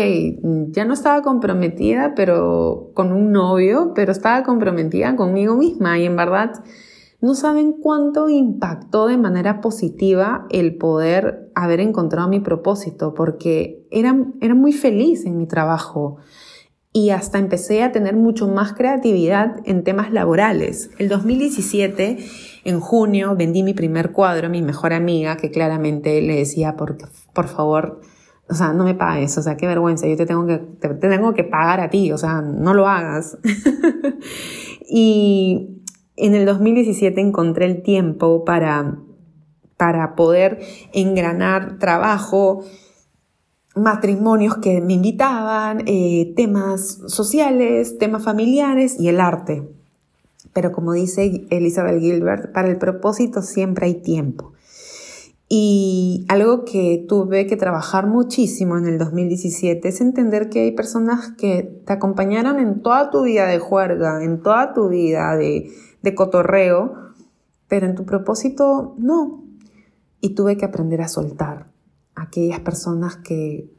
ya 0.67 0.85
no 0.85 0.93
estaba 0.93 1.23
comprometida 1.23 2.13
pero 2.15 2.91
con 2.93 3.11
un 3.11 3.31
novio, 3.31 3.93
pero 3.95 4.11
estaba 4.11 4.43
comprometida 4.43 5.15
conmigo 5.15 5.55
misma 5.55 5.97
y 5.97 6.05
en 6.05 6.15
verdad 6.15 6.51
no 7.19 7.33
saben 7.33 7.73
cuánto 7.81 8.29
impactó 8.29 9.07
de 9.07 9.17
manera 9.17 9.59
positiva 9.59 10.45
el 10.51 10.77
poder 10.77 11.49
haber 11.55 11.79
encontrado 11.79 12.29
mi 12.29 12.41
propósito, 12.41 13.15
porque 13.15 13.87
era, 13.89 14.15
era 14.39 14.53
muy 14.53 14.71
feliz 14.71 15.25
en 15.25 15.35
mi 15.35 15.47
trabajo 15.47 16.17
y 16.97 17.11
hasta 17.11 17.37
empecé 17.37 17.83
a 17.83 17.91
tener 17.91 18.15
mucho 18.15 18.47
más 18.47 18.73
creatividad 18.73 19.57
en 19.65 19.83
temas 19.83 20.11
laborales. 20.11 20.89
El 20.97 21.09
2017, 21.09 22.17
en 22.67 22.81
junio, 22.81 23.33
vendí 23.37 23.63
mi 23.63 23.73
primer 23.73 24.11
cuadro 24.11 24.47
a 24.47 24.49
mi 24.49 24.61
mejor 24.61 24.91
amiga, 24.91 25.37
que 25.37 25.51
claramente 25.51 26.21
le 26.21 26.35
decía, 26.35 26.75
por, 26.75 26.97
por 27.33 27.47
favor, 27.47 28.01
o 28.49 28.53
sea, 28.53 28.73
no 28.73 28.83
me 28.83 28.93
pagues, 28.93 29.37
o 29.37 29.41
sea, 29.41 29.55
qué 29.55 29.67
vergüenza, 29.67 30.05
yo 30.05 30.17
te 30.17 30.25
tengo 30.25 30.45
que, 30.45 30.57
te 30.57 30.89
tengo 30.93 31.33
que 31.33 31.45
pagar 31.45 31.79
a 31.79 31.89
ti, 31.89 32.11
o 32.11 32.17
sea, 32.17 32.41
no 32.41 32.73
lo 32.73 32.89
hagas. 32.89 33.37
y 34.89 35.81
en 36.17 36.35
el 36.35 36.45
2017 36.45 37.21
encontré 37.21 37.67
el 37.67 37.83
tiempo 37.83 38.43
para, 38.43 38.97
para 39.77 40.15
poder 40.17 40.59
engranar 40.91 41.79
trabajo, 41.79 42.65
matrimonios 43.75 44.57
que 44.57 44.81
me 44.81 44.95
invitaban, 44.95 45.83
eh, 45.85 46.33
temas 46.35 46.99
sociales, 47.07 47.97
temas 47.97 48.25
familiares 48.25 48.99
y 48.99 49.07
el 49.07 49.21
arte. 49.21 49.76
Pero 50.53 50.71
como 50.71 50.93
dice 50.93 51.45
Elizabeth 51.49 51.99
Gilbert, 51.99 52.51
para 52.51 52.69
el 52.69 52.77
propósito 52.77 53.41
siempre 53.41 53.87
hay 53.87 53.95
tiempo. 53.95 54.53
Y 55.49 56.25
algo 56.27 56.65
que 56.65 57.05
tuve 57.07 57.47
que 57.47 57.55
trabajar 57.55 58.07
muchísimo 58.07 58.77
en 58.77 58.85
el 58.85 58.97
2017 58.97 59.87
es 59.87 60.01
entender 60.01 60.49
que 60.49 60.61
hay 60.61 60.71
personas 60.71 61.31
que 61.37 61.81
te 61.85 61.93
acompañaron 61.93 62.59
en 62.59 62.81
toda 62.81 63.09
tu 63.09 63.23
vida 63.23 63.47
de 63.47 63.59
juerga, 63.59 64.23
en 64.23 64.41
toda 64.41 64.73
tu 64.73 64.89
vida 64.89 65.37
de, 65.37 65.71
de 66.01 66.15
cotorreo, 66.15 66.95
pero 67.69 67.85
en 67.85 67.95
tu 67.95 68.05
propósito 68.05 68.95
no. 68.97 69.45
Y 70.19 70.35
tuve 70.35 70.57
que 70.57 70.65
aprender 70.65 71.01
a 71.01 71.07
soltar 71.07 71.67
aquellas 72.15 72.59
personas 72.59 73.15
que 73.15 73.69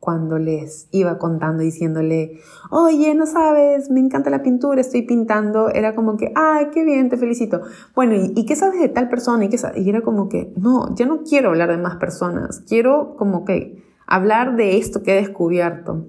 cuando 0.00 0.38
les 0.38 0.88
iba 0.92 1.18
contando 1.18 1.62
diciéndole, 1.62 2.40
oye, 2.70 3.14
no 3.14 3.26
sabes, 3.26 3.90
me 3.90 4.00
encanta 4.00 4.30
la 4.30 4.42
pintura, 4.42 4.80
estoy 4.80 5.02
pintando, 5.02 5.68
era 5.68 5.94
como 5.94 6.16
que, 6.16 6.32
ay, 6.34 6.68
qué 6.72 6.84
bien, 6.84 7.10
te 7.10 7.18
felicito. 7.18 7.60
Bueno, 7.94 8.14
¿y, 8.16 8.46
qué 8.46 8.56
sabes 8.56 8.80
de 8.80 8.88
tal 8.88 9.10
persona? 9.10 9.44
¿Y, 9.44 9.50
qué 9.50 9.58
y 9.76 9.88
era 9.88 10.00
como 10.00 10.30
que, 10.30 10.54
no, 10.56 10.94
ya 10.94 11.04
no 11.04 11.22
quiero 11.22 11.50
hablar 11.50 11.68
de 11.68 11.76
más 11.76 11.96
personas, 11.96 12.64
quiero 12.66 13.14
como 13.16 13.44
que 13.44 13.84
hablar 14.06 14.56
de 14.56 14.78
esto 14.78 15.02
que 15.02 15.18
he 15.18 15.20
descubierto. 15.20 16.06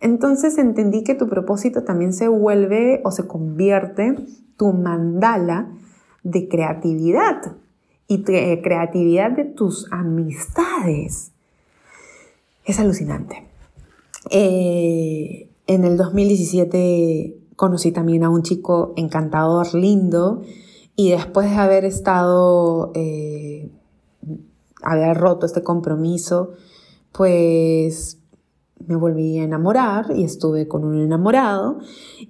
Entonces 0.00 0.58
entendí 0.58 1.04
que 1.04 1.14
tu 1.14 1.28
propósito 1.28 1.84
también 1.84 2.12
se 2.12 2.26
vuelve 2.26 3.00
o 3.04 3.12
se 3.12 3.28
convierte 3.28 4.16
tu 4.56 4.72
mandala 4.72 5.70
de 6.24 6.48
creatividad 6.48 7.56
y 8.08 8.24
de 8.24 8.60
creatividad 8.62 9.30
de 9.30 9.44
tus 9.44 9.86
amistades. 9.92 11.32
Es 12.70 12.78
alucinante. 12.78 13.48
Eh, 14.30 15.50
en 15.66 15.82
el 15.82 15.96
2017 15.96 17.36
conocí 17.56 17.90
también 17.90 18.22
a 18.22 18.30
un 18.30 18.44
chico 18.44 18.92
encantador, 18.94 19.74
lindo, 19.74 20.42
y 20.94 21.10
después 21.10 21.50
de 21.50 21.56
haber 21.56 21.84
estado, 21.84 22.92
eh, 22.94 23.68
haber 24.84 25.16
roto 25.16 25.46
este 25.46 25.64
compromiso, 25.64 26.52
pues 27.10 28.18
me 28.86 28.94
volví 28.94 29.40
a 29.40 29.42
enamorar 29.42 30.12
y 30.14 30.22
estuve 30.22 30.68
con 30.68 30.84
un 30.84 31.00
enamorado. 31.00 31.78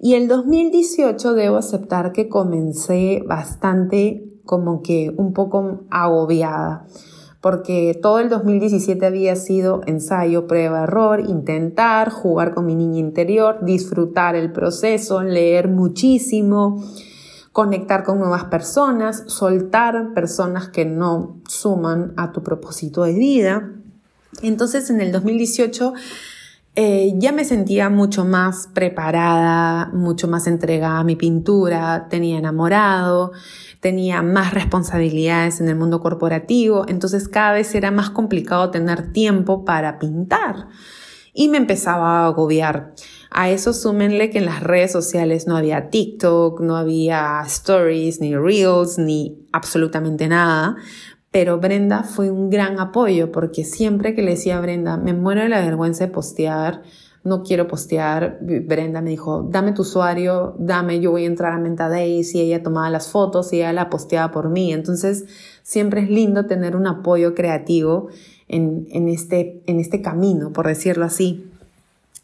Y 0.01 0.15
el 0.15 0.27
2018 0.27 1.35
debo 1.35 1.57
aceptar 1.57 2.13
que 2.13 2.29
comencé 2.29 3.21
bastante 3.27 4.27
como 4.43 4.81
que 4.81 5.13
un 5.15 5.33
poco 5.33 5.81
agobiada, 5.91 6.87
porque 7.41 7.97
todo 7.99 8.19
el 8.19 8.29
2017 8.29 9.03
había 9.03 9.35
sido 9.35 9.81
ensayo, 9.87 10.45
prueba, 10.45 10.83
error, 10.83 11.19
intentar, 11.27 12.11
jugar 12.11 12.53
con 12.53 12.67
mi 12.67 12.75
niña 12.75 12.99
interior, 12.99 13.65
disfrutar 13.65 14.35
el 14.35 14.51
proceso, 14.51 15.23
leer 15.23 15.67
muchísimo, 15.67 16.83
conectar 17.51 18.03
con 18.03 18.19
nuevas 18.19 18.45
personas, 18.45 19.23
soltar 19.25 20.13
personas 20.13 20.69
que 20.69 20.85
no 20.85 21.41
suman 21.47 22.13
a 22.15 22.31
tu 22.31 22.43
propósito 22.43 23.03
de 23.03 23.13
vida. 23.13 23.71
Entonces 24.43 24.91
en 24.91 25.01
el 25.01 25.11
2018 25.11 25.93
eh, 26.75 27.13
ya 27.17 27.33
me 27.33 27.43
sentía 27.43 27.89
mucho 27.89 28.23
más 28.23 28.69
preparada, 28.73 29.89
mucho 29.93 30.27
más 30.29 30.47
entregada 30.47 30.99
a 30.99 31.03
mi 31.03 31.17
pintura, 31.17 32.07
tenía 32.09 32.37
enamorado, 32.37 33.33
tenía 33.81 34.21
más 34.21 34.53
responsabilidades 34.53 35.59
en 35.59 35.67
el 35.67 35.75
mundo 35.75 35.99
corporativo, 35.99 36.85
entonces 36.87 37.27
cada 37.27 37.53
vez 37.53 37.75
era 37.75 37.91
más 37.91 38.11
complicado 38.11 38.71
tener 38.71 39.11
tiempo 39.11 39.65
para 39.65 39.99
pintar 39.99 40.67
y 41.33 41.49
me 41.49 41.57
empezaba 41.57 42.19
a 42.19 42.27
agobiar. 42.27 42.93
A 43.31 43.49
eso 43.49 43.73
súmenle 43.73 44.29
que 44.29 44.37
en 44.37 44.45
las 44.45 44.61
redes 44.61 44.91
sociales 44.91 45.47
no 45.47 45.57
había 45.57 45.89
TikTok, 45.89 46.61
no 46.61 46.75
había 46.75 47.41
stories, 47.45 48.19
ni 48.21 48.35
reels, 48.35 48.97
ni 48.97 49.47
absolutamente 49.53 50.27
nada 50.27 50.75
Pero 51.31 51.59
Brenda 51.59 52.03
fue 52.03 52.29
un 52.29 52.49
gran 52.49 52.79
apoyo 52.79 53.31
porque 53.31 53.63
siempre 53.63 54.13
que 54.13 54.21
le 54.21 54.31
decía 54.31 54.57
a 54.57 54.61
Brenda, 54.61 54.97
me 54.97 55.13
muero 55.13 55.41
de 55.41 55.49
la 55.49 55.61
vergüenza 55.61 56.05
de 56.05 56.11
postear, 56.11 56.83
no 57.23 57.43
quiero 57.43 57.67
postear, 57.67 58.39
Brenda 58.41 59.01
me 59.01 59.11
dijo, 59.11 59.47
dame 59.47 59.73
tu 59.73 59.83
usuario, 59.83 60.55
dame, 60.57 60.99
yo 60.99 61.11
voy 61.11 61.25
a 61.25 61.27
entrar 61.27 61.53
a 61.53 61.59
Menta 61.59 61.87
Days 61.87 62.33
y 62.33 62.41
ella 62.41 62.63
tomaba 62.63 62.89
las 62.89 63.09
fotos 63.09 63.53
y 63.53 63.57
ella 63.57 63.73
la 63.73 63.89
posteaba 63.89 64.31
por 64.31 64.49
mí. 64.49 64.73
Entonces, 64.73 65.25
siempre 65.61 66.01
es 66.01 66.09
lindo 66.09 66.47
tener 66.47 66.75
un 66.75 66.87
apoyo 66.87 67.35
creativo 67.35 68.07
en, 68.47 68.87
en, 68.91 69.07
este, 69.07 69.61
en 69.67 69.79
este 69.79 70.01
camino, 70.01 70.51
por 70.51 70.65
decirlo 70.65 71.05
así. 71.05 71.45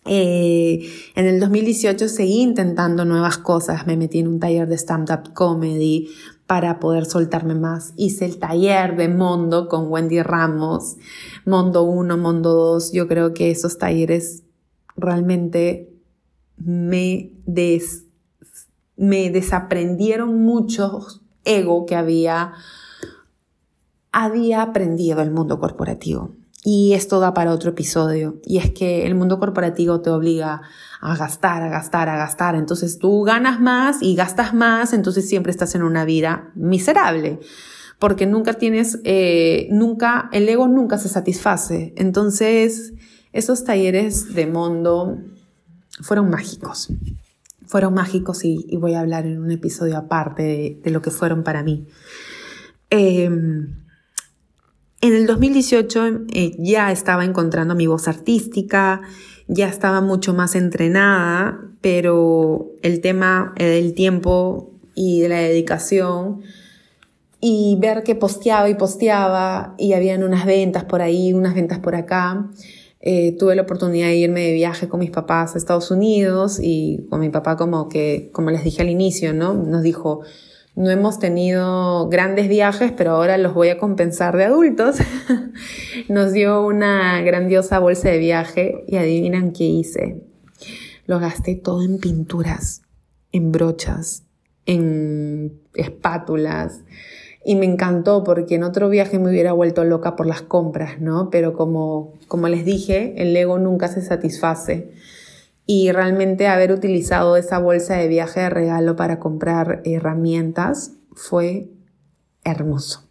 Eh, 0.09 0.89
en 1.15 1.25
el 1.25 1.39
2018 1.41 2.07
seguí 2.07 2.41
intentando 2.41 3.03
nuevas 3.03 3.37
cosas, 3.37 3.85
me 3.85 3.97
metí 3.97 4.19
en 4.19 4.29
un 4.29 4.39
taller 4.39 4.67
de 4.67 4.77
stand-up 4.77 5.33
comedy 5.33 6.09
para 6.47 6.79
poder 6.79 7.05
soltarme 7.05 7.55
más. 7.55 7.93
Hice 7.97 8.25
el 8.25 8.39
taller 8.39 8.95
de 8.95 9.09
Mondo 9.09 9.67
con 9.67 9.91
Wendy 9.91 10.23
Ramos, 10.23 10.95
Mondo 11.45 11.83
1, 11.83 12.17
Mondo 12.17 12.53
2. 12.53 12.93
Yo 12.93 13.07
creo 13.07 13.33
que 13.33 13.51
esos 13.51 13.77
talleres 13.77 14.43
realmente 14.97 15.93
me, 16.57 17.31
des, 17.45 18.05
me 18.95 19.29
desaprendieron 19.29 20.41
mucho 20.41 21.05
ego 21.45 21.85
que 21.85 21.95
había, 21.95 22.53
había 24.11 24.61
aprendido 24.61 25.21
el 25.21 25.31
mundo 25.31 25.59
corporativo. 25.59 26.35
Y 26.63 26.93
esto 26.93 27.21
da 27.21 27.33
para 27.33 27.53
otro 27.53 27.69
episodio. 27.69 28.41
Y 28.43 28.57
es 28.57 28.71
que 28.71 29.05
el 29.05 29.15
mundo 29.15 29.39
corporativo 29.39 30.01
te 30.01 30.09
obliga 30.09 30.61
a 30.99 31.15
gastar, 31.15 31.63
a 31.63 31.69
gastar, 31.69 32.09
a 32.09 32.17
gastar. 32.17 32.55
Entonces 32.55 32.99
tú 32.99 33.21
ganas 33.21 33.61
más 33.61 34.01
y 34.01 34.15
gastas 34.15 34.53
más, 34.53 34.91
entonces 34.91 35.29
siempre 35.29 35.51
estás 35.51 35.75
en 35.75 35.83
una 35.83 36.03
vida 36.03 36.51
miserable. 36.55 37.39
Porque 37.99 38.25
nunca 38.25 38.53
tienes, 38.53 38.99
eh, 39.05 39.69
nunca, 39.71 40.29
el 40.33 40.49
ego 40.49 40.67
nunca 40.67 40.97
se 40.97 41.07
satisface. 41.07 41.93
Entonces, 41.95 42.93
esos 43.37 43.63
talleres 43.63 44.33
de 44.33 44.47
mundo 44.47 45.19
fueron 46.01 46.29
mágicos. 46.31 46.89
Fueron 47.67 47.93
mágicos 47.93 48.43
y, 48.43 48.75
voy 48.77 48.95
a 48.95 49.01
hablar 49.01 49.27
en 49.27 49.39
un 49.39 49.51
episodio 49.51 49.95
aparte 49.95 50.79
de, 50.83 50.91
lo 50.91 51.03
que 51.03 51.11
fueron 51.11 51.43
para 51.43 51.61
mí. 51.61 51.85
Eh, 52.89 53.25
en 53.25 53.77
el 55.01 55.27
2018 55.27 56.21
eh, 56.33 56.55
ya 56.57 56.91
estaba 56.91 57.25
encontrando 57.25 57.75
mi 57.75 57.85
voz 57.85 58.07
artística, 58.07 59.01
ya 59.47 59.67
estaba 59.67 60.01
mucho 60.01 60.33
más 60.33 60.55
entrenada, 60.55 61.61
pero 61.81 62.71
el 62.81 63.01
tema 63.01 63.53
del 63.55 63.93
tiempo 63.93 64.71
y 64.95 65.21
de 65.21 65.29
la 65.29 65.39
dedicación 65.39 66.41
y 67.39 67.77
ver 67.79 68.01
que 68.01 68.15
posteaba 68.15 68.67
y 68.67 68.73
posteaba 68.73 69.75
y 69.77 69.93
habían 69.93 70.23
unas 70.23 70.47
ventas 70.47 70.85
por 70.85 71.03
ahí, 71.03 71.33
unas 71.33 71.53
ventas 71.53 71.77
por 71.77 71.93
acá. 71.93 72.49
Eh, 73.09 73.37
tuve 73.39 73.55
la 73.55 73.61
oportunidad 73.61 74.07
de 74.07 74.17
irme 74.17 74.41
de 74.41 74.51
viaje 74.51 74.89
con 74.89 74.99
mis 74.99 75.11
papás 75.11 75.55
a 75.55 75.57
Estados 75.57 75.91
Unidos 75.91 76.59
y 76.61 77.07
con 77.09 77.21
mi 77.21 77.29
papá 77.29 77.55
como 77.55 77.87
que, 77.87 78.29
como 78.33 78.51
les 78.51 78.65
dije 78.65 78.81
al 78.81 78.89
inicio, 78.89 79.33
¿no? 79.33 79.53
Nos 79.53 79.81
dijo, 79.81 80.23
no 80.75 80.89
hemos 80.89 81.17
tenido 81.17 82.09
grandes 82.09 82.49
viajes, 82.49 82.91
pero 82.91 83.11
ahora 83.11 83.37
los 83.37 83.53
voy 83.53 83.69
a 83.69 83.77
compensar 83.77 84.35
de 84.35 84.43
adultos. 84.43 84.97
Nos 86.09 86.33
dio 86.33 86.65
una 86.65 87.21
grandiosa 87.21 87.79
bolsa 87.79 88.09
de 88.09 88.17
viaje 88.17 88.83
y 88.89 88.97
adivinan 88.97 89.53
qué 89.53 89.63
hice. 89.63 90.21
Lo 91.05 91.17
gasté 91.21 91.55
todo 91.55 91.83
en 91.83 91.99
pinturas, 91.99 92.81
en 93.31 93.53
brochas, 93.53 94.25
en 94.65 95.61
espátulas. 95.75 96.81
Y 97.49 97.55
me 97.55 97.65
encantó 97.65 98.25
porque 98.25 98.55
en 98.55 98.63
otro 98.63 98.89
viaje 98.89 99.19
me 99.19 99.29
hubiera 99.29 99.53
vuelto 99.53 99.85
loca 99.85 100.17
por 100.17 100.25
las 100.25 100.41
compras, 100.41 100.99
¿no? 100.99 101.29
Pero 101.29 101.53
como, 101.53 102.11
como 102.27 102.49
les 102.49 102.65
dije, 102.65 103.13
el 103.15 103.33
ego 103.37 103.57
nunca 103.57 103.87
se 103.87 104.01
satisface 104.01 104.91
y 105.65 105.91
realmente 105.91 106.47
haber 106.47 106.71
utilizado 106.71 107.35
esa 107.35 107.59
bolsa 107.59 107.95
de 107.95 108.07
viaje 108.07 108.39
de 108.39 108.49
regalo 108.49 108.95
para 108.95 109.19
comprar 109.19 109.81
herramientas 109.83 110.93
fue 111.13 111.69
hermoso, 112.43 113.03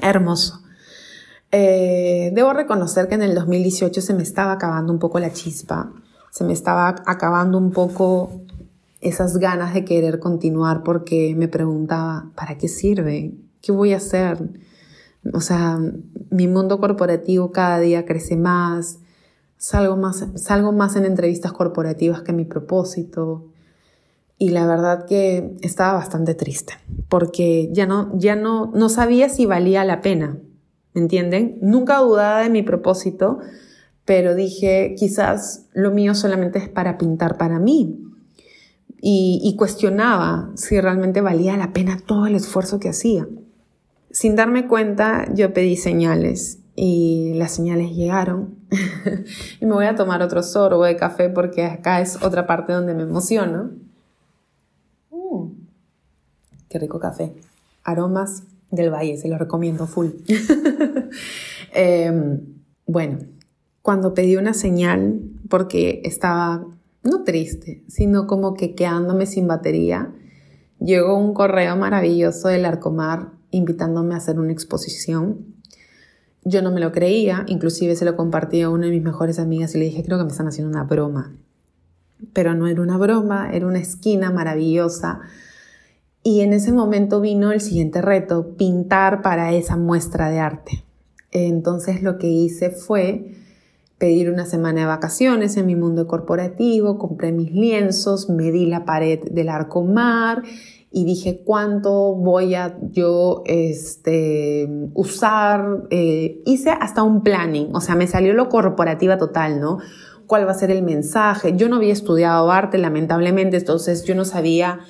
hermoso. 0.00 0.60
Eh, 1.50 2.30
debo 2.34 2.52
reconocer 2.52 3.08
que 3.08 3.16
en 3.16 3.22
el 3.22 3.34
2018 3.34 4.00
se 4.02 4.14
me 4.14 4.22
estaba 4.22 4.52
acabando 4.52 4.92
un 4.92 4.98
poco 4.98 5.18
la 5.18 5.32
chispa, 5.32 5.92
se 6.30 6.44
me 6.44 6.52
estaba 6.52 6.94
acabando 7.06 7.56
un 7.58 7.70
poco 7.70 8.42
esas 9.02 9.36
ganas 9.38 9.74
de 9.74 9.84
querer 9.84 10.20
continuar 10.20 10.82
porque 10.84 11.34
me 11.36 11.48
preguntaba, 11.48 12.30
¿para 12.36 12.56
qué 12.56 12.68
sirve? 12.68 13.34
¿Qué 13.60 13.72
voy 13.72 13.92
a 13.92 13.96
hacer? 13.96 14.38
O 15.32 15.40
sea, 15.40 15.78
mi 16.30 16.46
mundo 16.46 16.78
corporativo 16.78 17.50
cada 17.50 17.80
día 17.80 18.06
crece 18.06 18.36
más, 18.36 19.00
salgo 19.56 19.96
más, 19.96 20.26
salgo 20.36 20.72
más 20.72 20.96
en 20.96 21.04
entrevistas 21.04 21.52
corporativas 21.52 22.22
que 22.22 22.32
mi 22.32 22.44
propósito. 22.44 23.48
Y 24.38 24.50
la 24.50 24.66
verdad 24.66 25.04
que 25.06 25.56
estaba 25.62 25.94
bastante 25.94 26.34
triste, 26.34 26.74
porque 27.08 27.70
ya 27.72 27.86
no, 27.86 28.10
ya 28.18 28.34
no, 28.34 28.72
no 28.74 28.88
sabía 28.88 29.28
si 29.28 29.46
valía 29.46 29.84
la 29.84 30.00
pena, 30.00 30.38
¿me 30.94 31.00
entienden? 31.00 31.58
Nunca 31.60 31.98
dudaba 31.98 32.40
de 32.40 32.50
mi 32.50 32.62
propósito, 32.62 33.38
pero 34.04 34.34
dije, 34.34 34.94
quizás 34.96 35.66
lo 35.74 35.92
mío 35.92 36.14
solamente 36.14 36.58
es 36.58 36.68
para 36.68 36.98
pintar 36.98 37.36
para 37.36 37.60
mí. 37.60 38.11
Y, 39.04 39.56
cuestionaba 39.58 40.52
si 40.54 40.80
realmente 40.80 41.20
valía 41.20 41.56
la 41.56 41.72
pena 41.72 41.98
todo 42.06 42.26
el 42.26 42.36
esfuerzo 42.36 42.78
que 42.78 42.88
hacía. 42.88 43.26
Sin 44.12 44.36
darme 44.36 44.68
cuenta, 44.68 45.26
yo 45.34 45.52
pedí 45.52 45.76
señales 45.76 46.60
y 46.76 47.34
las 47.34 47.50
señales 47.52 47.96
llegaron. 47.96 48.54
y 49.60 49.66
me 49.66 49.72
voy 49.72 49.86
a 49.86 49.96
tomar 49.96 50.22
otro 50.22 50.44
sorbo 50.44 50.84
de 50.84 50.94
café 50.94 51.28
porque 51.28 51.64
acá 51.64 52.00
es 52.00 52.22
otra 52.22 52.46
parte 52.46 52.72
donde 52.72 52.94
me 52.94 53.02
emociono. 53.02 53.70
Uh, 55.10 55.50
qué 56.68 56.78
rico 56.78 57.00
café. 57.00 57.34
Aromas 57.82 58.44
del 58.70 58.90
valle, 58.90 59.16
se 59.16 59.28
lo 59.28 59.36
recomiendo 59.36 59.86
full. 59.86 60.10
Em, 61.74 62.40
bueno, 62.86 63.18
cuando 63.80 64.12
pedí 64.12 64.36
una 64.36 64.52
señal, 64.52 65.22
porque 65.48 66.02
estaba 66.04 66.66
no 67.02 67.24
triste, 67.24 67.84
sino 67.88 68.26
como 68.26 68.54
que 68.54 68.74
quedándome 68.74 69.26
sin 69.26 69.48
batería, 69.48 70.14
llegó 70.78 71.18
un 71.18 71.34
correo 71.34 71.76
maravilloso 71.76 72.48
del 72.48 72.64
Arcomar 72.64 73.32
invitándome 73.50 74.14
a 74.14 74.18
hacer 74.18 74.38
una 74.38 74.52
exposición 74.52 75.52
yo 76.44 76.60
no 76.60 76.72
me 76.72 76.80
lo 76.80 76.90
creía, 76.90 77.44
inclusive 77.46 77.94
se 77.94 78.04
lo 78.04 78.16
compartí 78.16 78.62
a 78.62 78.68
una 78.68 78.86
de 78.86 78.92
mis 78.92 79.02
mejores 79.02 79.38
amigas 79.38 79.74
y 79.74 79.78
le 79.78 79.84
dije, 79.86 80.02
creo 80.02 80.18
que 80.18 80.24
me 80.24 80.30
están 80.30 80.48
haciendo 80.48 80.70
una 80.70 80.84
broma. 80.84 81.36
Pero 82.32 82.54
no 82.54 82.66
era 82.66 82.82
una 82.82 82.98
broma, 82.98 83.50
era 83.52 83.66
una 83.66 83.78
esquina 83.78 84.30
maravillosa. 84.30 85.20
Y 86.24 86.40
en 86.40 86.52
ese 86.52 86.72
momento 86.72 87.20
vino 87.20 87.52
el 87.52 87.60
siguiente 87.60 88.02
reto, 88.02 88.56
pintar 88.56 89.22
para 89.22 89.52
esa 89.52 89.76
muestra 89.76 90.30
de 90.30 90.40
arte. 90.40 90.84
Entonces 91.30 92.02
lo 92.02 92.18
que 92.18 92.26
hice 92.26 92.70
fue 92.70 93.36
pedir 94.02 94.30
una 94.30 94.46
semana 94.46 94.80
de 94.80 94.86
vacaciones 94.88 95.56
en 95.56 95.64
mi 95.66 95.76
mundo 95.76 96.08
corporativo, 96.08 96.98
compré 96.98 97.30
mis 97.30 97.52
lienzos, 97.52 98.28
medí 98.28 98.66
la 98.66 98.84
pared 98.84 99.20
del 99.30 99.48
arco 99.48 99.84
mar 99.84 100.42
y 100.90 101.04
dije 101.04 101.44
cuánto 101.44 102.16
voy 102.16 102.56
a 102.56 102.76
yo 102.90 103.44
este, 103.46 104.68
usar. 104.94 105.84
Eh, 105.90 106.42
hice 106.46 106.70
hasta 106.70 107.04
un 107.04 107.22
planning, 107.22 107.68
o 107.76 107.80
sea, 107.80 107.94
me 107.94 108.08
salió 108.08 108.32
lo 108.32 108.48
corporativa 108.48 109.18
total, 109.18 109.60
¿no? 109.60 109.78
¿Cuál 110.26 110.48
va 110.48 110.50
a 110.50 110.54
ser 110.54 110.72
el 110.72 110.82
mensaje? 110.82 111.54
Yo 111.54 111.68
no 111.68 111.76
había 111.76 111.92
estudiado 111.92 112.50
arte, 112.50 112.78
lamentablemente, 112.78 113.58
entonces 113.58 114.02
yo 114.02 114.16
no 114.16 114.24
sabía 114.24 114.80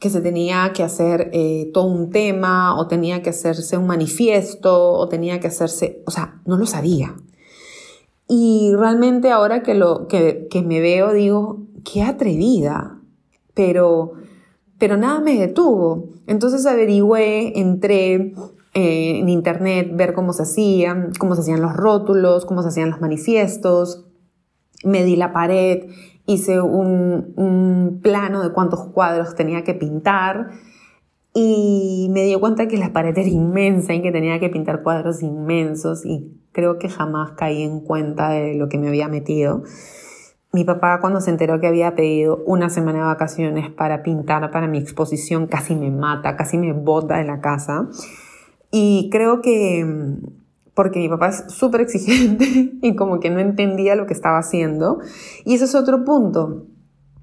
que 0.00 0.08
se 0.08 0.22
tenía 0.22 0.72
que 0.72 0.82
hacer 0.82 1.28
eh, 1.34 1.70
todo 1.74 1.84
un 1.84 2.08
tema 2.08 2.80
o 2.80 2.88
tenía 2.88 3.20
que 3.20 3.28
hacerse 3.28 3.76
un 3.76 3.86
manifiesto 3.86 4.94
o 4.94 5.06
tenía 5.06 5.38
que 5.38 5.48
hacerse, 5.48 6.02
o 6.06 6.10
sea, 6.10 6.40
no 6.46 6.56
lo 6.56 6.64
sabía. 6.64 7.14
Y 8.26 8.72
realmente 8.76 9.30
ahora 9.30 9.62
que, 9.62 9.74
lo, 9.74 10.08
que, 10.08 10.48
que 10.50 10.62
me 10.62 10.80
veo 10.80 11.12
digo, 11.12 11.66
qué 11.84 12.02
atrevida, 12.02 12.98
pero 13.54 14.14
pero 14.78 14.96
nada 14.96 15.20
me 15.20 15.38
detuvo. 15.38 16.10
Entonces 16.26 16.66
averigüé, 16.66 17.58
entré 17.58 18.34
eh, 18.74 19.18
en 19.18 19.28
internet, 19.28 19.90
ver 19.94 20.14
cómo 20.14 20.32
se 20.32 20.42
hacían, 20.42 21.12
cómo 21.18 21.34
se 21.34 21.42
hacían 21.42 21.62
los 21.62 21.74
rótulos, 21.74 22.44
cómo 22.44 22.62
se 22.62 22.68
hacían 22.68 22.90
los 22.90 23.00
manifiestos, 23.00 24.04
medí 24.84 25.16
la 25.16 25.32
pared, 25.32 25.86
hice 26.26 26.60
un, 26.60 27.32
un 27.36 28.00
plano 28.02 28.42
de 28.42 28.52
cuántos 28.52 28.80
cuadros 28.88 29.34
tenía 29.34 29.64
que 29.64 29.74
pintar 29.74 30.50
y 31.32 32.08
me 32.10 32.22
di 32.24 32.34
cuenta 32.34 32.68
que 32.68 32.78
la 32.78 32.92
pared 32.92 33.16
era 33.16 33.28
inmensa 33.28 33.94
y 33.94 34.02
que 34.02 34.12
tenía 34.12 34.38
que 34.38 34.50
pintar 34.50 34.82
cuadros 34.82 35.22
inmensos 35.22 36.04
y 36.04 36.30
creo 36.54 36.78
que 36.78 36.88
jamás 36.88 37.32
caí 37.32 37.62
en 37.62 37.80
cuenta 37.80 38.30
de 38.30 38.54
lo 38.54 38.70
que 38.70 38.78
me 38.78 38.88
había 38.88 39.08
metido. 39.08 39.64
Mi 40.52 40.64
papá 40.64 41.00
cuando 41.00 41.20
se 41.20 41.30
enteró 41.30 41.60
que 41.60 41.66
había 41.66 41.96
pedido 41.96 42.42
una 42.46 42.70
semana 42.70 43.00
de 43.00 43.04
vacaciones 43.06 43.70
para 43.70 44.04
pintar 44.04 44.50
para 44.52 44.68
mi 44.68 44.78
exposición 44.78 45.48
casi 45.48 45.74
me 45.74 45.90
mata, 45.90 46.36
casi 46.36 46.56
me 46.56 46.72
bota 46.72 47.18
de 47.18 47.24
la 47.24 47.40
casa. 47.40 47.88
Y 48.70 49.10
creo 49.10 49.42
que 49.42 49.84
mm, 49.84 50.44
porque 50.74 51.00
mi 51.00 51.08
papá 51.08 51.28
es 51.28 51.44
súper 51.48 51.80
exigente 51.80 52.72
y 52.82 52.94
como 52.94 53.20
que 53.20 53.30
no 53.30 53.40
entendía 53.40 53.96
lo 53.96 54.06
que 54.06 54.14
estaba 54.14 54.38
haciendo. 54.38 55.00
Y 55.44 55.54
ese 55.54 55.64
es 55.64 55.74
otro 55.74 56.04
punto. 56.04 56.66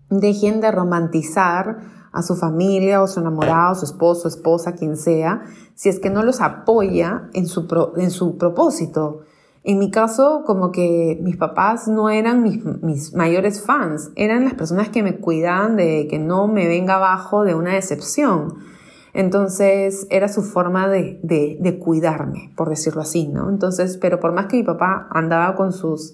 Dejen 0.10 0.60
de 0.60 0.72
romantizar 0.72 1.78
a 2.12 2.22
su 2.22 2.36
familia 2.36 3.02
o 3.02 3.08
su 3.08 3.22
enamorado, 3.22 3.76
su 3.76 3.86
esposo, 3.86 4.28
esposa, 4.28 4.74
quien 4.74 4.98
sea, 4.98 5.44
si 5.82 5.90
es 5.90 6.00
que 6.00 6.12
no 6.12 6.22
los 6.22 6.42
apoya 6.42 7.24
en 7.34 7.48
su, 7.48 7.66
en 7.98 8.12
su 8.12 8.38
propósito. 8.38 9.22
En 9.64 9.80
mi 9.80 9.90
caso, 9.90 10.44
como 10.46 10.72
que 10.72 11.18
mis 11.24 11.38
papás 11.38 11.88
no 11.88 12.12
eran 12.12 12.44
mis, 12.44 12.64
mis, 12.84 13.16
mayores 13.16 13.64
fans, 13.64 14.12
eran 14.16 14.46
las 14.46 14.54
personas 14.54 14.90
que 14.90 15.02
me 15.02 15.18
cuidaban 15.18 15.78
de 15.78 16.06
que 16.08 16.20
no 16.20 16.48
me 16.48 16.68
venga 16.68 16.98
abajo 16.98 17.44
de 17.44 17.56
una 17.56 17.74
decepción. 17.74 18.60
Entonces 19.16 20.06
era 20.12 20.28
su 20.28 20.44
forma 20.44 20.88
de, 20.88 21.20
de, 21.24 21.58
de, 21.60 21.80
cuidarme, 21.80 22.54
por 22.56 22.70
decirlo 22.70 23.02
así, 23.02 23.28
¿no? 23.28 23.50
Entonces, 23.50 23.98
pero 23.98 24.20
por 24.20 24.34
más 24.34 24.46
que 24.46 24.58
mi 24.58 24.64
papá 24.64 25.08
andaba 25.10 25.56
con 25.56 25.74
sus, 25.74 26.14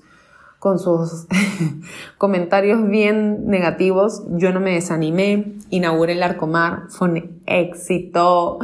con 0.68 0.80
sus 0.80 1.28
comentarios 2.18 2.86
bien 2.90 3.48
negativos, 3.48 4.26
yo 4.32 4.52
no 4.52 4.60
me 4.60 4.74
desanimé, 4.74 5.54
inauguré 5.70 6.12
el 6.12 6.24
Arcomar, 6.24 6.90
fue 6.90 7.10
un 7.10 7.42
éxito, 7.46 8.60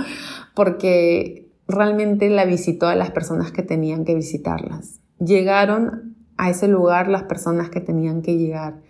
porque 0.53 1.47
realmente 1.65 2.29
la 2.29 2.43
visitó 2.43 2.87
a 2.87 2.95
las 2.95 3.11
personas 3.11 3.53
que 3.53 3.63
tenían 3.63 4.03
que 4.03 4.15
visitarlas. 4.15 4.99
Llegaron 5.17 6.17
a 6.35 6.49
ese 6.49 6.67
lugar 6.67 7.07
las 7.07 7.23
personas 7.23 7.69
que 7.69 7.79
tenían 7.79 8.21
que 8.21 8.37
llegar 8.37 8.81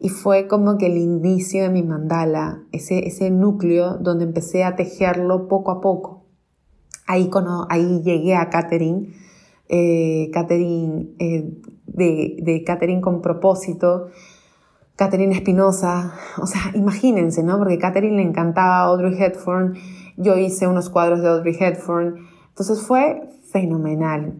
y 0.00 0.08
fue 0.08 0.48
como 0.48 0.78
que 0.78 0.86
el 0.86 0.96
inicio 0.96 1.62
de 1.62 1.68
mi 1.68 1.84
mandala, 1.84 2.64
ese, 2.72 3.06
ese 3.06 3.30
núcleo 3.30 3.98
donde 3.98 4.24
empecé 4.24 4.64
a 4.64 4.74
tejerlo 4.74 5.46
poco 5.46 5.70
a 5.70 5.80
poco. 5.80 6.24
Ahí, 7.06 7.30
ahí 7.68 8.02
llegué 8.02 8.34
a 8.34 8.50
Catherine, 8.50 9.12
eh, 9.68 10.28
Catherine 10.32 11.10
eh, 11.20 11.52
de, 11.98 12.62
Catherine 12.64 13.00
con 13.00 13.20
propósito, 13.20 14.08
Catherine 14.96 15.34
Espinosa, 15.34 16.14
o 16.40 16.46
sea, 16.46 16.62
imagínense, 16.74 17.42
¿no? 17.42 17.58
Porque 17.58 17.78
Catherine 17.78 18.16
le 18.16 18.22
encantaba 18.22 18.80
Audrey 18.80 19.14
Hepburn, 19.20 19.74
yo 20.16 20.36
hice 20.36 20.66
unos 20.66 20.88
cuadros 20.90 21.20
de 21.20 21.28
Audrey 21.28 21.56
Hepburn, 21.58 22.26
entonces 22.48 22.82
fue 22.82 23.22
fenomenal. 23.52 24.34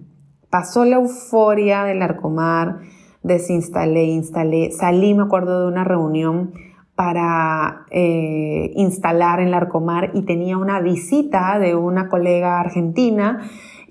Pasó 0.50 0.84
la 0.84 0.96
euforia 0.96 1.84
del 1.84 2.00
Arcomar, 2.02 2.80
desinstalé, 3.22 4.04
instalé, 4.04 4.70
salí, 4.72 5.14
me 5.14 5.24
acuerdo 5.24 5.60
de 5.62 5.68
una 5.68 5.84
reunión 5.84 6.52
para 6.98 7.84
eh, 7.92 8.72
instalar 8.74 9.38
en 9.38 9.52
Larcomar 9.52 10.10
y 10.14 10.22
tenía 10.22 10.58
una 10.58 10.80
visita 10.80 11.60
de 11.60 11.76
una 11.76 12.08
colega 12.08 12.58
argentina 12.58 13.48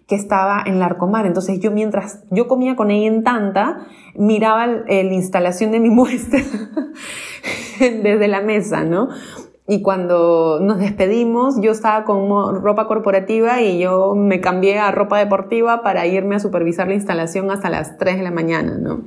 que 0.08 0.16
estaba 0.16 0.64
en 0.66 0.80
Larcomar. 0.80 1.26
Entonces 1.26 1.60
yo 1.60 1.72
mientras 1.72 2.24
yo 2.32 2.47
comía 2.47 2.76
con 2.76 2.91
ella 2.91 3.08
en 3.08 3.24
Tanta, 3.24 3.86
miraba 4.16 4.66
la 4.66 5.14
instalación 5.14 5.72
de 5.72 5.80
mi 5.80 5.89
muestra 5.91 6.41
desde 7.80 8.28
la 8.28 8.41
mesa, 8.41 8.84
¿no? 8.84 9.10
Y 9.70 9.82
cuando 9.82 10.60
nos 10.62 10.80
despedimos, 10.80 11.55
yo 11.62 11.72
estaba 11.72 12.05
con 12.05 12.30
ropa 12.64 12.88
corporativa 12.88 13.62
y 13.62 13.80
yo 13.80 14.16
me 14.16 14.39
cambié 14.39 14.80
a 14.80 14.91
ropa 14.91 15.20
deportiva 15.20 15.82
para 15.84 16.08
irme 16.08 16.36
a 16.36 16.39
supervisar 16.39 16.88
la 16.88 16.93
instalación 16.93 17.51
hasta 17.51 17.70
las 17.70 17.97
3 17.97 18.18
de 18.18 18.24
la 18.24 18.32
mañana, 18.32 18.78
¿no? 18.78 19.03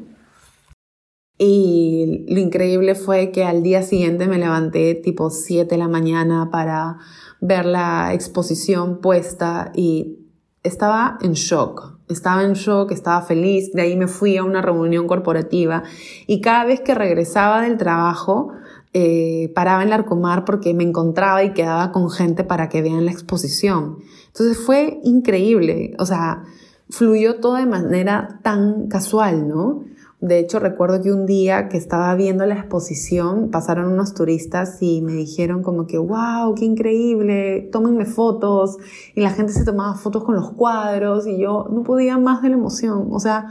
Y 1.39 2.27
lo 2.29 2.39
increíble 2.39 2.95
fue 2.95 3.31
que 3.31 3.45
al 3.45 3.63
día 3.63 3.83
siguiente 3.83 4.27
me 4.27 4.37
levanté 4.37 4.95
tipo 4.95 5.31
7 5.31 5.71
de 5.71 5.79
la 5.79 5.89
mañana 5.89 6.51
para 6.53 6.99
ver 7.41 7.65
la 7.65 8.13
exposición 8.13 9.01
puesta 9.01 9.73
y 9.75 10.20
estaba 10.63 11.19
en 11.23 11.33
shock. 11.33 11.99
Estaba 12.09 12.43
en 12.43 12.55
shock, 12.55 12.93
estaba 12.93 13.23
feliz. 13.23 13.73
De 13.73 13.83
ahí 13.83 13.97
me 13.97 14.09
fui 14.09 14.37
a 14.37 14.45
una 14.45 14.63
reunión 14.63 15.07
corporativa 15.07 15.83
y 16.27 16.41
cada 16.41 16.65
vez 16.65 16.81
que 16.81 16.95
regresaba 16.95 17.63
del 17.63 17.77
trabajo, 17.77 18.53
eh, 18.93 19.53
paraba 19.55 19.83
en 19.83 19.89
el 19.89 19.95
Arcomar 19.95 20.45
porque 20.45 20.75
me 20.75 20.83
encontraba 20.83 21.45
y 21.45 21.53
quedaba 21.53 21.93
con 21.93 22.11
gente 22.11 22.43
para 22.43 22.69
que 22.69 22.83
vean 22.83 23.05
la 23.05 23.13
exposición. 23.13 23.99
Entonces 24.27 24.59
fue 24.59 25.01
increíble. 25.05 25.95
O 25.99 26.07
sea, 26.07 26.43
fluyó 26.91 27.37
todo 27.37 27.55
de 27.55 27.67
manera 27.67 28.41
tan 28.43 28.89
casual, 28.89 29.49
¿no? 29.49 29.85
De 30.21 30.39
hecho, 30.39 30.59
recuerdo 30.59 31.01
que 31.01 31.13
un 31.13 31.25
día 31.25 31.71
que 31.71 31.79
estaba 31.79 32.15
viendo 32.15 32.45
la 32.45 32.55
exposición, 32.55 33.51
pasaron 33.51 33.91
unos 33.91 34.13
turistas 34.13 34.77
y 34.83 35.01
me 35.01 35.15
dijeron 35.15 35.63
como 35.63 35.87
que, 35.87 35.97
wow, 35.97 36.55
qué 36.55 36.67
increíble, 36.67 37.71
tómenme 37.73 38.05
fotos. 38.05 38.77
Y 39.15 39.23
la 39.23 39.31
gente 39.31 39.55
se 39.55 39.65
tomaba 39.65 39.95
fotos 39.95 40.23
con 40.25 40.35
los 40.35 40.53
cuadros 40.53 41.27
y 41.27 41.39
yo 41.39 41.67
no 41.71 41.85
podía 41.85 42.19
más 42.19 42.43
de 42.43 42.51
la 42.51 42.57
emoción. 42.57 43.09
O 43.11 43.19
sea, 43.19 43.47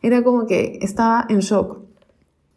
era 0.00 0.24
como 0.24 0.46
que 0.46 0.78
estaba 0.80 1.26
en 1.28 1.40
shock. 1.40 1.80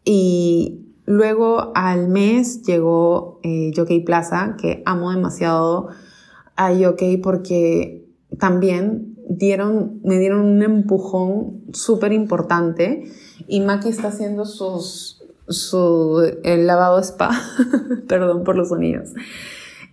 Y 0.02 0.86
luego 1.04 1.70
al 1.74 2.08
mes 2.08 2.62
llegó 2.62 3.38
eh, 3.42 3.72
Plaza, 4.06 4.56
que 4.58 4.82
amo 4.86 5.10
demasiado 5.10 5.88
a 6.56 6.74
Jockey 6.74 7.18
porque 7.18 8.08
también 8.38 9.17
dieron, 9.28 10.00
me 10.02 10.18
dieron 10.18 10.40
un 10.40 10.62
empujón 10.62 11.62
súper 11.72 12.12
importante 12.12 13.04
y 13.46 13.60
Maki 13.60 13.88
está 13.88 14.08
haciendo 14.08 14.44
sus, 14.44 15.22
su 15.48 16.38
el 16.42 16.66
lavado 16.66 16.98
spa, 16.98 17.30
perdón 18.08 18.44
por 18.44 18.56
los 18.56 18.70
sonidos. 18.70 19.10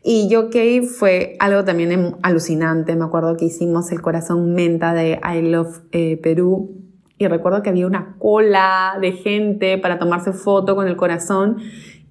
Y 0.04 0.30
yo 0.30 0.50
que 0.50 0.84
fue 0.84 1.36
algo 1.40 1.64
también 1.64 1.92
em, 1.92 2.12
alucinante. 2.22 2.96
Me 2.96 3.06
acuerdo 3.06 3.38
que 3.38 3.46
hicimos 3.46 3.92
el 3.92 4.02
corazón 4.02 4.54
menta 4.54 4.94
de 4.94 5.20
I 5.24 5.42
Love 5.50 5.82
eh, 5.92 6.18
Perú. 6.22 6.76
Y 7.18 7.28
recuerdo 7.28 7.64
que 7.64 7.70
había 7.70 7.88
una 7.88 8.16
cola 8.20 8.98
de 9.02 9.14
gente 9.14 9.78
para 9.80 9.98
tomarse 9.98 10.32
foto 10.32 10.76
con 10.76 10.88
el 10.88 10.96
corazón. 10.96 11.58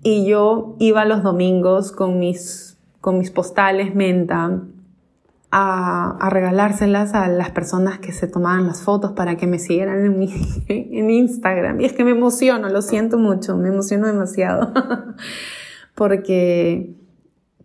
Y 0.03 0.27
yo 0.27 0.75
iba 0.81 1.05
los 1.05 1.23
domingos 1.23 1.93
con 1.93 2.19
mis, 2.19 2.79
con 3.01 3.19
mis 3.19 3.31
postales 3.31 3.95
menta 3.95 4.61
a, 5.57 6.29
regalárselas 6.31 7.15
a 7.15 7.29
las 7.29 7.51
personas 7.51 8.01
que 8.01 8.11
se 8.11 8.27
tomaban 8.27 8.67
las 8.67 8.83
fotos 8.83 9.13
para 9.13 9.37
que 9.37 9.47
me 9.47 9.61
siguieran 9.61 10.05
en, 10.05 10.19
mi, 10.19 10.35
en 10.69 11.11
Instagram. 11.11 11.81
Y 11.81 11.85
es 11.85 11.93
que 11.93 12.05
me 12.05 12.11
emociono, 12.11 12.69
lo 12.69 12.83
siento 12.83 13.19
mucho, 13.19 13.57
me 13.57 13.69
emociono 13.69 14.09
demasiado. 14.09 14.73
porque, 15.95 16.97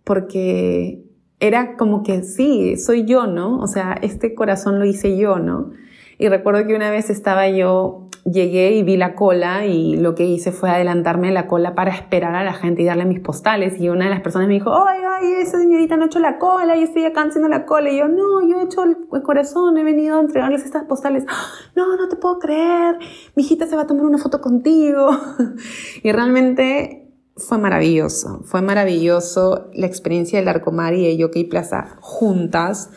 porque 0.03 1.03
era 1.39 1.77
como 1.77 2.03
que 2.03 2.21
sí, 2.21 2.77
soy 2.77 3.05
yo, 3.05 3.25
¿no? 3.25 3.57
O 3.59 3.65
sea, 3.65 3.97
este 4.03 4.35
corazón 4.35 4.77
lo 4.77 4.85
hice 4.85 5.17
yo, 5.17 5.39
¿no? 5.39 5.71
Y 6.19 6.29
recuerdo 6.29 6.67
que 6.67 6.75
una 6.75 6.91
vez 6.91 7.09
estaba 7.09 7.49
yo, 7.49 8.08
llegué 8.25 8.71
y 8.73 8.83
vi 8.83 8.97
la 8.97 9.15
cola 9.15 9.65
y 9.65 9.95
lo 9.95 10.15
que 10.15 10.25
hice 10.25 10.51
fue 10.51 10.69
adelantarme 10.69 11.31
la 11.31 11.47
cola 11.47 11.75
para 11.75 11.91
esperar 11.91 12.35
a 12.35 12.43
la 12.43 12.53
gente 12.53 12.81
y 12.81 12.85
darle 12.85 13.05
mis 13.05 13.19
postales. 13.19 13.79
Y 13.79 13.89
una 13.89 14.05
de 14.05 14.11
las 14.11 14.21
personas 14.21 14.47
me 14.47 14.55
dijo, 14.55 14.71
ay, 14.73 14.99
ay, 15.07 15.33
esa 15.41 15.57
señorita 15.57 15.97
no 15.97 16.03
ha 16.03 16.07
hecho 16.07 16.19
la 16.19 16.37
cola 16.37 16.75
y 16.75 16.83
estoy 16.83 17.05
acá 17.05 17.23
haciendo 17.23 17.49
la 17.49 17.65
cola. 17.65 17.89
Y 17.89 17.97
yo, 17.97 18.07
no, 18.07 18.47
yo 18.47 18.59
he 18.59 18.63
hecho 18.63 18.83
el 18.83 19.21
corazón, 19.23 19.77
he 19.77 19.83
venido 19.83 20.17
a 20.17 20.21
entregarles 20.21 20.65
estas 20.65 20.85
postales. 20.85 21.25
No, 21.75 21.95
no 21.95 22.09
te 22.09 22.17
puedo 22.17 22.39
creer, 22.39 22.97
mi 23.35 23.43
hijita 23.43 23.65
se 23.65 23.75
va 23.75 23.83
a 23.83 23.87
tomar 23.87 24.05
una 24.05 24.17
foto 24.17 24.41
contigo. 24.41 25.09
y 26.03 26.11
realmente 26.11 27.09
fue 27.37 27.57
maravilloso, 27.57 28.41
fue 28.43 28.61
maravilloso 28.61 29.69
la 29.73 29.87
experiencia 29.87 30.39
del 30.39 30.49
Arcomar 30.49 30.93
y 30.93 31.05
de 31.05 31.15
Yoke 31.15 31.47
Plaza 31.49 31.95
juntas. 32.01 32.89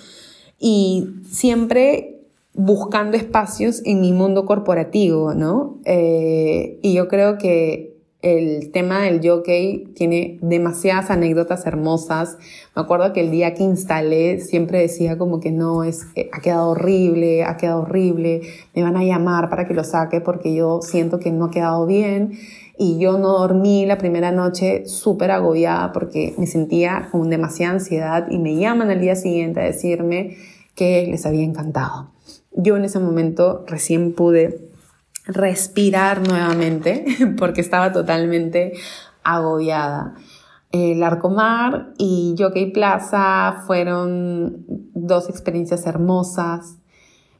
Y 0.59 1.23
siempre 1.25 2.22
buscando 2.55 3.16
espacios 3.16 3.82
en 3.84 4.00
mi 4.00 4.12
mundo 4.12 4.44
corporativo, 4.44 5.34
¿no? 5.34 5.78
Eh, 5.84 6.78
y 6.82 6.94
yo 6.94 7.09
creo 7.09 7.38
que 7.38 7.92
el 8.22 8.70
tema 8.70 9.03
del 9.03 9.20
jockey 9.26 9.84
tiene 9.96 10.38
demasiadas 10.42 11.11
anécdotas 11.11 11.66
hermosas. 11.66 12.38
Me 12.76 12.82
acuerdo 12.82 13.12
que 13.12 13.20
el 13.20 13.32
día 13.32 13.53
que 13.55 13.64
instalé 13.64 14.38
siempre 14.38 14.78
decía 14.78 15.18
como 15.18 15.40
que 15.40 15.50
no, 15.50 15.82
es, 15.82 16.07
eh, 16.14 16.30
ha 16.32 16.40
quedado 16.40 16.70
horrible, 16.70 17.42
ha 17.42 17.57
quedado 17.57 17.82
horrible, 17.82 18.42
me 18.74 18.82
van 18.82 18.96
a 18.96 19.05
llamar 19.05 19.50
para 19.50 19.66
que 19.66 19.74
lo 19.74 19.82
saque 19.82 20.20
porque 20.20 20.55
yo 20.55 20.80
siento 20.82 21.18
que 21.18 21.32
no 21.32 21.46
ha 21.46 21.50
quedado 21.50 21.84
bien. 21.86 22.32
Y 22.78 22.98
yo 22.98 23.18
no 23.18 23.38
dormí 23.38 23.86
la 23.86 23.98
primera 23.98 24.32
noche 24.32 24.86
súper 24.86 25.30
agobiada 25.30 25.92
porque 25.92 26.34
me 26.38 26.46
sentía 26.46 27.09
con 27.12 27.28
demasiada 27.28 27.74
ansiedad 27.74 28.26
y 28.30 28.38
me 28.38 28.57
llaman 28.57 28.90
al 28.90 29.00
día 29.00 29.14
siguiente 29.14 29.61
a 29.61 29.64
decirme 29.64 30.36
que 30.74 31.07
les 31.09 31.26
había 31.26 31.44
encantado. 31.44 32.12
Yo 32.55 32.76
en 32.76 32.84
ese 32.84 32.98
momento 32.98 33.64
recién 33.66 34.14
pude 34.14 34.68
respirar 35.26 36.26
nuevamente 36.26 37.05
porque 37.38 37.61
estaba 37.61 37.92
totalmente 37.92 38.72
agobiada. 39.22 40.14
El 40.72 41.03
Arcomar 41.03 41.92
y 41.98 42.34
Jockey 42.38 42.72
Plaza 42.72 43.62
fueron 43.66 44.64
dos 44.94 45.28
experiencias 45.28 45.86
hermosas. 45.86 46.78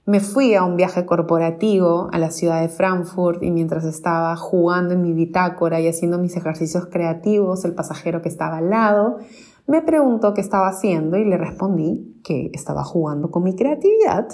Me 0.04 0.20
fui 0.20 0.54
a 0.54 0.64
un 0.64 0.76
viaje 0.76 1.06
corporativo 1.06 2.08
a 2.12 2.18
la 2.18 2.30
ciudad 2.30 2.60
de 2.60 2.68
Frankfurt 2.68 3.42
y 3.42 3.50
mientras 3.50 3.84
estaba 3.84 4.36
jugando 4.36 4.94
en 4.94 5.02
mi 5.02 5.12
bitácora 5.12 5.80
y 5.80 5.88
haciendo 5.88 6.18
mis 6.18 6.36
ejercicios 6.36 6.86
creativos, 6.86 7.64
el 7.64 7.74
pasajero 7.74 8.20
que 8.20 8.28
estaba 8.28 8.58
al 8.58 8.70
lado 8.70 9.18
Me 9.66 9.80
preguntó 9.80 10.34
qué 10.34 10.40
estaba 10.40 10.68
haciendo 10.68 11.16
y 11.16 11.24
le 11.24 11.38
respondí 11.38 12.20
que 12.24 12.50
estaba 12.52 12.84
jugando 12.84 13.30
con 13.30 13.44
mi 13.44 13.54
creatividad 13.54 14.28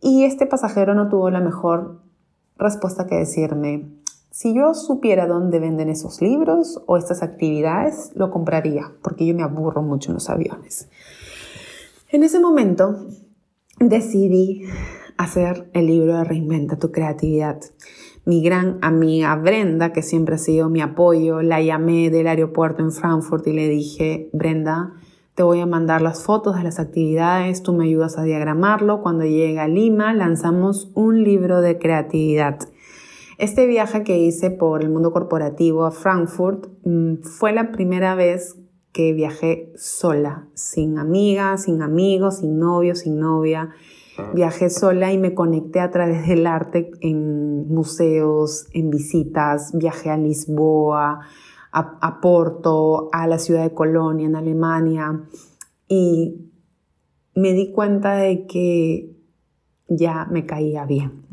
y 0.00 0.24
este 0.24 0.46
pasajero 0.46 0.94
no 0.94 1.08
tuvo 1.08 1.30
la 1.30 1.40
mejor 1.40 2.00
respuesta 2.56 3.06
que 3.06 3.16
decirme, 3.16 3.90
si 4.30 4.54
yo 4.54 4.74
supiera 4.74 5.26
dónde 5.26 5.58
venden 5.58 5.88
esos 5.88 6.22
libros 6.22 6.80
o 6.86 6.96
estas 6.96 7.22
actividades, 7.22 8.12
lo 8.14 8.30
compraría, 8.30 8.92
porque 9.02 9.26
yo 9.26 9.34
me 9.34 9.42
aburro 9.42 9.82
mucho 9.82 10.10
en 10.10 10.14
los 10.14 10.30
aviones. 10.30 10.88
En 12.10 12.22
ese 12.22 12.40
momento 12.40 13.06
decidí 13.78 14.64
hacer 15.16 15.68
el 15.74 15.86
libro 15.86 16.16
de 16.16 16.24
Reinventa 16.24 16.78
tu 16.78 16.92
creatividad. 16.92 17.60
Mi 18.24 18.42
gran 18.42 18.78
amiga 18.82 19.34
Brenda, 19.36 19.92
que 19.92 20.02
siempre 20.02 20.36
ha 20.36 20.38
sido 20.38 20.68
mi 20.68 20.80
apoyo, 20.80 21.42
la 21.42 21.60
llamé 21.60 22.10
del 22.10 22.26
aeropuerto 22.26 22.82
en 22.82 22.92
Frankfurt 22.92 23.46
y 23.46 23.52
le 23.52 23.68
dije, 23.68 24.30
Brenda, 24.32 24.94
te 25.40 25.44
voy 25.44 25.60
a 25.60 25.64
mandar 25.64 26.02
las 26.02 26.22
fotos 26.22 26.56
de 26.56 26.64
las 26.64 26.78
actividades, 26.78 27.62
tú 27.62 27.72
me 27.72 27.84
ayudas 27.84 28.18
a 28.18 28.24
diagramarlo. 28.24 29.00
Cuando 29.00 29.24
llegue 29.24 29.58
a 29.58 29.68
Lima, 29.68 30.12
lanzamos 30.12 30.90
un 30.92 31.24
libro 31.24 31.62
de 31.62 31.78
creatividad. 31.78 32.58
Este 33.38 33.66
viaje 33.66 34.04
que 34.04 34.18
hice 34.18 34.50
por 34.50 34.82
el 34.82 34.90
mundo 34.90 35.12
corporativo 35.12 35.86
a 35.86 35.92
Frankfurt 35.92 36.66
mm, 36.84 37.22
fue 37.22 37.54
la 37.54 37.72
primera 37.72 38.14
vez 38.14 38.58
que 38.92 39.14
viajé 39.14 39.72
sola, 39.76 40.46
sin 40.52 40.98
amigas, 40.98 41.62
sin 41.62 41.80
amigos, 41.80 42.40
sin 42.40 42.58
novio, 42.58 42.94
sin 42.94 43.18
novia. 43.18 43.70
Ah. 44.18 44.32
Viajé 44.34 44.68
sola 44.68 45.10
y 45.10 45.16
me 45.16 45.32
conecté 45.32 45.80
a 45.80 45.90
través 45.90 46.28
del 46.28 46.46
arte 46.46 46.90
en 47.00 47.66
museos, 47.66 48.66
en 48.74 48.90
visitas. 48.90 49.70
Viajé 49.72 50.10
a 50.10 50.18
Lisboa, 50.18 51.20
a, 51.72 51.98
a 52.00 52.20
Porto, 52.20 53.08
a 53.12 53.26
la 53.26 53.38
ciudad 53.38 53.62
de 53.62 53.74
Colonia, 53.74 54.26
en 54.26 54.36
Alemania. 54.36 55.24
Y 55.88 56.50
me 57.34 57.52
di 57.52 57.72
cuenta 57.72 58.14
de 58.16 58.46
que 58.46 59.16
ya 59.88 60.26
me 60.30 60.46
caía 60.46 60.84
bien 60.84 61.30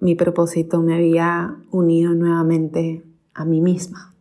mi 0.00 0.14
propósito 0.14 0.80
me 0.80 0.94
había 0.94 1.58
unido 1.70 2.14
nuevamente 2.14 3.04
a 3.34 3.44
mí 3.44 3.60
misma. 3.60 4.14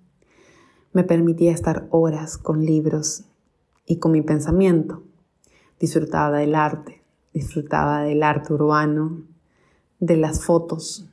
Me 0.91 1.05
permitía 1.05 1.53
estar 1.53 1.87
horas 1.89 2.37
con 2.37 2.65
libros 2.65 3.23
y 3.85 3.97
con 3.97 4.11
mi 4.11 4.21
pensamiento. 4.21 5.03
Disfrutaba 5.79 6.39
del 6.39 6.55
arte, 6.55 7.01
disfrutaba 7.33 8.01
del 8.01 8.23
arte 8.23 8.53
urbano, 8.53 9.23
de 9.99 10.17
las 10.17 10.43
fotos, 10.43 11.08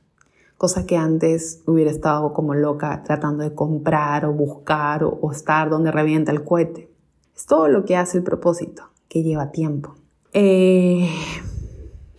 cosa 0.57 0.85
que 0.85 0.97
antes 0.97 1.61
hubiera 1.65 1.91
estado 1.91 2.33
como 2.33 2.55
loca 2.55 3.03
tratando 3.03 3.43
de 3.43 3.53
comprar 3.53 4.25
o 4.25 4.33
buscar 4.33 5.03
o, 5.03 5.31
estar 5.31 5.69
donde 5.69 5.91
revienta 5.91 6.31
el 6.31 6.43
cohete. 6.43 6.89
Es 7.35 7.45
todo 7.45 7.67
lo 7.67 7.85
que 7.85 7.95
hace 7.95 8.17
el 8.17 8.23
propósito, 8.23 8.83
que 9.07 9.23
lleva 9.23 9.51
tiempo. 9.51 9.95
Eh, 10.33 11.09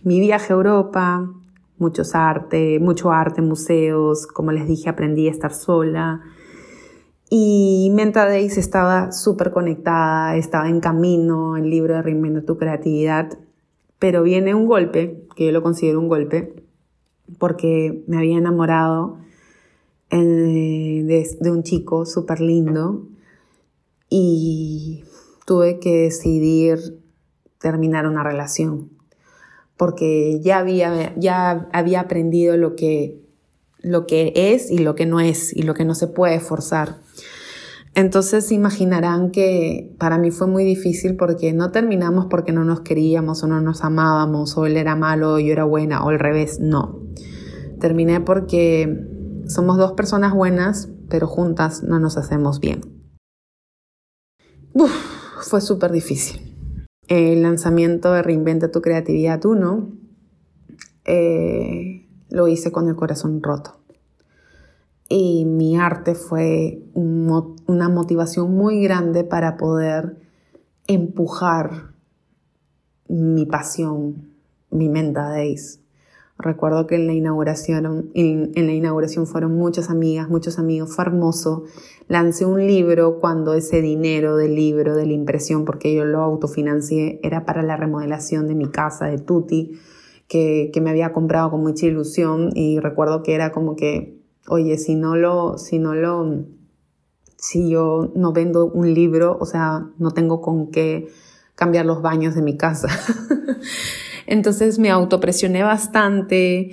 mi 0.03 0.19
viaje 0.21 0.53
a 0.53 0.55
Europa, 0.55 1.29
muchos 1.77 2.15
arte, 2.15 2.79
mucho 2.79 3.11
arte, 3.11 3.41
museos, 3.41 4.25
como 4.27 4.51
les 4.53 4.67
dije, 4.67 4.89
aprendí 4.89 5.27
a 5.27 5.31
estar 5.31 5.53
sola. 5.53 6.21
Y 7.29 7.91
Menta 7.93 8.25
Days 8.25 8.57
estaba 8.57 9.11
súper 9.11 9.51
conectada, 9.51 10.37
estaba 10.37 10.69
en 10.69 10.79
camino, 10.79 11.57
el 11.57 11.69
libro 11.69 11.95
de 11.95 12.01
Reinventa 12.01 12.41
tu 12.43 12.57
creatividad, 12.57 13.37
pero 13.99 14.23
viene 14.23 14.55
un 14.55 14.65
golpe, 14.65 15.27
que 15.35 15.45
yo 15.45 15.51
lo 15.51 15.61
considero 15.61 15.99
un 15.99 16.07
golpe, 16.07 16.63
porque 17.39 18.03
me 18.07 18.17
había 18.17 18.37
enamorado 18.37 19.17
eh, 20.11 21.27
de, 21.39 21.51
un 21.51 21.63
chico 21.63 22.05
súper 22.05 22.41
lindo 22.41 23.07
y 24.09 25.03
tuve 25.45 25.79
que 25.79 26.03
decidir 26.03 26.99
terminar 27.59 28.07
una 28.07 28.23
relación 28.23 28.99
porque 29.79 30.41
ya 30.41 30.57
había, 30.57 31.15
ya 31.15 31.69
había 31.71 32.01
aprendido 32.01 32.57
lo 32.57 32.75
que, 32.75 33.21
lo 33.79 34.07
que 34.07 34.33
es 34.35 34.69
y 34.69 34.79
lo 34.79 34.93
que 34.93 35.05
no 35.05 35.21
es 35.21 35.55
y 35.55 35.61
lo 35.61 35.73
que 35.73 35.85
no 35.85 35.95
se 35.95 36.07
puede 36.07 36.41
forzar. 36.41 36.97
Entonces 37.95 38.51
imaginarán 38.51 39.31
que 39.31 39.95
para 39.97 40.17
mí 40.17 40.31
fue 40.31 40.47
muy 40.47 40.63
difícil 40.63 41.15
porque 41.17 41.53
no 41.53 41.71
terminamos 41.71 42.27
porque 42.29 42.51
no 42.51 42.63
nos 42.63 42.81
queríamos 42.81 43.43
o 43.43 43.47
no 43.47 43.61
nos 43.61 43.83
amábamos 43.83 44.57
o 44.57 44.65
él 44.65 44.77
era 44.77 44.95
malo 44.95 45.33
o 45.33 45.39
yo 45.39 45.51
era 45.51 45.63
buena 45.63 46.03
o 46.03 46.09
al 46.09 46.19
revés, 46.19 46.59
no. 46.59 46.99
Terminé 47.79 48.21
porque 48.21 49.05
somos 49.47 49.77
dos 49.77 49.93
personas 49.93 50.33
buenas 50.33 50.89
pero 51.09 51.27
juntas 51.27 51.83
no 51.83 51.99
nos 51.99 52.17
hacemos 52.17 52.59
bien. 52.59 52.81
fue 55.41 55.61
súper 55.61 55.91
difícil 55.91 56.49
el 57.09 57.41
lanzamiento 57.41 58.13
de 58.13 58.21
Reinventa 58.21 58.71
tu 58.71 58.81
Creatividad 58.81 59.43
1, 59.43 59.91
eh, 61.05 62.07
lo 62.29 62.47
hice 62.47 62.71
con 62.71 62.87
el 62.87 62.95
corazón 62.95 63.41
roto. 63.41 63.78
Y 65.09 65.45
mi 65.45 65.75
arte 65.75 66.13
fue 66.13 66.83
una 66.93 67.89
motivación 67.89 68.55
muy 68.55 68.83
grande 68.83 69.23
para 69.23 69.57
poder 69.57 70.17
empujar 70.85 71.93
mi 73.07 73.47
pasión, 73.47 74.29
mi 74.69 74.87
Menta 74.87 75.29
Days. 75.29 75.81
Recuerdo 76.37 76.85
que 76.85 76.95
en 76.95 77.07
la 77.07 77.13
inauguración, 77.13 78.11
en, 78.13 78.51
la 78.55 78.71
inauguración 78.71 79.25
fueron 79.25 79.55
muchas 79.55 79.89
amigas, 79.89 80.29
muchos 80.29 80.59
amigos, 80.59 80.95
fue 80.95 81.05
hermoso. 81.05 81.63
Lancé 82.07 82.45
un 82.45 82.65
libro 82.65 83.19
cuando 83.19 83.55
ese 83.55 83.81
dinero 83.81 84.37
del 84.37 84.55
libro, 84.55 84.95
de 84.95 85.07
la 85.07 85.13
impresión, 85.13 85.65
porque 85.65 85.93
yo 85.93 86.05
lo 86.05 86.21
autofinancié, 86.21 87.19
era 87.23 87.45
para 87.45 87.63
la 87.63 87.75
remodelación 87.75 88.47
de 88.47 88.55
mi 88.55 88.69
casa, 88.69 89.07
de 89.07 89.17
Tutti, 89.17 89.79
que, 90.27 90.69
que 90.71 90.81
me 90.81 90.91
había 90.91 91.11
comprado 91.11 91.49
con 91.49 91.61
mucha 91.61 91.87
ilusión 91.87 92.51
y 92.53 92.79
recuerdo 92.79 93.23
que 93.23 93.33
era 93.33 93.51
como 93.51 93.75
que, 93.75 94.18
oye, 94.47 94.77
si 94.77 94.95
no 94.95 95.15
lo, 95.15 95.57
si 95.57 95.79
no 95.79 95.95
lo, 95.95 96.45
si 97.37 97.69
yo 97.69 98.11
no 98.15 98.33
vendo 98.33 98.65
un 98.65 98.93
libro, 98.93 99.37
o 99.39 99.45
sea, 99.45 99.87
no 99.97 100.11
tengo 100.11 100.41
con 100.41 100.71
qué 100.71 101.09
cambiar 101.55 101.85
los 101.85 102.01
baños 102.01 102.35
de 102.35 102.41
mi 102.41 102.57
casa. 102.57 102.87
Entonces 104.25 104.79
me 104.79 104.91
autopresioné 104.91 105.63
bastante. 105.63 106.71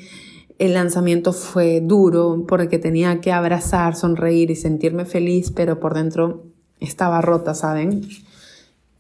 El 0.59 0.75
lanzamiento 0.75 1.33
fue 1.33 1.81
duro 1.81 2.45
porque 2.47 2.79
tenía 2.79 3.21
que 3.21 3.33
abrazar, 3.33 3.97
sonreír 3.97 4.51
y 4.51 4.57
sentirme 4.57 5.05
feliz, 5.05 5.51
pero 5.51 5.81
por 5.81 5.95
dentro 5.95 6.45
estaba 6.81 7.21
rota, 7.21 7.55
¿saben? 7.55 8.03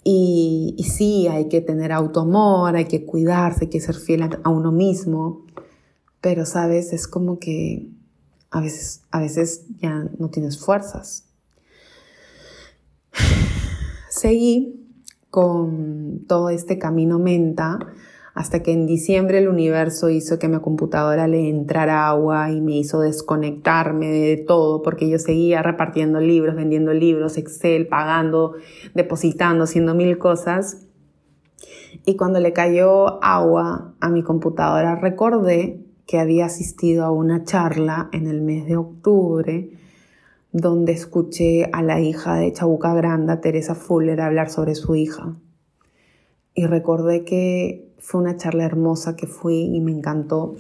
Y, 0.08 0.76
sí, 0.88 1.26
hay 1.26 1.48
que 1.48 1.60
tener 1.60 1.90
autoamor, 1.90 2.76
hay 2.76 2.84
que 2.84 3.04
cuidarse, 3.04 3.64
hay 3.64 3.70
que 3.70 3.80
ser 3.80 3.96
fiel 3.96 4.22
a, 4.22 4.48
uno 4.48 4.70
mismo, 4.70 5.44
pero, 6.20 6.46
¿sabes? 6.46 6.92
Es 6.92 7.08
como 7.08 7.40
que 7.40 7.88
a 8.50 8.60
veces, 8.60 9.02
a 9.10 9.20
veces 9.20 9.66
ya 9.78 10.08
no 10.18 10.30
tienes 10.30 10.58
fuerzas. 10.58 11.24
Seguí 14.08 14.86
con 15.30 16.24
todo 16.26 16.50
este 16.50 16.78
camino 16.78 17.18
menta 17.18 17.78
hasta 18.36 18.62
que 18.62 18.72
en 18.72 18.86
diciembre 18.86 19.38
el 19.38 19.48
universo 19.48 20.10
hizo 20.10 20.38
que 20.38 20.46
mi 20.46 20.60
computadora 20.60 21.26
le 21.26 21.48
entrara 21.48 22.06
agua 22.06 22.50
y 22.50 22.60
me 22.60 22.76
hizo 22.76 23.00
desconectarme 23.00 24.08
de 24.08 24.36
todo 24.36 24.82
porque 24.82 25.08
yo 25.08 25.18
seguía 25.18 25.62
repartiendo 25.62 26.20
libros, 26.20 26.54
vendiendo 26.54 26.92
libros, 26.92 27.38
Excel, 27.38 27.88
pagando, 27.88 28.54
depositando, 28.94 29.64
haciendo 29.64 29.94
mil 29.94 30.18
cosas. 30.18 30.86
Y 32.04 32.16
cuando 32.16 32.38
le 32.38 32.52
cayó 32.52 33.24
agua 33.24 33.94
a 34.00 34.10
mi 34.10 34.22
computadora 34.22 34.96
recordé 34.96 35.85
que 36.06 36.18
había 36.18 36.46
asistido 36.46 37.04
a 37.04 37.10
una 37.10 37.44
charla 37.44 38.08
en 38.12 38.26
el 38.26 38.40
mes 38.40 38.66
de 38.66 38.76
octubre 38.76 39.70
donde 40.52 40.92
escuché 40.92 41.68
a 41.72 41.82
la 41.82 42.00
hija 42.00 42.36
de 42.36 42.50
Chabuca 42.52 42.94
Granda, 42.94 43.42
Teresa 43.42 43.74
Fuller, 43.74 44.20
hablar 44.22 44.48
sobre 44.48 44.74
su 44.74 44.94
hija. 44.94 45.36
Y 46.54 46.64
recordé 46.64 47.24
que 47.24 47.92
fue 47.98 48.22
una 48.22 48.38
charla 48.38 48.64
hermosa 48.64 49.16
que 49.16 49.26
fui 49.26 49.64
y 49.76 49.80
me 49.80 49.92
encantó. 49.92 50.56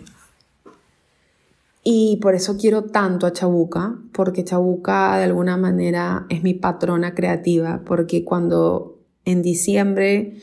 Y 1.82 2.18
por 2.20 2.34
eso 2.34 2.58
quiero 2.58 2.82
tanto 2.84 3.26
a 3.26 3.32
Chabuca, 3.32 3.96
porque 4.12 4.44
Chabuca 4.44 5.16
de 5.16 5.24
alguna 5.24 5.56
manera 5.56 6.26
es 6.28 6.42
mi 6.42 6.52
patrona 6.52 7.14
creativa, 7.14 7.80
porque 7.86 8.22
cuando 8.22 8.98
en 9.24 9.40
diciembre 9.40 10.36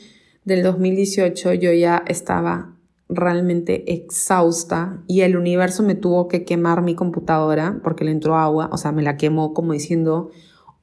del 0.44 0.64
2018 0.64 1.54
yo 1.54 1.72
ya 1.72 2.02
estaba 2.08 2.73
realmente 3.16 3.92
exhausta 3.92 5.02
y 5.06 5.22
el 5.22 5.36
universo 5.36 5.82
me 5.82 5.94
tuvo 5.94 6.28
que 6.28 6.44
quemar 6.44 6.82
mi 6.82 6.94
computadora 6.94 7.80
porque 7.82 8.04
le 8.04 8.10
entró 8.10 8.36
agua, 8.36 8.68
o 8.72 8.76
sea, 8.76 8.92
me 8.92 9.02
la 9.02 9.16
quemó 9.16 9.54
como 9.54 9.72
diciendo 9.72 10.30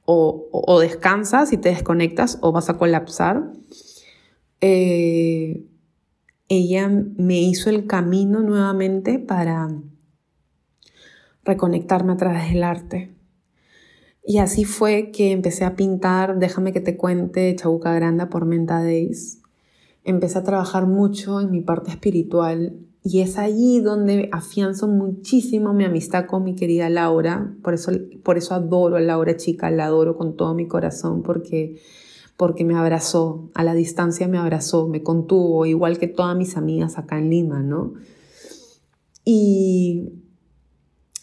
o, 0.04 0.78
descansas 0.80 1.52
y 1.52 1.56
te 1.56 1.70
desconectas 1.70 2.38
o 2.40 2.52
vas 2.52 2.68
a 2.68 2.76
colapsar. 2.76 3.52
Eh, 4.60 5.64
ella 6.48 6.88
me 6.88 7.40
hizo 7.40 7.70
el 7.70 7.86
camino 7.86 8.40
nuevamente 8.40 9.18
para 9.18 9.68
reconectarme 11.44 12.12
a 12.12 12.16
través 12.16 12.52
del 12.52 12.62
arte. 12.62 13.14
Y 14.24 14.38
así 14.38 14.64
fue 14.64 15.10
que 15.10 15.32
empecé 15.32 15.64
a 15.64 15.74
pintar, 15.74 16.38
déjame 16.38 16.72
que 16.72 16.80
te 16.80 16.96
cuente, 16.96 17.56
Chabuca 17.56 17.92
Granda 17.92 18.28
por 18.28 18.44
Menta 18.44 18.82
Days. 18.82 19.41
Empecé 20.04 20.38
a 20.38 20.42
trabajar 20.42 20.86
mucho 20.86 21.40
en 21.40 21.50
mi 21.50 21.60
parte 21.60 21.90
espiritual 21.90 22.76
y 23.04 23.20
es 23.20 23.36
allí 23.38 23.80
donde 23.80 24.28
afianzo 24.32 24.86
muchísimo 24.86 25.72
mi 25.72 25.84
amistad 25.84 26.26
con 26.26 26.44
mi 26.44 26.54
querida 26.54 26.88
Laura. 26.88 27.54
Por 27.62 27.74
eso, 27.74 27.92
por 28.22 28.38
eso 28.38 28.54
adoro 28.54 28.96
a 28.96 29.00
Laura 29.00 29.36
chica, 29.36 29.70
la 29.70 29.86
adoro 29.86 30.16
con 30.16 30.36
todo 30.36 30.54
mi 30.54 30.68
corazón 30.68 31.22
porque, 31.22 31.80
porque 32.36 32.64
me 32.64 32.76
abrazó, 32.76 33.50
a 33.54 33.64
la 33.64 33.74
distancia 33.74 34.28
me 34.28 34.38
abrazó, 34.38 34.88
me 34.88 35.02
contuvo, 35.02 35.66
igual 35.66 35.98
que 35.98 36.08
todas 36.08 36.36
mis 36.36 36.56
amigas 36.56 36.96
acá 36.96 37.18
en 37.18 37.30
Lima, 37.30 37.62
¿no? 37.62 37.94
Y 39.24 40.12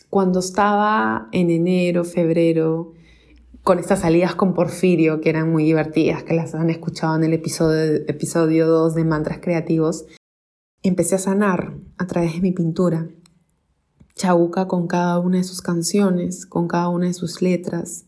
cuando 0.09 0.39
estaba 0.39 1.29
en 1.31 1.49
enero, 1.49 2.03
febrero, 2.03 2.93
con 3.69 3.77
estas 3.77 3.99
salidas 3.99 4.33
con 4.33 4.55
Porfirio, 4.55 5.21
que 5.21 5.29
eran 5.29 5.51
muy 5.51 5.63
divertidas, 5.63 6.23
que 6.23 6.33
las 6.33 6.55
han 6.55 6.71
escuchado 6.71 7.15
en 7.15 7.23
el 7.23 7.33
episodio, 7.33 8.01
episodio 8.07 8.67
2 8.67 8.95
de 8.95 9.05
Mantras 9.05 9.37
Creativos, 9.43 10.05
empecé 10.81 11.13
a 11.13 11.19
sanar 11.19 11.75
a 11.99 12.07
través 12.07 12.33
de 12.33 12.41
mi 12.41 12.51
pintura. 12.51 13.07
Chabuca 14.15 14.67
con 14.67 14.87
cada 14.87 15.19
una 15.19 15.37
de 15.37 15.43
sus 15.43 15.61
canciones, 15.61 16.47
con 16.47 16.67
cada 16.67 16.89
una 16.89 17.05
de 17.05 17.13
sus 17.13 17.43
letras. 17.43 18.07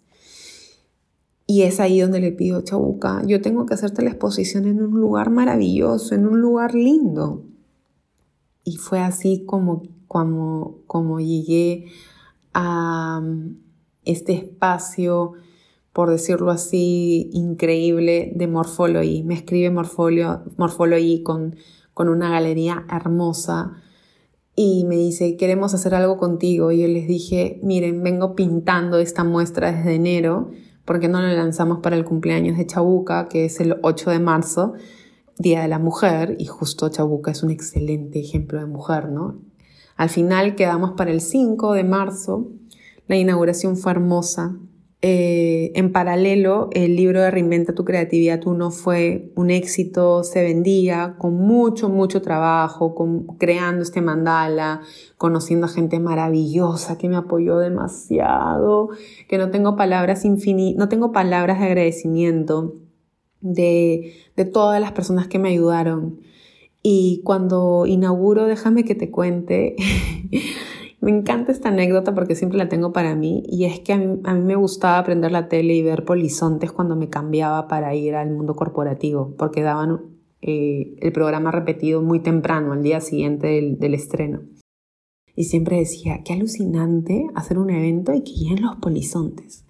Y 1.45 1.61
es 1.61 1.79
ahí 1.79 1.99
donde 1.99 2.21
le 2.21 2.31
pido, 2.31 2.63
Chabuca, 2.63 3.21
yo 3.27 3.39
tengo 3.39 3.67
que 3.67 3.75
hacerte 3.75 4.01
la 4.01 4.09
exposición 4.09 4.65
en 4.65 4.81
un 4.81 4.99
lugar 4.99 5.29
maravilloso, 5.29 6.15
en 6.15 6.25
un 6.25 6.41
lugar 6.41 6.73
lindo. 6.73 7.45
Y 8.63 8.77
fue 8.77 8.99
así 8.99 9.45
como, 9.45 9.83
como, 10.07 10.79
como 10.87 11.19
llegué 11.19 11.85
a 12.51 13.21
este 14.03 14.33
espacio, 14.33 15.35
por 15.93 16.09
decirlo 16.09 16.51
así, 16.51 17.29
increíble 17.33 18.31
de 18.35 18.47
Morphology. 18.47 19.23
Me 19.23 19.33
escribe 19.33 19.69
Morphology 19.69 21.23
con 21.23 21.55
con 21.93 22.09
una 22.09 22.29
galería 22.29 22.85
hermosa 22.89 23.73
y 24.55 24.85
me 24.85 24.95
dice, 24.95 25.37
queremos 25.37 25.73
hacer 25.73 25.95
algo 25.95 26.17
contigo. 26.17 26.71
Y 26.71 26.81
yo 26.81 26.87
les 26.87 27.07
dije, 27.07 27.59
miren, 27.63 28.03
vengo 28.03 28.35
pintando 28.35 28.99
esta 28.99 29.23
muestra 29.23 29.71
desde 29.71 29.95
enero, 29.95 30.51
porque 30.85 31.07
no 31.07 31.21
la 31.21 31.33
lanzamos 31.33 31.79
para 31.79 31.95
el 31.95 32.05
cumpleaños 32.05 32.57
de 32.57 32.65
Chabuca, 32.65 33.27
que 33.27 33.45
es 33.45 33.59
el 33.59 33.77
8 33.81 34.11
de 34.11 34.19
marzo, 34.19 34.73
Día 35.37 35.61
de 35.61 35.67
la 35.67 35.79
Mujer, 35.79 36.35
y 36.37 36.45
justo 36.45 36.89
Chabuca 36.89 37.31
es 37.31 37.43
un 37.43 37.51
excelente 37.51 38.19
ejemplo 38.19 38.59
de 38.59 38.65
mujer, 38.65 39.09
¿no? 39.09 39.39
Al 39.95 40.09
final 40.09 40.55
quedamos 40.55 40.91
para 40.91 41.11
el 41.11 41.21
5 41.21 41.73
de 41.73 41.83
marzo, 41.83 42.47
la 43.07 43.15
inauguración 43.15 43.77
fue 43.77 43.91
hermosa, 43.91 44.57
eh, 45.03 45.71
en 45.73 45.91
paralelo, 45.91 46.69
el 46.73 46.95
libro 46.95 47.21
de 47.21 47.31
Reinventa 47.31 47.73
tu 47.73 47.83
Creatividad 47.83 48.45
1 48.45 48.69
fue 48.69 49.31
un 49.35 49.49
éxito, 49.49 50.23
se 50.23 50.43
vendía 50.43 51.15
con 51.17 51.33
mucho, 51.33 51.89
mucho 51.89 52.21
trabajo, 52.21 52.93
con, 52.93 53.25
creando 53.37 53.81
este 53.81 54.01
mandala, 54.01 54.81
conociendo 55.17 55.65
a 55.65 55.69
gente 55.69 55.99
maravillosa 55.99 56.99
que 56.99 57.09
me 57.09 57.15
apoyó 57.15 57.57
demasiado, 57.57 58.89
que 59.27 59.39
no 59.39 59.49
tengo 59.49 59.75
palabras 59.75 60.23
infinitas, 60.23 60.77
no 60.77 60.87
tengo 60.87 61.11
palabras 61.11 61.59
de 61.59 61.65
agradecimiento 61.65 62.75
de, 63.39 64.13
de 64.35 64.45
todas 64.45 64.79
las 64.79 64.91
personas 64.91 65.27
que 65.27 65.39
me 65.39 65.49
ayudaron. 65.49 66.19
Y 66.83 67.21
cuando 67.23 67.85
inauguro, 67.87 68.45
déjame 68.45 68.83
que 68.83 68.93
te 68.93 69.09
cuente, 69.09 69.75
Me 71.01 71.09
encanta 71.09 71.51
esta 71.51 71.69
anécdota 71.69 72.13
porque 72.13 72.35
siempre 72.35 72.59
la 72.59 72.69
tengo 72.69 72.93
para 72.93 73.15
mí 73.15 73.41
y 73.47 73.65
es 73.65 73.79
que 73.79 73.93
a 73.93 73.97
mí, 73.97 74.41
me 74.43 74.55
gustaba 74.55 74.99
aprender 74.99 75.31
la 75.31 75.49
tele 75.49 75.73
y 75.73 75.81
ver 75.81 76.05
polizontes 76.05 76.71
cuando 76.71 76.95
me 76.95 77.09
cambiaba 77.09 77.67
para 77.67 77.95
ir 77.95 78.13
al 78.13 78.29
mundo 78.29 78.55
corporativo 78.55 79.33
porque 79.35 79.63
daban 79.63 80.01
eh, 80.43 80.95
el 80.99 81.11
programa 81.11 81.49
repetido 81.49 82.03
muy 82.03 82.19
temprano, 82.19 82.73
al 82.73 82.83
día 82.83 83.01
siguiente 83.01 83.47
del, 83.47 83.93
estreno. 83.95 84.41
Y 85.35 85.45
siempre 85.45 85.77
decía, 85.77 86.21
qué 86.23 86.33
alucinante 86.33 87.25
hacer 87.33 87.57
un 87.57 87.71
evento 87.71 88.13
y 88.13 88.21
que 88.21 88.33
lleguen 88.33 88.61
los 88.61 88.75
polizontes. 88.75 89.65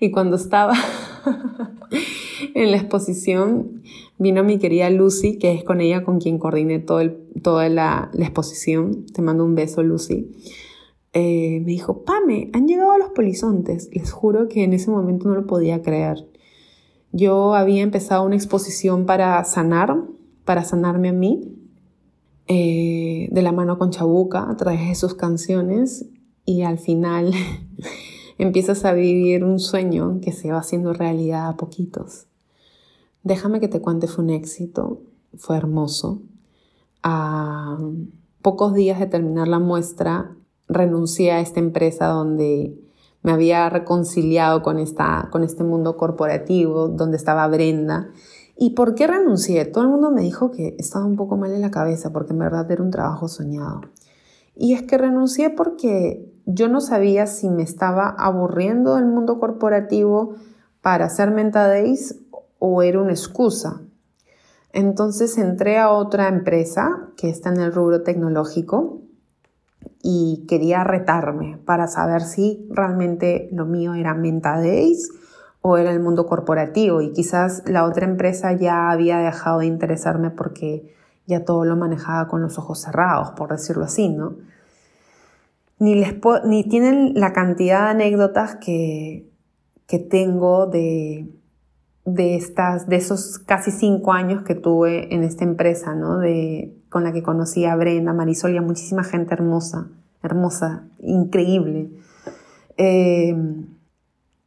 Y 0.00 0.10
cuando 0.10 0.36
estaba 0.36 0.72
en 2.54 2.70
la 2.70 2.76
exposición, 2.76 3.82
vino 4.18 4.44
mi 4.44 4.58
querida 4.58 4.90
Lucy, 4.90 5.38
que 5.38 5.52
es 5.52 5.64
con 5.64 5.80
ella 5.80 6.04
con 6.04 6.20
quien 6.20 6.38
coordiné 6.38 6.78
todo 6.78 7.00
toda 7.42 7.68
la, 7.68 8.10
la, 8.12 8.24
exposición. 8.24 9.06
Te 9.06 9.22
mando 9.22 9.44
un 9.44 9.54
beso, 9.54 9.82
Lucy. 9.82 10.30
Eh, 11.12 11.60
me 11.60 11.66
dijo, 11.66 12.04
Pame, 12.04 12.50
han 12.52 12.66
llegado 12.66 12.96
los 12.98 13.10
polizontes. 13.10 13.90
Les 13.92 14.10
juro 14.10 14.48
que 14.48 14.64
en 14.64 14.72
ese 14.72 14.90
momento 14.90 15.28
no 15.28 15.34
lo 15.34 15.46
podía 15.46 15.82
creer. 15.82 16.28
Yo 17.12 17.54
había 17.54 17.82
empezado 17.82 18.24
una 18.24 18.36
exposición 18.36 19.04
para 19.04 19.44
sanar, 19.44 19.96
para 20.44 20.64
sanarme 20.64 21.10
a 21.10 21.12
mí, 21.12 21.54
eh, 22.48 23.28
de 23.30 23.42
la 23.42 23.52
mano 23.52 23.78
con 23.78 23.90
Chabuca, 23.90 24.50
a 24.50 24.56
través 24.56 24.88
de 24.88 24.94
sus 24.94 25.14
canciones, 25.14 26.06
y 26.44 26.62
al 26.62 26.78
final 26.78 27.32
empiezas 28.42 28.84
a 28.84 28.92
vivir 28.92 29.44
un 29.44 29.58
sueño 29.60 30.20
que 30.20 30.32
se 30.32 30.50
va 30.50 30.58
haciendo 30.58 30.92
realidad 30.92 31.48
a 31.48 31.56
poquitos. 31.56 32.26
Déjame 33.22 33.60
que 33.60 33.68
te 33.68 33.80
cuente, 33.80 34.08
fue 34.08 34.24
un 34.24 34.30
éxito, 34.30 35.00
fue 35.36 35.56
hermoso. 35.56 36.20
A 37.02 37.78
pocos 38.42 38.74
días 38.74 38.98
de 38.98 39.06
terminar 39.06 39.46
la 39.46 39.60
muestra, 39.60 40.34
renuncié 40.68 41.32
a 41.32 41.40
esta 41.40 41.60
empresa 41.60 42.06
donde 42.06 42.76
me 43.22 43.30
había 43.30 43.68
reconciliado 43.70 44.62
con, 44.62 44.78
esta, 44.78 45.28
con 45.30 45.44
este 45.44 45.62
mundo 45.62 45.96
corporativo, 45.96 46.88
donde 46.88 47.16
estaba 47.16 47.46
Brenda. 47.46 48.10
¿Y 48.56 48.70
por 48.70 48.96
qué 48.96 49.06
renuncié? 49.06 49.64
Todo 49.64 49.84
el 49.84 49.90
mundo 49.90 50.10
me 50.10 50.22
dijo 50.22 50.50
que 50.50 50.74
estaba 50.78 51.04
un 51.04 51.16
poco 51.16 51.36
mal 51.36 51.52
en 51.52 51.60
la 51.60 51.70
cabeza 51.70 52.12
porque 52.12 52.32
en 52.32 52.40
verdad 52.40 52.68
era 52.70 52.82
un 52.82 52.90
trabajo 52.90 53.28
soñado. 53.28 53.82
Y 54.54 54.74
es 54.74 54.82
que 54.82 54.98
renuncié 54.98 55.50
porque 55.50 56.32
yo 56.46 56.68
no 56.68 56.80
sabía 56.80 57.26
si 57.26 57.48
me 57.48 57.62
estaba 57.62 58.08
aburriendo 58.08 58.96
del 58.96 59.06
mundo 59.06 59.38
corporativo 59.38 60.34
para 60.80 61.06
hacer 61.06 61.30
Menta 61.30 61.68
Days 61.68 62.20
o 62.58 62.82
era 62.82 63.00
una 63.00 63.12
excusa. 63.12 63.82
Entonces 64.72 65.38
entré 65.38 65.78
a 65.78 65.90
otra 65.90 66.28
empresa 66.28 67.08
que 67.16 67.28
está 67.28 67.50
en 67.50 67.60
el 67.60 67.72
rubro 67.72 68.02
tecnológico 68.02 69.02
y 70.02 70.44
quería 70.48 70.82
retarme 70.82 71.58
para 71.64 71.86
saber 71.86 72.22
si 72.22 72.66
realmente 72.70 73.48
lo 73.52 73.66
mío 73.66 73.94
era 73.94 74.14
Menta 74.14 74.58
Days 74.58 75.10
o 75.60 75.76
era 75.76 75.92
el 75.92 76.00
mundo 76.00 76.26
corporativo 76.26 77.00
y 77.02 77.12
quizás 77.12 77.62
la 77.66 77.84
otra 77.84 78.06
empresa 78.06 78.52
ya 78.52 78.90
había 78.90 79.18
dejado 79.18 79.60
de 79.60 79.66
interesarme 79.66 80.30
porque 80.30 80.92
ya 81.26 81.44
todo 81.44 81.64
lo 81.64 81.76
manejaba 81.76 82.28
con 82.28 82.42
los 82.42 82.58
ojos 82.58 82.80
cerrados, 82.80 83.30
por 83.32 83.50
decirlo 83.50 83.84
así, 83.84 84.08
¿no? 84.08 84.34
Ni, 85.78 85.94
les 85.94 86.14
ni 86.44 86.64
tienen 86.68 87.14
la 87.14 87.32
cantidad 87.32 87.84
de 87.84 87.90
anécdotas 87.90 88.56
que, 88.56 89.28
que 89.86 89.98
tengo 89.98 90.66
de, 90.66 91.28
de, 92.04 92.36
estas, 92.36 92.88
de 92.88 92.96
esos 92.96 93.38
casi 93.38 93.70
cinco 93.70 94.12
años 94.12 94.42
que 94.42 94.54
tuve 94.54 95.14
en 95.14 95.24
esta 95.24 95.44
empresa, 95.44 95.94
¿no? 95.94 96.18
De, 96.18 96.76
con 96.88 97.04
la 97.04 97.12
que 97.12 97.22
conocí 97.22 97.64
a 97.64 97.76
Brenda, 97.76 98.12
Marisol 98.12 98.52
y 98.52 98.58
a 98.58 98.62
muchísima 98.62 99.04
gente 99.04 99.34
hermosa, 99.34 99.88
hermosa, 100.22 100.84
increíble. 101.00 101.90
Eh, 102.76 103.36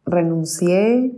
renuncié, 0.05 1.11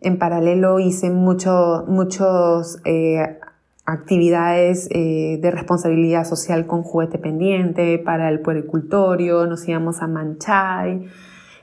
en 0.00 0.18
paralelo 0.18 0.80
hice 0.80 1.10
muchos, 1.10 2.78
eh, 2.84 3.38
actividades 3.86 4.88
eh, 4.90 5.38
de 5.40 5.50
responsabilidad 5.50 6.24
social 6.24 6.66
con 6.66 6.82
juguete 6.82 7.18
pendiente 7.18 7.98
para 7.98 8.28
el 8.30 8.40
puericultorio, 8.40 9.46
nos 9.46 9.68
íbamos 9.68 10.00
a 10.00 10.06
Manchay. 10.06 11.06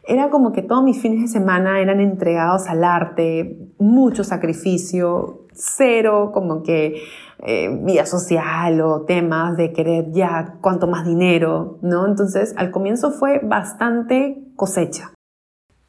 Era 0.03 0.29
como 0.29 0.51
que 0.51 0.61
todos 0.61 0.83
mis 0.83 1.01
fines 1.01 1.21
de 1.21 1.27
semana 1.27 1.79
eran 1.79 1.99
entregados 1.99 2.67
al 2.67 2.83
arte, 2.83 3.57
mucho 3.77 4.23
sacrificio, 4.23 5.45
cero 5.53 6.31
como 6.33 6.63
que 6.63 7.03
eh, 7.39 7.69
vida 7.83 8.05
social 8.05 8.81
o 8.81 9.01
temas 9.01 9.57
de 9.57 9.73
querer 9.73 10.11
ya 10.11 10.57
cuanto 10.61 10.87
más 10.87 11.05
dinero, 11.05 11.79
¿no? 11.81 12.07
Entonces, 12.07 12.53
al 12.57 12.71
comienzo 12.71 13.11
fue 13.11 13.39
bastante 13.43 14.43
cosecha. 14.55 15.11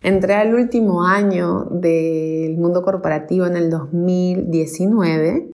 Entré 0.00 0.34
al 0.34 0.54
último 0.54 1.04
año 1.04 1.64
del 1.70 2.56
mundo 2.58 2.82
corporativo 2.82 3.46
en 3.46 3.56
el 3.56 3.70
2019 3.70 5.51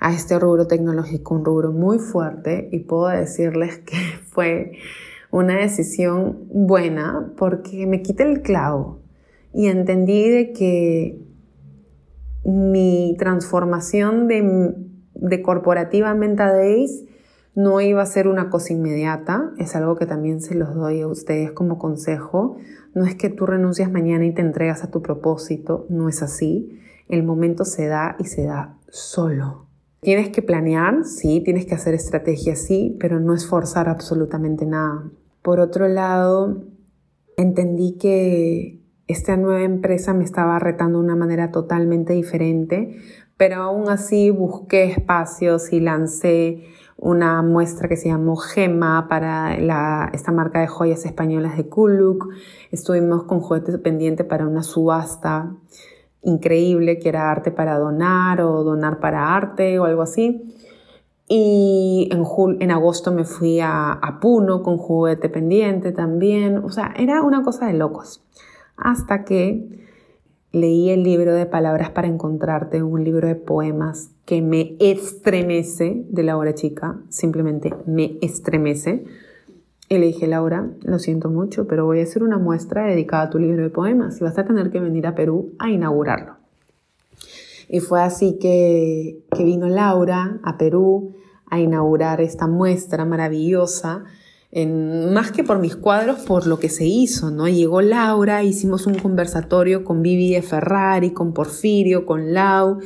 a 0.00 0.12
este 0.12 0.38
rubro 0.38 0.66
tecnológico, 0.66 1.34
un 1.34 1.44
rubro 1.44 1.72
muy 1.72 1.98
fuerte 1.98 2.68
y 2.72 2.80
puedo 2.80 3.08
decirles 3.08 3.78
que 3.78 3.96
fue 4.26 4.72
una 5.30 5.56
decisión 5.56 6.46
buena 6.48 7.32
porque 7.36 7.86
me 7.86 8.02
quité 8.02 8.24
el 8.24 8.42
clavo 8.42 9.00
y 9.52 9.68
entendí 9.68 10.28
de 10.28 10.52
que 10.52 11.22
mi 12.44 13.14
transformación 13.18 14.26
de 14.26 14.74
de 15.20 15.42
corporativa 15.42 16.14
Menta 16.14 16.52
Days 16.52 17.04
No 17.54 17.80
iba 17.80 18.02
a 18.02 18.06
ser 18.06 18.28
una 18.28 18.48
cosa 18.48 18.72
inmediata, 18.72 19.52
es 19.58 19.74
algo 19.76 19.96
que 19.96 20.06
también 20.06 20.40
se 20.40 20.54
los 20.54 20.74
doy 20.74 21.00
a 21.00 21.08
ustedes 21.08 21.50
como 21.50 21.78
consejo. 21.78 22.56
No 22.94 23.04
es 23.04 23.16
que 23.16 23.28
tú 23.28 23.44
renuncias 23.44 23.90
mañana 23.90 24.24
y 24.24 24.32
te 24.32 24.40
entregas 24.40 24.84
a 24.84 24.90
tu 24.90 25.02
propósito, 25.02 25.84
no 25.88 26.08
es 26.08 26.22
así. 26.22 26.78
El 27.08 27.24
momento 27.24 27.64
se 27.64 27.86
da 27.86 28.16
y 28.20 28.24
se 28.24 28.44
da 28.44 28.78
solo. 28.88 29.69
Tienes 30.00 30.30
que 30.30 30.40
planear, 30.40 31.04
sí, 31.04 31.42
tienes 31.44 31.66
que 31.66 31.74
hacer 31.74 31.92
estrategia, 31.92 32.56
sí, 32.56 32.96
pero 32.98 33.20
no 33.20 33.34
es 33.34 33.46
forzar 33.46 33.88
absolutamente 33.88 34.64
nada. 34.64 35.10
Por 35.42 35.60
otro 35.60 35.88
lado, 35.88 36.64
entendí 37.36 37.98
que 37.98 38.80
esta 39.08 39.36
nueva 39.36 39.62
empresa 39.62 40.14
me 40.14 40.24
estaba 40.24 40.58
retando 40.58 40.98
de 40.98 41.04
una 41.04 41.16
manera 41.16 41.50
totalmente 41.50 42.14
diferente, 42.14 42.96
pero 43.36 43.56
aún 43.56 43.90
así 43.90 44.30
busqué 44.30 44.84
espacios 44.84 45.72
y 45.72 45.80
lancé 45.80 46.64
una 46.96 47.42
muestra 47.42 47.88
que 47.88 47.96
se 47.96 48.08
llamó 48.08 48.36
Gema 48.36 49.06
para 49.08 49.54
esta 50.12 50.32
marca 50.32 50.60
de 50.60 50.66
joyas 50.66 51.04
españolas 51.04 51.56
de 51.56 51.66
Kuluk. 51.66 52.28
Estuvimos 52.70 53.24
con 53.24 53.40
juguetes 53.40 53.78
pendiente 53.78 54.24
para 54.24 54.46
una 54.46 54.62
subasta 54.62 55.56
increíble 56.22 56.98
que 56.98 57.08
era 57.08 57.30
arte 57.30 57.50
para 57.50 57.78
donar 57.78 58.40
o 58.40 58.62
donar 58.62 59.00
para 59.00 59.34
arte 59.34 59.78
o 59.78 59.84
algo 59.84 60.02
así. 60.02 60.42
Y 61.28 62.08
en, 62.10 62.24
en 62.60 62.70
agosto 62.70 63.12
me 63.12 63.24
fui 63.24 63.60
a, 63.60 63.92
a 63.92 64.18
Puno 64.20 64.62
con 64.62 64.78
juguete 64.78 65.28
pendiente 65.28 65.92
también. 65.92 66.58
O 66.58 66.70
sea, 66.70 66.92
era 66.96 67.22
una 67.22 67.42
cosa 67.42 67.66
de 67.66 67.74
locos. 67.74 68.22
Hasta 68.76 69.24
que 69.24 69.80
leí 70.52 70.90
el 70.90 71.04
libro 71.04 71.32
de 71.32 71.46
Palabras 71.46 71.90
para 71.90 72.08
Encontrarte, 72.08 72.82
un 72.82 73.04
libro 73.04 73.28
de 73.28 73.36
poemas 73.36 74.10
que 74.24 74.42
me 74.42 74.76
estremece 74.80 76.04
de 76.08 76.22
Laura 76.22 76.54
Chica, 76.54 77.00
simplemente 77.08 77.72
me 77.86 78.18
estremece. 78.20 79.04
Y 79.92 79.98
le 79.98 80.06
dije, 80.06 80.28
Laura, 80.28 80.70
lo 80.82 81.00
siento 81.00 81.30
mucho, 81.30 81.66
pero 81.66 81.84
voy 81.84 81.98
a 81.98 82.04
hacer 82.04 82.22
una 82.22 82.38
muestra 82.38 82.86
dedicada 82.86 83.24
a 83.24 83.30
tu 83.30 83.40
libro 83.40 83.64
de 83.64 83.70
poemas 83.70 84.20
y 84.20 84.24
vas 84.24 84.38
a 84.38 84.44
tener 84.44 84.70
que 84.70 84.78
venir 84.78 85.04
a 85.08 85.16
Perú 85.16 85.52
a 85.58 85.68
inaugurarlo. 85.68 86.36
Y 87.68 87.80
fue 87.80 88.00
así 88.00 88.38
que, 88.40 89.24
que 89.36 89.42
vino 89.42 89.68
Laura 89.68 90.38
a 90.44 90.56
Perú 90.58 91.16
a 91.46 91.58
inaugurar 91.58 92.20
esta 92.20 92.46
muestra 92.46 93.04
maravillosa 93.04 94.04
más 94.52 95.30
que 95.30 95.44
por 95.44 95.60
mis 95.60 95.76
cuadros, 95.76 96.20
por 96.20 96.46
lo 96.46 96.58
que 96.58 96.68
se 96.68 96.84
hizo, 96.84 97.30
¿no? 97.30 97.48
Llegó 97.48 97.82
Laura, 97.82 98.42
hicimos 98.42 98.86
un 98.86 98.94
conversatorio 98.94 99.84
con 99.84 100.02
Vivi 100.02 100.34
de 100.34 100.42
Ferrari, 100.42 101.12
con 101.12 101.32
Porfirio, 101.32 102.04
con 102.04 102.32
Lau, 102.32 102.78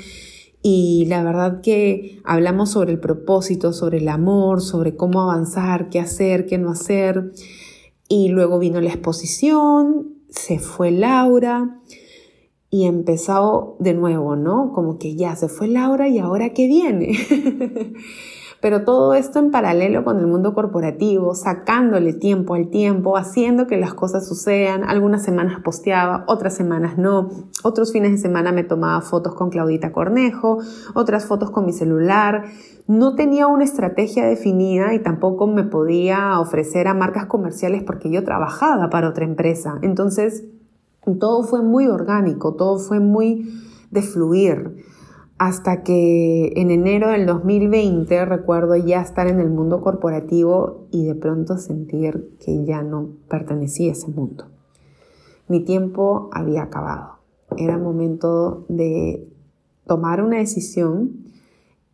y 0.67 1.05
la 1.09 1.23
verdad 1.23 1.61
que 1.61 2.23
hablamos 2.25 2.71
sobre 2.71 2.91
el 2.91 2.99
propósito, 2.99 3.75
sobre 3.75 3.99
el 3.99 4.09
amor, 4.09 4.63
sobre 4.63 4.97
cómo 4.97 5.21
avanzar, 5.21 5.91
qué 5.91 6.01
hacer, 6.01 6.47
qué 6.47 6.57
no 6.57 6.71
hacer, 6.71 7.33
y 8.09 8.29
luego 8.29 8.59
vino 8.59 8.81
la 8.81 8.89
exposición, 8.89 10.15
se 10.31 10.59
fue 10.59 10.91
Laura, 10.91 11.83
y 12.71 12.87
empezó 12.87 13.77
de 13.79 13.93
nuevo, 13.93 14.37
¿no? 14.37 14.73
Como 14.73 14.99
que 14.99 15.15
ya 15.17 15.37
se 15.37 15.49
fue 15.49 15.69
Laura 15.69 16.09
y 16.09 16.19
ahora 16.19 16.55
qué 16.55 16.67
viene. 16.67 17.13
Pero 18.65 18.83
todo 18.83 19.13
esto 19.13 19.41
en 19.41 19.51
paralelo 19.51 20.05
con 20.05 20.19
el 20.19 20.27
mundo 20.27 20.55
corporativo, 20.55 21.35
sacándole 21.35 22.15
tiempo 22.15 22.55
al 22.55 22.71
tiempo, 22.71 23.19
haciendo 23.19 23.67
que 23.67 23.77
las 23.77 23.93
cosas 23.93 24.27
sucedan. 24.27 24.85
Algunas 24.85 25.23
semanas 25.23 25.61
posteaba, 25.63 26.25
otras 26.29 26.57
semanas 26.57 26.97
no. 26.97 27.29
Otros 27.63 27.93
fines 27.93 28.13
de 28.13 28.17
semana 28.17 28.53
me 28.53 28.65
tomaba 28.65 29.03
fotos 29.03 29.35
con 29.35 29.51
Claudita 29.51 29.93
Cornejo, 29.93 30.61
otras 30.95 31.27
fotos 31.27 31.51
con 31.51 31.67
mi 31.67 31.75
celular. 31.75 32.47
No 32.87 33.15
tenía 33.15 33.49
una 33.49 33.65
estrategia 33.65 34.25
definida 34.25 34.95
y 34.95 35.03
tampoco 35.03 35.47
me 35.47 35.65
podía 35.65 36.41
ofrecer 36.41 36.89
a 36.89 36.95
marcas 36.95 37.27
comerciales 37.27 37.83
porque 37.83 38.11
yo 38.11 38.25
trabajaba 38.25 38.89
para 38.89 39.11
otra 39.11 39.27
empresa. 39.27 39.79
Entonces, 39.83 40.43
todo 41.21 41.43
fue 41.43 41.61
muy 41.61 41.89
orgánico, 41.89 42.55
todo 42.55 42.79
fue 42.79 42.99
muy 42.99 43.47
de 43.91 44.01
fluir 44.01 44.83
hasta 45.39 45.83
que 45.83 46.53
en 46.57 46.71
enero 46.71 47.11
del 47.11 47.27
2020 47.27 48.25
recuerdo 48.25 48.77
ya 48.77 49.01
estar 49.01 49.27
en 49.27 49.41
el 49.41 49.51
mundo 49.51 49.81
corporativo 49.81 50.87
y 50.91 51.07
de 51.07 51.15
pronto 51.15 51.59
sentir 51.59 52.37
que 52.39 52.65
ya 52.65 52.83
no 52.83 53.09
pertenecía 53.29 53.91
a 53.91 53.93
ese 53.93 54.09
mundo. 54.09 54.47
Mi 55.49 55.61
tiempo 55.61 56.31
había 56.33 56.63
acabado. 56.63 57.19
Era 57.57 57.79
momento 57.79 58.65
de 58.69 59.29
tomar 59.87 60.23
una 60.23 60.39
decisión 60.39 61.25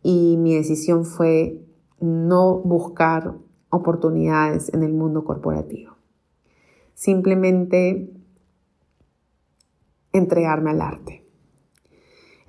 y 0.03 0.37
mi 0.37 0.55
decisión 0.55 1.05
fue 1.05 1.61
no 1.99 2.59
buscar 2.59 3.33
oportunidades 3.69 4.73
en 4.73 4.83
el 4.83 4.93
mundo 4.93 5.23
corporativo. 5.23 5.95
Simplemente 6.93 8.11
entregarme 10.13 10.71
al 10.71 10.81
arte. 10.81 11.20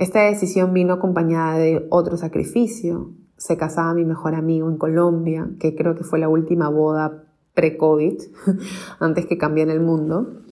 Esta 0.02 0.22
decisión 0.22 0.74
vino 0.74 0.94
acompañada 0.94 1.58
de 1.58 1.86
otro 1.88 2.16
sacrificio. 2.16 3.12
Se 3.36 3.56
casaba 3.56 3.94
mi 3.94 4.04
mejor 4.04 4.34
amigo 4.34 4.68
en 4.68 4.76
Colombia, 4.76 5.48
que 5.60 5.76
creo 5.76 5.94
que 5.94 6.02
fue 6.02 6.18
la 6.18 6.28
última 6.28 6.68
boda 6.68 7.22
pre-COVID, 7.54 8.20
antes 8.98 9.26
que 9.26 9.38
en 9.40 9.70
el 9.70 9.78
mundo. 9.78 10.42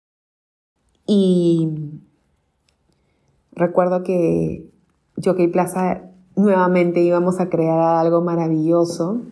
Y 1.05 1.69
recuerdo 3.51 4.05
que 4.05 4.71
Jockey 5.21 5.49
Plaza 5.49 6.03
nuevamente 6.37 7.01
íbamos 7.01 7.41
a 7.41 7.49
crear 7.49 7.81
algo 7.81 8.21
maravilloso 8.21 9.23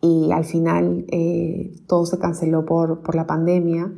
y 0.00 0.32
al 0.32 0.46
final 0.46 1.04
eh, 1.08 1.74
todo 1.86 2.06
se 2.06 2.18
canceló 2.18 2.64
por, 2.64 3.00
por 3.00 3.16
la 3.16 3.26
pandemia. 3.26 3.92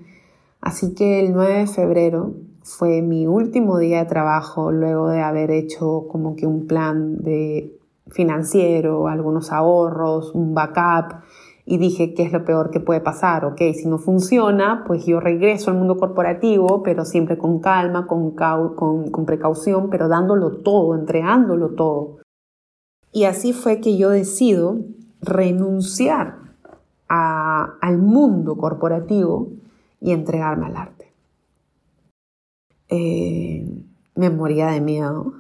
Así 0.61 0.97
que 0.97 1.21
el 1.21 1.33
9 1.33 1.59
de 1.61 1.67
febrero 1.69 2.35
fue 2.65 3.03
mi 3.03 3.27
último 3.27 3.79
día 3.79 3.99
de 3.99 4.07
trabajo 4.07 4.73
luego 4.73 5.09
de 5.09 5.21
haber 5.21 5.51
hecho 5.51 6.07
como 6.11 6.35
que 6.35 6.47
un 6.47 6.67
plan 6.67 7.19
de 7.19 7.79
financiero, 8.09 9.07
algunos 9.07 9.53
ahorros, 9.53 10.35
un 10.35 10.55
backup 10.55 11.23
y 11.67 11.77
dije 11.77 12.15
qué 12.15 12.23
es 12.25 12.33
lo 12.33 12.45
peor 12.45 12.71
que 12.71 12.81
puede 12.81 13.01
pasar, 13.01 13.45
ok, 13.45 13.59
si 13.75 13.87
no 13.87 13.99
funciona, 13.99 14.85
pues 14.87 15.05
yo 15.07 15.21
regreso 15.21 15.71
al 15.71 15.77
mundo 15.77 15.97
corporativo, 15.97 16.83
pero 16.83 17.05
siempre 17.05 17.39
con 17.39 17.61
calma, 17.61 18.07
con, 18.07 18.33
con, 18.33 19.27
precaución, 19.27 19.89
pero 19.89 20.09
dándolo 20.09 20.59
todo, 20.59 20.95
entregándolo 20.95 21.71
todo. 21.71 22.19
Y 23.13 23.25
así 23.25 23.53
fue 23.53 23.81
que 23.81 23.97
yo 23.97 24.11
decido 24.11 24.79
renunciar 25.23 26.37
al 27.09 27.99
mundo 27.99 28.57
corporativo 28.57 29.49
y 30.01 30.13
entregarme 30.13 30.67
al 30.67 30.77
arte. 30.77 31.04
Eh, 32.89 33.67
me 34.15 34.31
moría 34.31 34.69
de 34.69 34.81
miedo. 34.81 35.35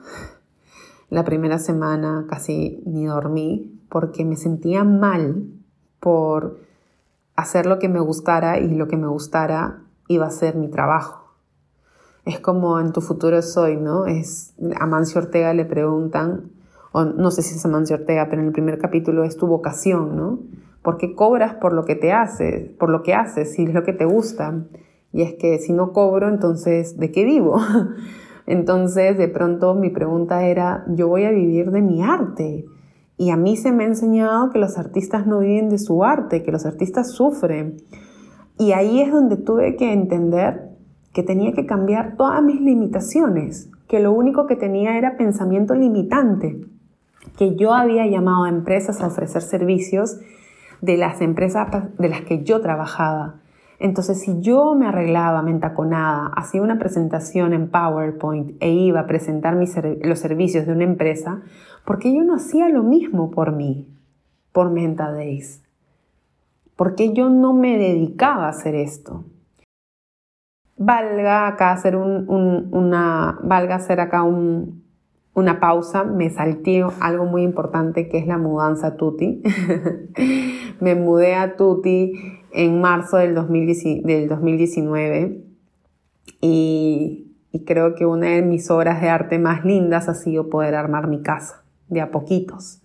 La 1.10 1.24
primera 1.24 1.58
semana 1.58 2.26
casi 2.28 2.82
ni 2.86 3.06
dormí 3.06 3.80
porque 3.88 4.24
me 4.24 4.36
sentía 4.36 4.84
mal 4.84 5.46
por 6.00 6.58
hacer 7.36 7.66
lo 7.66 7.78
que 7.78 7.88
me 7.88 8.00
gustara 8.00 8.58
y 8.58 8.74
lo 8.74 8.88
que 8.88 8.96
me 8.96 9.06
gustara 9.06 9.82
iba 10.08 10.26
a 10.26 10.30
ser 10.30 10.56
mi 10.56 10.68
trabajo. 10.68 11.24
Es 12.24 12.40
como 12.40 12.80
en 12.80 12.92
tu 12.92 13.00
futuro 13.00 13.40
soy, 13.42 13.76
¿no? 13.76 14.06
Es 14.06 14.54
a 14.80 14.86
Mancio 14.86 15.20
Ortega 15.20 15.52
le 15.52 15.64
preguntan, 15.64 16.50
no 16.94 17.30
sé 17.30 17.42
si 17.42 17.56
es 17.56 17.64
a 17.64 17.68
Mancio 17.68 17.96
Ortega, 17.96 18.28
pero 18.30 18.40
en 18.40 18.48
el 18.48 18.52
primer 18.52 18.78
capítulo 18.78 19.24
es 19.24 19.36
tu 19.36 19.46
vocación, 19.46 20.16
¿no? 20.16 20.38
¿Por 20.82 20.96
qué 20.96 21.14
cobras 21.14 21.54
por 21.54 21.72
lo 21.72 21.84
que 21.84 21.96
te 21.96 22.12
haces, 22.12 22.70
por 22.78 22.90
lo 22.90 23.02
que 23.02 23.14
haces, 23.14 23.54
si 23.54 23.64
es 23.64 23.74
lo 23.74 23.84
que 23.84 23.92
te 23.92 24.04
gusta? 24.04 24.54
Y 25.14 25.22
es 25.22 25.34
que 25.34 25.58
si 25.60 25.72
no 25.72 25.92
cobro, 25.92 26.28
entonces, 26.28 26.98
¿de 26.98 27.12
qué 27.12 27.24
vivo? 27.24 27.56
Entonces, 28.46 29.16
de 29.16 29.28
pronto 29.28 29.74
mi 29.74 29.88
pregunta 29.88 30.44
era, 30.44 30.84
yo 30.88 31.08
voy 31.08 31.24
a 31.24 31.30
vivir 31.30 31.70
de 31.70 31.82
mi 31.82 32.02
arte. 32.02 32.66
Y 33.16 33.30
a 33.30 33.36
mí 33.36 33.56
se 33.56 33.70
me 33.70 33.84
ha 33.84 33.86
enseñado 33.86 34.50
que 34.50 34.58
los 34.58 34.76
artistas 34.76 35.24
no 35.24 35.38
viven 35.38 35.68
de 35.68 35.78
su 35.78 36.02
arte, 36.02 36.42
que 36.42 36.50
los 36.50 36.66
artistas 36.66 37.12
sufren. 37.12 37.76
Y 38.58 38.72
ahí 38.72 39.00
es 39.00 39.12
donde 39.12 39.36
tuve 39.36 39.76
que 39.76 39.92
entender 39.92 40.70
que 41.12 41.22
tenía 41.22 41.52
que 41.52 41.64
cambiar 41.64 42.16
todas 42.16 42.42
mis 42.42 42.60
limitaciones, 42.60 43.70
que 43.86 44.00
lo 44.00 44.12
único 44.12 44.46
que 44.46 44.56
tenía 44.56 44.98
era 44.98 45.16
pensamiento 45.16 45.76
limitante, 45.76 46.60
que 47.38 47.54
yo 47.54 47.72
había 47.72 48.04
llamado 48.08 48.44
a 48.44 48.48
empresas 48.48 49.00
a 49.00 49.06
ofrecer 49.06 49.42
servicios 49.42 50.18
de 50.80 50.96
las 50.96 51.20
empresas 51.20 51.68
de 51.98 52.08
las 52.08 52.22
que 52.22 52.42
yo 52.42 52.60
trabajaba 52.60 53.43
entonces, 53.84 54.18
si 54.18 54.40
yo 54.40 54.74
me 54.74 54.86
arreglaba, 54.86 55.42
me 55.42 55.50
entaconaba, 55.50 56.28
hacía 56.28 56.62
una 56.62 56.78
presentación 56.78 57.52
en 57.52 57.68
PowerPoint 57.68 58.56
e 58.60 58.70
iba 58.70 59.00
a 59.00 59.06
presentar 59.06 59.54
los 59.54 60.18
servicios 60.18 60.64
de 60.64 60.72
una 60.72 60.84
empresa, 60.84 61.42
¿por 61.84 61.98
qué 61.98 62.14
yo 62.14 62.24
no 62.24 62.34
hacía 62.34 62.70
lo 62.70 62.82
mismo 62.82 63.30
por 63.30 63.52
mí, 63.52 63.86
por 64.52 64.70
Menta 64.70 65.12
Days? 65.12 65.62
¿Por 66.76 66.94
qué 66.94 67.12
yo 67.12 67.28
no 67.28 67.52
me 67.52 67.76
dedicaba 67.76 68.46
a 68.46 68.48
hacer 68.48 68.74
esto? 68.74 69.26
Valga 70.78 71.48
hacer 71.48 71.94
una, 71.94 73.38
valga 73.42 73.74
hacer 73.74 74.00
acá 74.00 74.22
un, 74.22 74.82
una 75.34 75.60
pausa, 75.60 76.04
me 76.04 76.30
salté 76.30 76.82
algo 77.00 77.26
muy 77.26 77.42
importante 77.42 78.08
que 78.08 78.16
es 78.16 78.26
la 78.26 78.38
mudanza 78.38 78.86
a 78.86 78.96
Tuti. 78.96 79.42
me 80.80 80.94
mudé 80.94 81.34
a 81.34 81.56
Tuti 81.56 82.14
en 82.54 82.80
marzo 82.80 83.18
del, 83.18 83.34
2019 83.34 85.44
y, 86.40 87.26
y 87.52 87.64
creo 87.64 87.94
que 87.94 88.06
una 88.06 88.28
de 88.28 88.42
mis 88.42 88.70
obras 88.70 89.00
de 89.00 89.08
arte 89.08 89.38
más 89.38 89.64
lindas 89.64 90.08
ha 90.08 90.14
sido 90.14 90.48
poder 90.48 90.74
armar 90.74 91.08
mi 91.08 91.22
casa, 91.22 91.62
de 91.88 92.00
a 92.00 92.10
poquitos. 92.10 92.80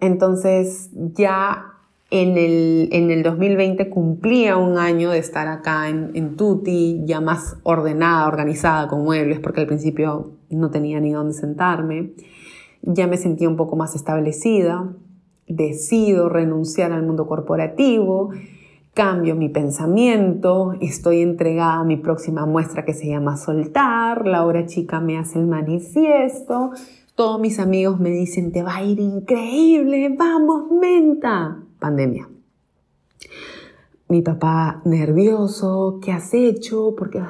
Entonces 0.00 0.90
ya 0.94 1.74
en 2.10 2.38
el, 2.38 2.88
en 2.92 3.10
el 3.10 3.22
2020 3.22 3.90
cumplía 3.90 4.56
un 4.56 4.78
año 4.78 5.10
de 5.10 5.18
estar 5.18 5.46
acá 5.46 5.88
en, 5.88 6.12
en 6.14 6.36
Tuti, 6.36 7.02
ya 7.04 7.20
más 7.20 7.56
ordenada, 7.64 8.26
organizada 8.26 8.88
con 8.88 9.04
muebles, 9.04 9.40
porque 9.40 9.60
al 9.60 9.66
principio 9.66 10.32
no 10.48 10.70
tenía 10.70 11.00
ni 11.00 11.12
dónde 11.12 11.34
sentarme. 11.34 12.12
Ya 12.82 13.06
me 13.06 13.16
sentía 13.16 13.48
un 13.48 13.56
poco 13.56 13.76
más 13.76 13.94
establecida. 13.94 14.90
Decido 15.48 16.28
renunciar 16.28 16.92
al 16.92 17.02
mundo 17.02 17.26
corporativo. 17.26 18.30
Cambio 18.98 19.36
mi 19.36 19.48
pensamiento. 19.48 20.74
Estoy 20.80 21.22
entregada 21.22 21.74
a 21.74 21.84
mi 21.84 21.98
próxima 21.98 22.46
muestra 22.46 22.84
que 22.84 22.94
se 22.94 23.06
llama 23.06 23.36
Soltar. 23.36 24.26
La 24.26 24.44
hora 24.44 24.66
chica 24.66 24.98
me 24.98 25.16
hace 25.16 25.38
el 25.38 25.46
manifiesto. 25.46 26.72
Todos 27.14 27.40
mis 27.40 27.60
amigos 27.60 28.00
me 28.00 28.10
dicen, 28.10 28.50
te 28.50 28.64
va 28.64 28.74
a 28.74 28.82
ir 28.82 28.98
increíble. 28.98 30.12
Vamos, 30.18 30.72
menta. 30.72 31.62
Pandemia 31.78 32.28
mi 34.08 34.22
papá 34.22 34.80
nervioso, 34.86 36.00
¿qué 36.02 36.10
has 36.10 36.34
hecho? 36.34 36.94
Porque 36.98 37.22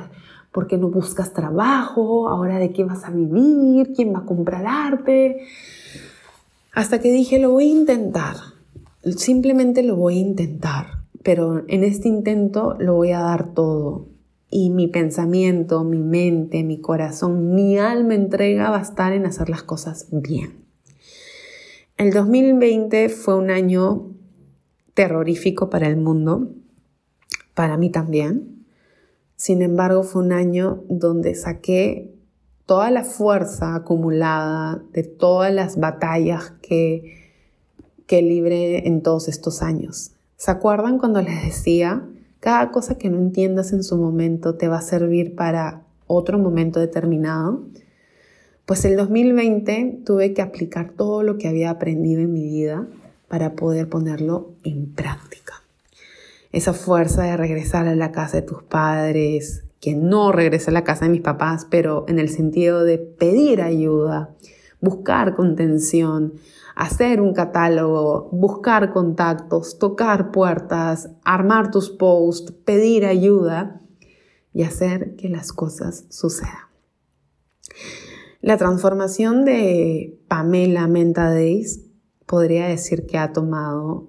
¿Por 0.53 0.69
qué 0.69 0.79
no 0.79 0.89
buscas 0.89 1.35
trabajo? 1.35 2.29
¿Ahora 2.29 2.59
de 2.59 2.73
qué 2.73 2.85
vas 2.85 3.05
a 3.05 3.11
vivir? 3.11 3.93
¿Quién 3.95 4.15
va 4.15 4.21
a 4.21 4.25
comprar 4.25 4.65
arte? 4.67 5.43
Hasta 6.73 6.99
que 6.99 7.13
dije, 7.13 7.39
lo 7.39 7.51
voy 7.51 7.65
a 7.65 7.81
intentar. 7.81 8.37
Simplemente 9.17 9.83
lo 9.83 9.97
voy 9.97 10.17
a 10.17 10.21
intentar. 10.21 10.98
Pero 11.23 11.65
en 11.69 11.85
este 11.85 12.09
intento 12.09 12.77
lo 12.79 12.95
voy 12.95 13.13
a 13.13 13.21
dar 13.21 13.55
todo. 13.55 14.07
Y 14.51 14.71
mi 14.71 14.89
pensamiento, 14.89 15.85
mi 15.85 15.99
mente, 15.99 16.63
mi 16.65 16.81
corazón, 16.81 17.55
mi 17.55 17.79
alma 17.79 18.15
entrega 18.15 18.71
va 18.71 18.79
a 18.79 18.83
estar 18.83 19.13
en 19.13 19.27
hacer 19.27 19.51
las 19.51 19.63
cosas 19.63 20.09
bien. 20.11 20.65
El 21.97 22.13
2020 22.13 23.09
fue 23.09 23.37
un 23.37 23.51
año 23.51 24.07
terrorífico 24.95 25.69
para 25.69 25.89
el 25.89 25.97
mundo, 25.97 26.49
para 27.55 27.77
mí 27.77 27.91
también 27.91 28.59
sin 29.39 29.63
embargo, 29.63 30.03
fue 30.03 30.25
un 30.25 30.33
año 30.33 30.83
donde 30.89 31.37
saqué 31.37 32.13
toda 32.67 32.91
la 32.91 33.05
fuerza 33.05 33.77
acumulada 33.77 34.83
de 34.93 35.05
todas 35.05 35.55
las 35.55 35.79
batallas 35.79 36.51
que, 36.61 37.37
que 38.09 38.21
libré 38.21 38.89
en 38.89 39.01
todos 39.01 39.29
estos 39.29 39.63
años. 39.63 40.11
¿Se 40.39 40.51
acuerdan 40.51 40.99
cuando 40.99 41.21
les 41.21 41.45
decía, 41.45 42.03
cada 42.41 42.71
cosa 42.71 42.97
que 42.97 43.11
no 43.11 43.19
entiendas 43.19 43.73
en 43.75 43.83
su 43.83 43.99
momento 43.99 44.55
te 44.55 44.69
va 44.69 44.79
a 44.79 44.83
servir 44.83 45.35
para 45.35 45.83
otro 46.07 46.39
momento 46.39 46.81
determinado? 46.81 47.65
Pues 48.65 48.87
el 48.87 48.97
2020 48.97 50.01
tuve 50.07 50.33
que 50.33 50.41
aplicar 50.41 50.93
todo 50.93 51.23
lo 51.23 51.37
que 51.37 51.49
había 51.49 51.69
aprendido 51.69 52.23
en 52.23 52.33
mi 52.33 52.47
vida 52.47 52.87
para 53.29 53.55
poder 53.55 53.91
ponerlo 53.91 54.53
en 54.65 54.87
práctica 54.95 55.39
esa 56.53 56.73
fuerza 56.73 57.25
de 57.25 57.37
regresar 57.37 57.87
a 57.89 57.95
la 57.95 58.13
casa 58.13 58.39
de 58.39 58.47
tus 58.47 58.63
padres, 58.63 59.65
que 59.81 59.95
no 59.95 60.33
regresé 60.33 60.71
a 60.71 60.75
la 60.75 60.85
casa 60.85 61.05
de 61.05 61.11
mis 61.11 61.21
papás, 61.21 61.67
pero 61.71 62.05
en 62.09 62.19
el 62.19 62.29
sentido 62.29 62.85
de 62.85 62.99
pedir 62.99 63.61
ayuda, 63.61 64.31
buscar 64.81 65.35
contención, 65.35 66.35
hacer 66.75 67.21
un 67.21 67.35
catálogo, 67.35 68.29
buscar 68.33 68.93
contactos, 68.93 69.79
tocar 69.79 70.31
puertas, 70.31 71.11
armar 71.25 71.71
tus 71.71 71.91
posts, 71.91 72.53
pedir 72.53 73.05
ayuda 73.05 73.81
y 74.53 74.63
hacer 74.63 75.17
que 75.17 75.29
las 75.29 75.53
cosas 75.53 76.07
sucedan. 76.09 76.69
La 78.41 78.57
transformación 78.57 79.45
de 79.45 80.21
Pamela 80.29 80.87
Menta 80.87 81.31
Days 81.31 81.85
podría 82.25 82.69
decir 82.69 83.07
que 83.07 83.19
ha 83.19 83.33
tomado 83.33 84.09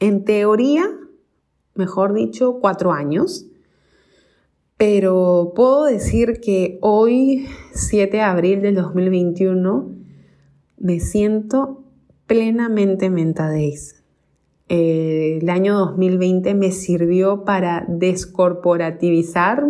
en 0.00 0.24
teoría, 0.24 0.88
mejor 1.74 2.12
dicho, 2.12 2.58
cuatro 2.60 2.92
años. 2.92 3.46
Pero 4.78 5.52
puedo 5.54 5.84
decir 5.84 6.40
que 6.40 6.78
hoy, 6.80 7.48
7 7.72 8.16
de 8.16 8.22
abril 8.22 8.62
del 8.62 8.76
2021, 8.76 9.94
me 10.78 11.00
siento 11.00 11.84
plenamente 12.26 13.10
mentadéis. 13.10 14.02
Eh, 14.68 15.38
el 15.42 15.50
año 15.50 15.76
2020 15.78 16.54
me 16.54 16.72
sirvió 16.72 17.44
para 17.44 17.84
descorporativizar 17.88 19.66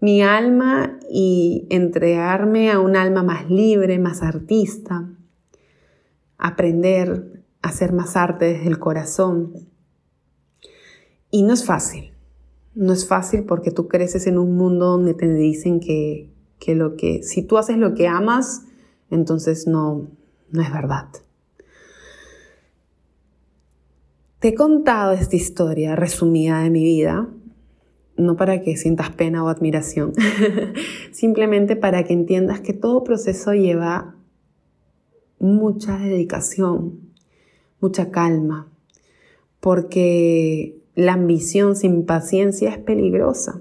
mi 0.00 0.22
alma 0.22 0.98
y 1.10 1.66
entregarme 1.70 2.70
a 2.70 2.78
un 2.78 2.96
alma 2.96 3.22
más 3.22 3.50
libre, 3.50 3.98
más 3.98 4.22
artista, 4.22 5.10
aprender 6.38 7.36
hacer 7.66 7.92
más 7.92 8.16
arte 8.16 8.46
desde 8.46 8.68
el 8.68 8.78
corazón. 8.78 9.52
Y 11.30 11.42
no 11.42 11.52
es 11.52 11.64
fácil. 11.64 12.15
No 12.76 12.92
es 12.92 13.08
fácil 13.08 13.42
porque 13.42 13.72
tú 13.72 13.88
creces 13.88 14.28
en 14.28 14.38
un 14.38 14.56
mundo 14.56 14.86
donde 14.86 15.14
te 15.14 15.32
dicen 15.34 15.80
que, 15.80 16.30
que 16.60 16.76
lo 16.76 16.94
que 16.94 17.24
si 17.24 17.42
tú 17.42 17.58
haces 17.58 17.76
lo 17.76 17.94
que 17.94 18.06
amas, 18.06 18.62
entonces 19.10 19.66
no 19.66 20.06
no 20.50 20.62
es 20.62 20.72
verdad. 20.72 21.08
Te 24.38 24.48
he 24.48 24.54
contado 24.54 25.12
esta 25.12 25.36
historia 25.36 25.96
resumida 25.96 26.60
de 26.60 26.70
mi 26.70 26.84
vida, 26.84 27.28
no 28.16 28.36
para 28.36 28.62
que 28.62 28.76
sientas 28.76 29.10
pena 29.10 29.42
o 29.44 29.48
admiración, 29.48 30.12
simplemente 31.12 31.76
para 31.76 32.04
que 32.04 32.12
entiendas 32.12 32.60
que 32.60 32.72
todo 32.72 33.04
proceso 33.04 33.52
lleva 33.54 34.14
mucha 35.38 35.98
dedicación, 35.98 37.00
mucha 37.80 38.10
calma, 38.10 38.70
porque 39.60 40.78
la 40.96 41.12
ambición 41.12 41.76
sin 41.76 42.04
paciencia 42.06 42.70
es 42.70 42.78
peligrosa. 42.78 43.60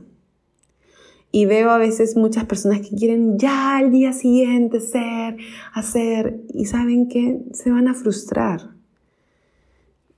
Y 1.31 1.45
veo 1.45 1.69
a 1.69 1.77
veces 1.77 2.15
muchas 2.15 2.45
personas 2.45 2.79
que 2.79 2.95
quieren 2.95 3.37
ya 3.37 3.77
al 3.77 3.91
día 3.91 4.13
siguiente 4.13 4.79
ser, 4.79 5.35
hacer, 5.73 6.39
y 6.53 6.65
saben 6.65 7.09
que 7.09 7.41
se 7.51 7.69
van 7.69 7.89
a 7.89 7.93
frustrar. 7.93 8.73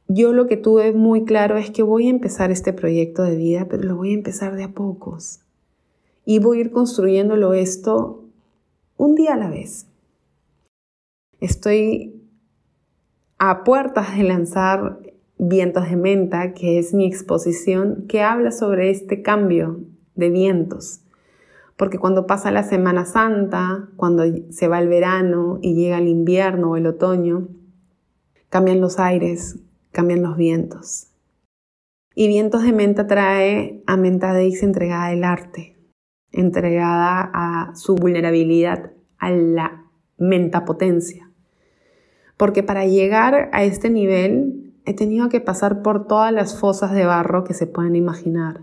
Yo 0.07 0.31
lo 0.31 0.45
que 0.45 0.57
tuve 0.57 0.94
muy 0.94 1.26
claro 1.26 1.57
es 1.57 1.72
que 1.72 1.81
voy 1.81 2.06
a 2.06 2.11
empezar 2.11 2.52
este 2.52 2.72
proyecto 2.72 3.23
de 3.23 3.35
vida, 3.35 3.65
pero 3.68 3.84
lo 3.84 3.95
voy 3.95 4.11
a 4.11 4.18
empezar 4.18 4.56
de 4.56 4.65
a 4.65 4.72
pocos. 4.72 5.39
Y 6.23 6.38
voy 6.38 6.60
a 6.60 6.61
ir 6.61 6.72
construyéndolo 6.72 7.53
esto 7.53 8.23
un 8.95 9.15
día 9.15 9.34
a 9.34 9.38
la 9.38 9.49
vez. 9.49 9.88
Estoy 11.39 12.22
a 13.39 13.64
puertas 13.64 14.15
de 14.15 14.23
lanzar 14.23 14.99
Vientos 15.39 15.89
de 15.89 15.95
Menta, 15.95 16.53
que 16.53 16.80
es 16.80 16.93
mi 16.93 17.05
exposición 17.05 18.05
que 18.07 18.22
habla 18.22 18.51
sobre 18.51 18.89
este 18.89 19.22
cambio 19.22 19.81
de 20.15 20.30
vientos. 20.30 21.01
Porque 21.76 21.99
cuando 21.99 22.26
pasa 22.26 22.49
la 22.49 22.64
Semana 22.64 23.05
Santa, 23.05 23.88
cuando 23.97 24.23
se 24.49 24.68
va 24.68 24.80
el 24.80 24.88
verano 24.88 25.59
y 25.61 25.76
llega 25.76 25.99
el 25.99 26.07
invierno 26.07 26.72
o 26.72 26.77
el 26.77 26.88
otoño, 26.88 27.49
cambian 28.49 28.81
los 28.81 28.97
aires, 28.97 29.59
cambian 29.91 30.23
los 30.23 30.38
vientos. 30.38 31.07
Y 32.15 32.27
Vientos 32.27 32.64
de 32.64 32.73
Menta 32.73 33.05
trae 33.05 33.84
a 33.85 33.95
Menta 33.95 34.34
Deis 34.34 34.64
entregada 34.64 35.05
al 35.07 35.23
arte, 35.23 35.77
entregada 36.31 37.30
a 37.31 37.76
su 37.76 37.95
vulnerabilidad, 37.95 38.91
a 39.19 39.30
la 39.30 39.85
mentapotencia 40.18 41.27
porque 42.38 42.61
para 42.61 42.85
llegar 42.85 43.49
a 43.51 43.64
este 43.64 43.89
nivel 43.89 44.56
he 44.88 44.93
tenido 44.93 45.27
que 45.27 45.41
pasar 45.41 45.81
por 45.81 46.07
todas 46.07 46.31
las 46.31 46.57
fosas 46.57 46.93
de 46.93 47.05
barro 47.05 47.43
que 47.43 47.53
se 47.53 47.68
pueden 47.68 47.97
imaginar, 47.97 48.61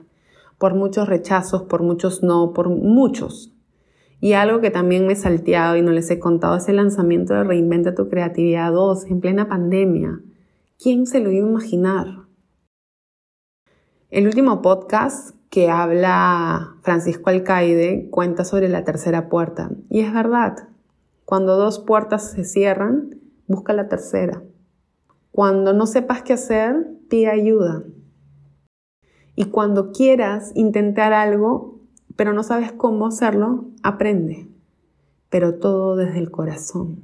por 0.57 0.75
muchos 0.75 1.07
rechazos, 1.07 1.65
por 1.65 1.83
muchos 1.83 2.23
no, 2.23 2.55
por 2.55 2.71
muchos. 2.71 3.53
Y 4.21 4.33
algo 4.33 4.63
que 4.63 4.71
también 4.71 5.07
me 5.07 5.13
he 5.13 5.17
salteado 5.17 5.77
y 5.77 5.83
no 5.83 5.91
les 5.91 6.11
he 6.11 6.19
contado 6.19 6.57
es 6.57 6.67
el 6.71 6.77
lanzamiento 6.77 7.35
de 7.35 7.45
Reinventa 7.45 7.95
tu 7.95 8.09
Creatividad 8.09 8.73
2 8.73 9.05
en 9.11 9.21
plena 9.21 9.49
pandemia. 9.51 10.23
¿Quién 10.83 11.07
se 11.07 11.21
lo 11.21 11.31
iba 11.31 11.47
a 11.47 11.51
imaginar? 11.51 12.07
El 14.09 14.27
último 14.27 14.63
podcast 14.63 15.37
que 15.51 15.69
habla 15.69 16.77
Francisco 16.81 17.29
Alcaide 17.29 18.09
cuenta 18.11 18.47
sobre 18.47 18.71
la 18.71 18.83
tercera 18.83 19.29
puerta. 19.29 19.73
Y 19.91 20.01
es 20.01 20.11
verdad, 20.15 20.71
cuando 21.27 21.59
dos 21.59 21.81
puertas 21.81 22.31
se 22.31 22.45
cierran, 22.45 23.21
busca 23.47 23.75
la 23.75 23.89
tercera. 23.91 24.43
Cuando 25.35 25.73
no 25.73 25.89
sepas 25.89 26.23
qué 26.23 26.35
hacer, 26.35 26.87
pide 27.09 27.27
ayuda. 27.27 27.83
Y 29.35 29.47
cuando 29.47 29.91
quieras 29.91 30.53
intentar 30.55 31.13
algo, 31.13 31.81
pero 32.15 32.33
no 32.33 32.45
sabes 32.45 32.71
cómo 32.71 33.05
hacerlo, 33.05 33.65
aprende. 33.83 34.47
pero 35.31 35.57
todo 35.57 35.97
desde 35.97 36.21
el 36.21 36.31
corazón, 36.31 37.03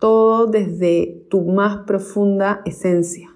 todo 0.00 0.48
desde 0.48 1.26
tu 1.30 1.44
más 1.44 1.84
profunda 1.86 2.60
esencia, 2.64 3.28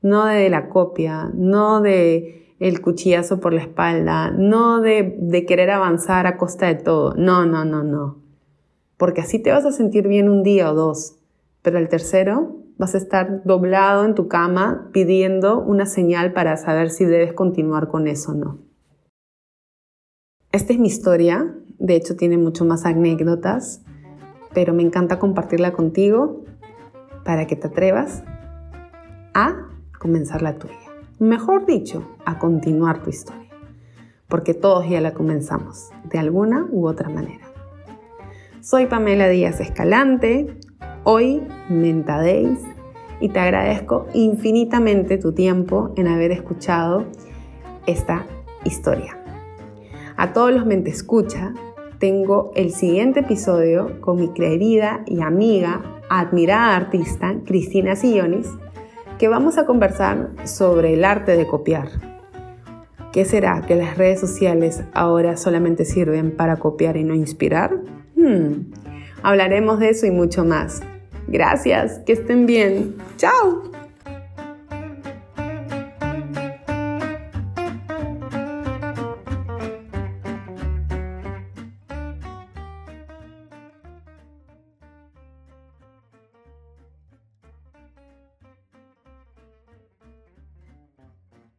no 0.00 0.24
de 0.24 0.48
la 0.48 0.70
copia, 0.70 1.30
no 1.34 1.82
de 1.82 2.54
el 2.58 2.80
cuchillazo 2.80 3.38
por 3.38 3.52
la 3.52 3.60
espalda, 3.60 4.30
no 4.30 4.80
de, 4.80 5.18
de 5.20 5.44
querer 5.44 5.68
avanzar 5.70 6.26
a 6.26 6.38
costa 6.38 6.68
de 6.68 6.76
todo, 6.76 7.12
no, 7.16 7.44
no, 7.44 7.66
no, 7.66 7.84
no, 7.84 8.16
porque 8.96 9.20
así 9.20 9.38
te 9.38 9.50
vas 9.50 9.66
a 9.66 9.72
sentir 9.72 10.08
bien 10.08 10.30
un 10.30 10.42
día 10.42 10.72
o 10.72 10.74
dos, 10.74 11.18
pero 11.60 11.78
el 11.78 11.90
tercero 11.90 12.56
vas 12.80 12.94
a 12.94 12.98
estar 12.98 13.44
doblado 13.44 14.06
en 14.06 14.14
tu 14.14 14.26
cama 14.26 14.88
pidiendo 14.90 15.60
una 15.60 15.84
señal 15.84 16.32
para 16.32 16.56
saber 16.56 16.88
si 16.88 17.04
debes 17.04 17.34
continuar 17.34 17.88
con 17.88 18.08
eso 18.08 18.32
o 18.32 18.34
no. 18.34 18.58
Esta 20.50 20.72
es 20.72 20.78
mi 20.78 20.88
historia, 20.88 21.54
de 21.78 21.94
hecho 21.94 22.16
tiene 22.16 22.38
mucho 22.38 22.64
más 22.64 22.86
anécdotas, 22.86 23.82
pero 24.54 24.72
me 24.72 24.82
encanta 24.82 25.18
compartirla 25.18 25.74
contigo 25.74 26.42
para 27.22 27.46
que 27.46 27.54
te 27.54 27.66
atrevas 27.66 28.24
a 29.34 29.68
comenzar 29.98 30.40
la 30.40 30.56
tuya. 30.56 30.74
Mejor 31.18 31.66
dicho, 31.66 32.16
a 32.24 32.38
continuar 32.38 33.02
tu 33.02 33.10
historia, 33.10 33.50
porque 34.26 34.54
todos 34.54 34.88
ya 34.88 35.02
la 35.02 35.12
comenzamos, 35.12 35.90
de 36.04 36.18
alguna 36.18 36.66
u 36.70 36.88
otra 36.88 37.10
manera. 37.10 37.44
Soy 38.62 38.86
Pamela 38.86 39.28
Díaz 39.28 39.60
Escalante, 39.60 40.56
hoy 41.04 41.42
Mentadéis 41.68 42.58
y 43.20 43.28
te 43.28 43.38
agradezco 43.38 44.06
infinitamente 44.14 45.18
tu 45.18 45.32
tiempo 45.32 45.92
en 45.96 46.08
haber 46.08 46.32
escuchado 46.32 47.04
esta 47.86 48.26
historia. 48.64 49.16
A 50.16 50.32
todos 50.32 50.52
los 50.52 50.66
mente 50.66 50.90
escucha, 50.90 51.54
tengo 51.98 52.50
el 52.54 52.72
siguiente 52.72 53.20
episodio 53.20 54.00
con 54.00 54.18
mi 54.18 54.32
querida 54.32 55.02
y 55.06 55.20
amiga, 55.20 55.82
admirada 56.08 56.76
artista, 56.76 57.36
Cristina 57.44 57.94
Sillonis, 57.94 58.48
que 59.18 59.28
vamos 59.28 59.58
a 59.58 59.66
conversar 59.66 60.30
sobre 60.44 60.94
el 60.94 61.04
arte 61.04 61.36
de 61.36 61.46
copiar. 61.46 61.88
¿Qué 63.12 63.24
será 63.24 63.62
que 63.62 63.74
las 63.74 63.98
redes 63.98 64.20
sociales 64.20 64.82
ahora 64.94 65.36
solamente 65.36 65.84
sirven 65.84 66.34
para 66.34 66.56
copiar 66.56 66.96
y 66.96 67.04
no 67.04 67.14
inspirar? 67.14 67.76
Hmm. 68.16 68.72
Hablaremos 69.22 69.78
de 69.78 69.90
eso 69.90 70.06
y 70.06 70.10
mucho 70.10 70.44
más. 70.44 70.80
Gracias, 71.30 72.00
que 72.04 72.12
estén 72.12 72.46
bien. 72.46 72.96
Chao. 73.16 73.69